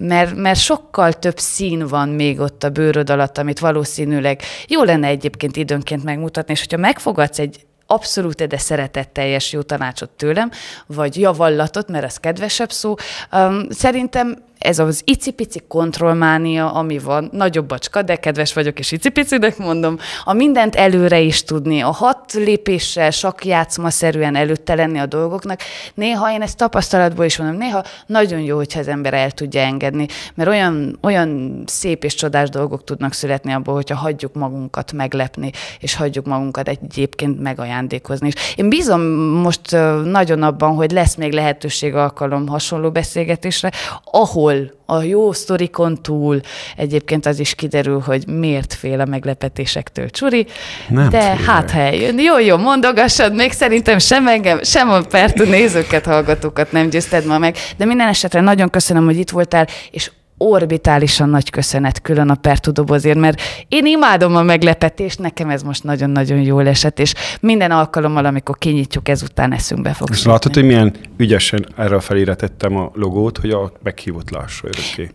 mert, 0.01 0.35
mert 0.35 0.59
sokkal 0.59 1.13
több 1.13 1.39
szín 1.39 1.87
van 1.87 2.09
még 2.09 2.41
ott 2.41 2.65
a 2.65 2.69
bőröd 2.69 3.11
alatt, 3.11 3.39
amit 3.39 3.59
valószínűleg 3.59 4.43
jó 4.67 4.83
lenne 4.83 5.07
egyébként 5.07 5.57
időnként 5.57 6.05
megmutatni, 6.05 6.53
és 6.53 6.61
hogyha 6.61 6.77
megfogadsz 6.77 7.39
egy 7.39 7.67
abszolút, 7.87 8.47
de 8.47 8.59
szeretetteljes 8.59 9.53
jó 9.53 9.63
tanácsot 9.63 10.11
tőlem, 10.11 10.51
vagy 10.87 11.21
javallatot, 11.21 11.89
mert 11.89 12.05
ez 12.05 12.17
kedvesebb 12.17 12.71
szó, 12.71 12.95
um, 13.33 13.67
szerintem 13.71 14.37
ez 14.59 14.79
az 14.79 15.03
icipici 15.05 15.61
kontrollmánia, 15.69 16.73
ami 16.73 16.99
van, 16.99 17.29
nagyobb 17.33 17.67
bacska, 17.67 18.03
de 18.03 18.17
kedves 18.17 18.53
vagyok, 18.53 18.79
és 18.79 18.93
icipicinek 18.93 19.57
mondom, 19.59 19.99
a 20.25 20.33
mindent 20.33 20.75
előre 20.75 21.21
is 21.21 21.45
tudni, 21.45 21.81
a 21.81 21.91
hat 21.91 22.33
lépéssel, 22.33 23.11
sakjátszma-szerűen 23.11 24.37
előtte 24.37 24.75
lenni 24.75 24.99
a 24.99 25.07
dolgoknak. 25.07 25.61
Néha 25.95 26.33
én 26.33 26.43
ezt 26.43 26.57
tapasztalatból 26.57 27.25
is 27.25 27.39
mondom, 27.39 27.57
néha 27.57 27.85
nagyon 28.07 28.41
jó, 28.41 28.57
hogyha 28.57 28.81
az 28.81 28.89
ember 28.89 29.15
el 29.15 29.31
tudja 29.31 29.61
engedni, 29.61 30.07
mert 30.35 30.49
olyan, 30.49 30.99
olyan 31.03 31.63
szép 31.67 32.05
és 32.05 32.15
csodás 32.15 32.49
dolgok 32.49 32.85
tudnak 32.85 33.13
születni 33.13 33.53
abból, 33.53 33.75
hogyha 33.75 33.97
hagyjuk 33.97 34.35
magunkat 34.35 34.93
meglepni, 34.93 35.51
és 35.81 35.95
hagyjuk 35.95 36.27
magunkat 36.27 36.69
egyébként 36.69 37.41
megajándékozni. 37.41 38.27
És 38.27 38.35
én 38.57 38.69
bízom 38.69 39.01
most 39.43 39.71
nagyon 40.05 40.43
abban, 40.43 40.75
hogy 40.75 40.91
lesz 40.91 41.15
még 41.15 41.33
lehetőség, 41.33 41.95
alkalom 41.95 42.47
hasonló 42.47 42.91
beszélgetésre, 42.91 43.73
ahol 44.05 44.48
túlból, 44.49 44.77
a 44.87 45.03
jó 45.03 45.33
sztorikon 45.33 46.03
túl, 46.03 46.41
egyébként 46.77 47.27
az 47.27 47.39
is 47.39 47.55
kiderül, 47.55 48.01
hogy 48.01 48.27
miért 48.27 48.75
fél 48.75 49.01
a 49.01 49.05
meglepetésektől 49.05 50.11
Csuri, 50.11 50.47
Nem 50.89 51.09
de 51.09 51.21
félek. 51.21 51.41
hát 51.45 51.71
ha 51.71 51.79
eljön. 51.79 52.19
Jó, 52.19 52.39
jó, 52.39 52.57
mondogassad, 52.57 53.35
még 53.35 53.53
szerintem 53.53 53.99
sem 53.99 54.29
engem, 54.29 54.63
sem 54.63 54.91
a 54.91 55.01
Pertu 55.01 55.45
nézőket, 55.45 56.05
hallgatókat 56.05 56.73
nem 56.73 56.89
győzted 56.89 57.27
ma 57.27 57.39
meg, 57.39 57.57
de 57.77 57.85
minden 57.85 58.09
esetre 58.09 58.41
nagyon 58.41 58.71
köszönöm, 58.71 59.05
hogy 59.05 59.17
itt 59.17 59.31
voltál, 59.31 59.67
és 59.91 60.11
orbitálisan 60.39 61.29
nagy 61.29 61.51
köszönet 61.51 62.01
külön 62.03 62.29
a 62.31 62.35
Pertu 62.35 62.73
dobozért, 62.73 63.19
mert 63.19 63.41
én 63.69 63.87
imádom 63.87 64.37
a 64.37 64.43
meglepetést, 64.43 65.19
nekem 65.19 65.51
ez 65.51 65.63
most 65.63 65.85
nagyon-nagyon 65.85 66.39
jól 66.41 66.67
esett, 66.67 66.99
és 67.01 67.15
minden 67.41 67.71
alkalommal, 67.71 68.25
amikor 68.25 68.59
kinyitjuk, 68.59 69.09
ezután 69.09 69.53
eszünkbe 69.53 69.93
fog 69.93 70.09
És 70.11 70.25
látod, 70.25 70.55
hogy 70.55 70.65
milyen 70.65 70.95
ügyesen 71.17 71.67
erre 71.77 71.95
a 71.97 72.01
felére 72.01 72.35
tettem 72.35 72.77
a 72.77 72.91
logót, 72.95 73.39
hogy 73.39 73.51
a 73.51 73.73
meghívott 73.83 74.31
lássa 74.31 74.67
örökké. 74.67 75.15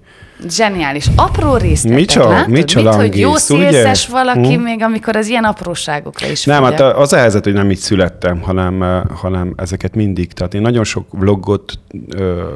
Zseniális. 0.49 1.05
Apró 1.15 1.55
részletek, 1.55 1.97
Micsoda- 1.99 2.29
látod? 2.29 2.49
micsoda 2.51 2.89
Mit, 2.89 2.99
hogy 2.99 3.19
jó 3.19 3.35
szélszes 3.35 4.07
valaki, 4.07 4.53
Hm. 4.53 4.61
még 4.61 4.81
amikor 4.83 5.15
az 5.15 5.27
ilyen 5.27 5.43
apróságokra 5.43 6.27
is 6.27 6.45
Nem, 6.45 6.63
figyel. 6.63 6.85
hát 6.87 6.97
az 6.97 7.13
a 7.13 7.17
helyzet, 7.17 7.43
hogy 7.43 7.53
nem 7.53 7.71
így 7.71 7.77
születtem, 7.77 8.41
hanem, 8.41 9.03
hanem 9.15 9.53
ezeket 9.57 9.95
mindig. 9.95 10.31
Tehát 10.33 10.53
én 10.53 10.61
nagyon 10.61 10.83
sok 10.83 11.05
vlogot, 11.11 11.73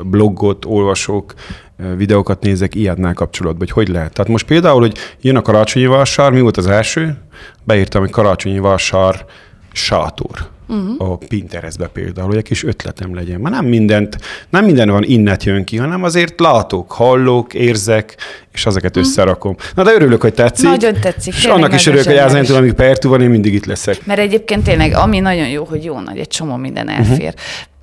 blogot 0.03 0.65
olvasok, 0.65 1.33
videókat 1.97 2.41
nézek 2.43 2.75
ilyennel 2.75 3.13
kapcsolatban, 3.13 3.67
hogy 3.67 3.85
hogy 3.85 3.87
lehet. 3.95 4.13
Tehát 4.13 4.31
most 4.31 4.45
például, 4.45 4.79
hogy 4.79 4.97
jön 5.21 5.35
a 5.35 5.41
karácsonyi 5.41 5.85
valsár, 5.85 6.31
mi 6.31 6.41
volt 6.41 6.57
az 6.57 6.67
első? 6.67 7.17
Beírtam, 7.63 8.01
hogy 8.01 8.11
karácsonyi 8.11 8.59
valsár 8.59 9.25
sátor. 9.71 10.49
Uh-huh. 10.69 11.11
A 11.11 11.17
Pinterestbe 11.17 11.87
például, 11.87 12.27
hogy 12.27 12.37
egy 12.37 12.43
kis 12.43 12.63
ötletem 12.63 13.15
legyen. 13.15 13.39
Már 13.39 13.51
nem 13.51 13.65
mindent, 13.65 14.17
nem 14.49 14.65
minden 14.65 14.89
van 14.89 15.03
innet 15.03 15.43
jön 15.43 15.63
ki, 15.63 15.77
hanem 15.77 16.03
azért 16.03 16.39
látok, 16.39 16.91
hallok, 16.91 17.53
érzek, 17.53 18.17
és 18.53 18.65
ezeket 18.65 18.97
összerakom. 18.97 19.55
Na 19.75 19.83
de 19.83 19.91
örülök, 19.91 20.21
hogy 20.21 20.33
tetszik. 20.33 20.69
Nagyon 20.69 20.93
tetszik, 21.01 21.33
És 21.33 21.45
annak 21.45 21.73
is 21.73 21.85
örülök, 21.85 22.05
hogy 22.05 22.13
zseniális. 22.13 22.33
elzenéltem, 22.33 22.55
amíg 22.55 22.73
Pertu 22.73 23.09
van, 23.09 23.21
én 23.21 23.29
mindig 23.29 23.53
itt 23.53 23.65
leszek. 23.65 24.05
Mert 24.05 24.19
egyébként 24.19 24.63
tényleg, 24.63 24.93
ami 24.93 25.19
nagyon 25.19 25.47
jó, 25.47 25.63
hogy 25.63 25.83
jó 25.83 25.99
nagy, 25.99 26.17
egy 26.17 26.27
csomó 26.27 26.55
minden 26.55 26.89
elfér. 26.89 27.33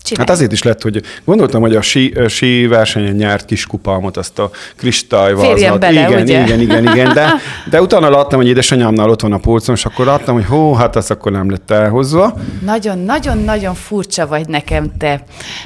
Csinálj. 0.04 0.26
Hát 0.26 0.36
azért 0.36 0.52
is 0.52 0.62
lett, 0.62 0.82
hogy 0.82 1.02
gondoltam, 1.24 1.60
hogy 1.60 1.76
a 1.76 1.82
sí, 1.82 2.12
a 2.16 2.28
sí 2.28 2.66
versenyen 2.66 3.14
nyert 3.14 3.44
kis 3.44 3.66
kupalmot, 3.66 4.16
azt 4.16 4.38
a 4.38 4.50
kristályvázat. 4.76 5.52
Férjen 5.52 5.78
bele, 5.78 6.08
igen, 6.08 6.22
ugye? 6.22 6.42
igen, 6.42 6.60
igen, 6.60 6.92
igen, 6.92 7.12
de, 7.12 7.34
de 7.70 7.80
utána 7.80 8.10
láttam, 8.10 8.38
hogy 8.38 8.48
édesanyámnál 8.48 9.08
ott 9.08 9.20
van 9.20 9.32
a 9.32 9.38
polcon, 9.38 9.74
és 9.74 9.84
akkor 9.84 10.06
láttam, 10.06 10.34
hogy 10.34 10.44
hó, 10.44 10.74
hát 10.74 10.96
az 10.96 11.10
akkor 11.10 11.32
nem 11.32 11.50
lett 11.50 11.70
elhozva. 11.70 12.34
Nagyon-nagyon-nagyon 12.64 13.74
furcsa 13.74 14.26
vagy 14.26 14.48
nekem, 14.48 14.92
te. 14.98 15.24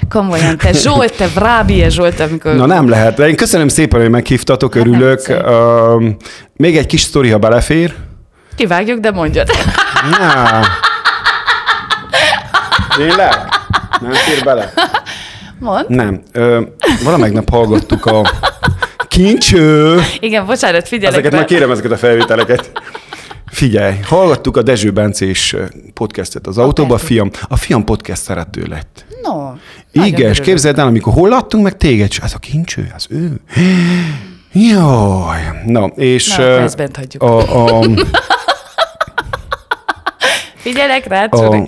Komolyan, 0.08 0.56
te 0.56 0.72
Zsolt, 0.72 1.16
te 1.16 1.26
Vrábie 1.34 1.88
Zsolt, 1.88 2.20
amikor... 2.20 2.54
Na 2.54 2.66
nem 2.66 2.88
lehet, 2.88 3.16
de 3.16 3.28
én 3.28 3.36
köszönöm 3.36 3.68
szépen, 3.68 4.00
hogy 4.00 4.10
meghívtatok, 4.10 4.74
Hát 4.74 4.86
örülök. 4.86 5.20
Um, 5.96 6.16
még 6.56 6.76
egy 6.76 6.86
kis 6.86 7.00
sztori, 7.00 7.30
ha 7.30 7.38
belefér. 7.38 7.94
Kivágjuk, 8.56 8.98
de 9.00 9.10
mondjad. 9.10 9.48
Na. 10.18 10.60
Tényleg? 12.96 13.57
Nem 14.00 14.12
fér 14.12 14.44
bele? 14.44 14.72
Mond. 15.60 15.88
Nem. 15.88 16.22
Ö, 16.32 16.60
valamelyik 17.04 17.34
nap 17.34 17.50
hallgattuk 17.50 18.06
a 18.06 18.30
kincső. 19.08 20.00
Igen, 20.20 20.46
bocsánat, 20.46 20.88
figyelek 20.88 21.12
Ezeket 21.12 21.32
már 21.32 21.44
kérem, 21.44 21.70
ezeket 21.70 21.90
a 21.90 21.96
felvételeket. 21.96 22.72
Figyelj, 23.46 23.94
hallgattuk 24.02 24.56
a 24.56 24.62
Dezső 24.62 24.90
Bencés 24.90 25.56
podcastet 25.94 26.46
az 26.46 26.58
autóba, 26.58 26.94
a 26.94 26.98
fiam, 26.98 27.30
a 27.48 27.56
fiam 27.56 27.84
podcast 27.84 28.22
szerető 28.22 28.64
lett. 28.68 29.04
No, 29.22 29.52
Igen, 29.92 30.30
és 30.30 30.40
képzeld 30.40 30.78
el, 30.78 30.86
amikor 30.86 31.12
hol 31.12 31.28
láttunk 31.28 31.64
meg 31.64 31.76
téged, 31.76 32.06
és 32.10 32.18
ez 32.18 32.32
a 32.34 32.38
kincső, 32.38 32.92
az 32.96 33.06
ő. 33.10 33.40
Jaj. 34.52 35.40
Na, 35.66 35.86
és 35.86 36.36
Na, 36.36 36.42
ezt 36.42 36.76
bent 36.76 36.96
hagyjuk. 36.96 37.22
a, 37.22 37.78
a, 37.78 37.80
Figyelek 40.72 41.06
rá, 41.06 41.24
a 41.24 41.64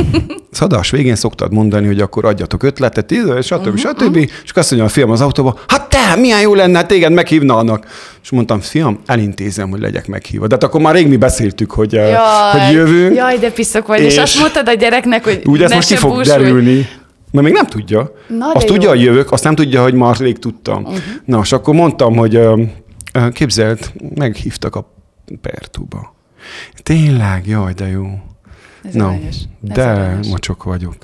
szadás 0.50 0.90
végén 0.90 1.14
szoktad 1.14 1.52
mondani, 1.52 1.86
hogy 1.86 2.00
akkor 2.00 2.24
adjatok 2.24 2.62
ötletet, 2.62 3.12
íz- 3.12 3.24
Mhm, 3.24 3.38
stb. 3.40 3.78
stb. 3.78 4.16
És 4.16 4.50
akkor 4.50 4.62
azt 4.62 4.70
mondja 4.70 4.88
a 4.88 4.90
fiam 4.90 5.10
az 5.10 5.20
autóba, 5.20 5.58
hát 5.68 5.88
te, 5.88 6.16
milyen 6.16 6.40
jó 6.40 6.54
lenne, 6.54 6.76
hát 6.78 6.86
téged 6.88 7.12
meghívnának. 7.12 7.86
És 8.22 8.30
mondtam, 8.30 8.60
fiam, 8.60 9.00
elintézem, 9.06 9.70
hogy 9.70 9.80
legyek 9.80 10.06
meghívva. 10.08 10.46
De 10.46 10.54
hát 10.54 10.64
akkor 10.64 10.80
már 10.80 10.94
rég 10.94 11.08
mi 11.08 11.16
beszéltük, 11.16 11.70
hogy, 11.70 11.96
eh, 11.96 12.18
hogy 12.52 12.74
jövünk. 12.74 13.14
Jaj, 13.16 13.38
de 13.38 13.50
piszok 13.50 13.86
vagy. 13.86 14.00
És, 14.00 14.12
és- 14.12 14.18
azt 14.18 14.38
mondtad 14.38 14.68
a 14.68 14.72
gyereknek, 14.74 15.24
hogy 15.24 15.42
Úgy 15.44 15.60
ne 15.60 15.74
most 15.74 15.88
ki 15.88 15.96
fog 15.96 16.14
búsulj. 16.14 16.42
derülni. 16.44 16.86
Mert 17.30 17.46
még 17.46 17.54
nem 17.54 17.66
tudja. 17.66 18.12
Na, 18.28 18.46
azt 18.54 18.66
de 18.66 18.72
tudja, 18.72 18.88
jó. 18.88 18.94
hogy 18.96 19.04
jövök, 19.04 19.32
azt 19.32 19.44
nem 19.44 19.54
tudja, 19.54 19.82
hogy 19.82 19.94
már 19.94 20.16
rég 20.16 20.38
tudtam. 20.38 20.82
Uh-huh. 20.82 20.98
Na, 21.24 21.40
és 21.42 21.52
akkor 21.52 21.74
mondtam, 21.74 22.16
hogy 22.16 22.34
ö, 22.34 22.62
ö, 23.12 23.28
képzeld, 23.28 23.78
meghívtak 24.14 24.76
a 24.76 24.92
Pertuba. 25.40 26.14
Tényleg, 26.82 27.46
jaj, 27.46 27.72
de 27.72 27.88
jó. 27.88 28.06
Ez 28.88 28.94
Na, 28.94 29.04
aranyos. 29.06 29.34
Ez 29.68 29.74
de 29.74 29.82
aranyos. 29.82 30.26
mocsok 30.26 30.62
vagyok. 30.64 30.94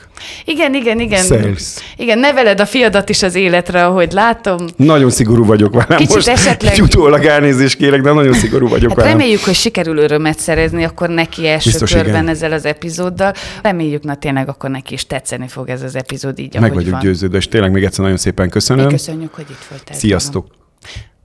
Igen, 0.45 0.75
igen, 0.75 1.01
igen. 1.01 1.25
Sales. 1.25 1.63
Igen, 1.97 2.19
neveled 2.19 2.61
a 2.61 2.67
fiadat 2.67 3.09
is 3.09 3.23
az 3.23 3.35
életre, 3.35 3.87
ahogy 3.87 4.13
látom. 4.13 4.59
Nagyon 4.77 5.11
szigorú 5.11 5.45
vagyok 5.45 5.73
velem. 5.73 5.97
Kicsit 5.99 6.15
Most 6.15 6.29
esetleg- 6.29 6.73
egy 6.73 6.83
utólag 6.83 7.25
elnézést 7.25 7.77
kérek, 7.77 8.01
de 8.01 8.13
nagyon 8.13 8.33
szigorú 8.33 8.69
vagyok 8.69 8.89
Hát 8.89 8.99
velem. 8.99 9.13
reméljük, 9.19 9.45
hogy 9.45 9.55
sikerül 9.55 9.97
örömet 9.99 10.39
szerezni 10.39 10.85
akkor 10.85 11.09
neki 11.09 11.49
első 11.49 11.71
Biztos, 11.71 11.93
körben 11.93 12.11
igen. 12.15 12.29
ezzel 12.29 12.53
az 12.53 12.65
epizóddal. 12.65 13.33
Reméljük, 13.63 14.03
na 14.03 14.15
tényleg 14.15 14.49
akkor 14.49 14.71
neki 14.71 14.95
is 14.95 15.07
tetszeni 15.07 15.49
fog 15.49 15.69
ez 15.69 15.83
az 15.83 15.97
epizód 15.97 16.39
így, 16.39 16.61
Meg 16.61 16.75
vagyok 16.75 16.91
van. 16.91 17.01
győződve, 17.01 17.37
és 17.37 17.49
tényleg 17.49 17.71
még 17.73 17.85
egyszer 17.85 18.01
nagyon 18.03 18.17
szépen 18.19 18.45
Mi 18.45 18.51
köszönöm. 18.51 18.89
köszönjük, 18.89 19.35
hogy 19.35 19.47
itt 19.51 19.67
voltál. 19.71 19.97
Sziasztok! 19.97 20.47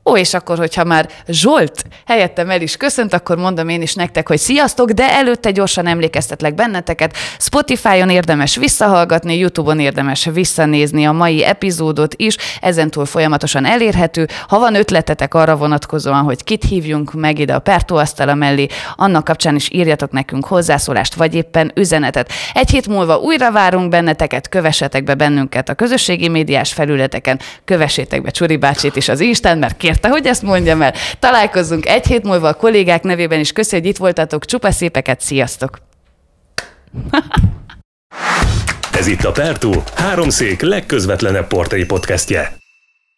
Ó, 0.09 0.17
és 0.17 0.33
akkor, 0.33 0.57
hogyha 0.57 0.83
már 0.83 1.09
Zsolt 1.27 1.83
helyettem 2.05 2.49
el 2.49 2.61
is 2.61 2.77
köszönt, 2.77 3.13
akkor 3.13 3.37
mondom 3.37 3.69
én 3.69 3.81
is 3.81 3.93
nektek, 3.93 4.27
hogy 4.27 4.37
sziasztok, 4.37 4.91
de 4.91 5.09
előtte 5.11 5.51
gyorsan 5.51 5.87
emlékeztetlek 5.87 6.55
benneteket. 6.55 7.17
Spotify-on 7.39 8.09
érdemes 8.09 8.55
visszahallgatni, 8.55 9.37
YouTube-on 9.37 9.79
érdemes 9.79 10.29
visszanézni 10.33 11.05
a 11.05 11.11
mai 11.11 11.43
epizódot 11.43 12.13
is, 12.17 12.37
ezentúl 12.61 13.05
folyamatosan 13.05 13.65
elérhető. 13.65 14.27
Ha 14.47 14.59
van 14.59 14.75
ötletetek 14.75 15.33
arra 15.33 15.55
vonatkozóan, 15.55 16.23
hogy 16.23 16.43
kit 16.43 16.63
hívjunk 16.63 17.13
meg 17.13 17.39
ide 17.39 17.53
a 17.53 17.59
Pertó 17.59 17.95
asztala 17.95 18.35
mellé, 18.35 18.67
annak 18.95 19.23
kapcsán 19.23 19.55
is 19.55 19.69
írjatok 19.71 20.11
nekünk 20.11 20.45
hozzászólást, 20.45 21.13
vagy 21.13 21.35
éppen 21.35 21.71
üzenetet. 21.75 22.31
Egy 22.53 22.69
hét 22.69 22.87
múlva 22.87 23.17
újra 23.17 23.51
várunk 23.51 23.89
benneteket, 23.89 24.49
kövessetek 24.49 25.03
be 25.03 25.13
bennünket 25.13 25.69
a 25.69 25.73
közösségi 25.73 26.27
médiás 26.27 26.73
felületeken, 26.73 27.39
kövessétek 27.65 28.21
be 28.21 28.29
Csuri 28.29 28.57
bácsit 28.57 28.95
is 28.95 29.09
az 29.09 29.19
Instán, 29.19 29.57
mert 29.57 29.77
kérte, 29.95 30.09
hogy 30.09 30.27
ezt 30.27 30.41
mondjam 30.41 30.81
el. 30.81 30.93
Találkozzunk 31.19 31.85
egy 31.85 32.05
hét 32.05 32.23
múlva 32.23 32.47
a 32.47 32.53
kollégák 32.53 33.03
nevében 33.03 33.39
is. 33.39 33.51
Köszönjük, 33.51 33.85
hogy 33.85 33.95
itt 33.95 34.01
voltatok. 34.01 34.45
Csupa 34.45 34.71
szépeket, 34.71 35.21
sziasztok! 35.21 35.77
Ez 38.91 39.07
itt 39.07 39.23
a 39.23 39.31
Pertú, 39.31 39.71
háromszék 39.95 40.61
legközvetlenebb 40.61 41.47
portréi 41.47 41.85
podcastje. 41.85 42.64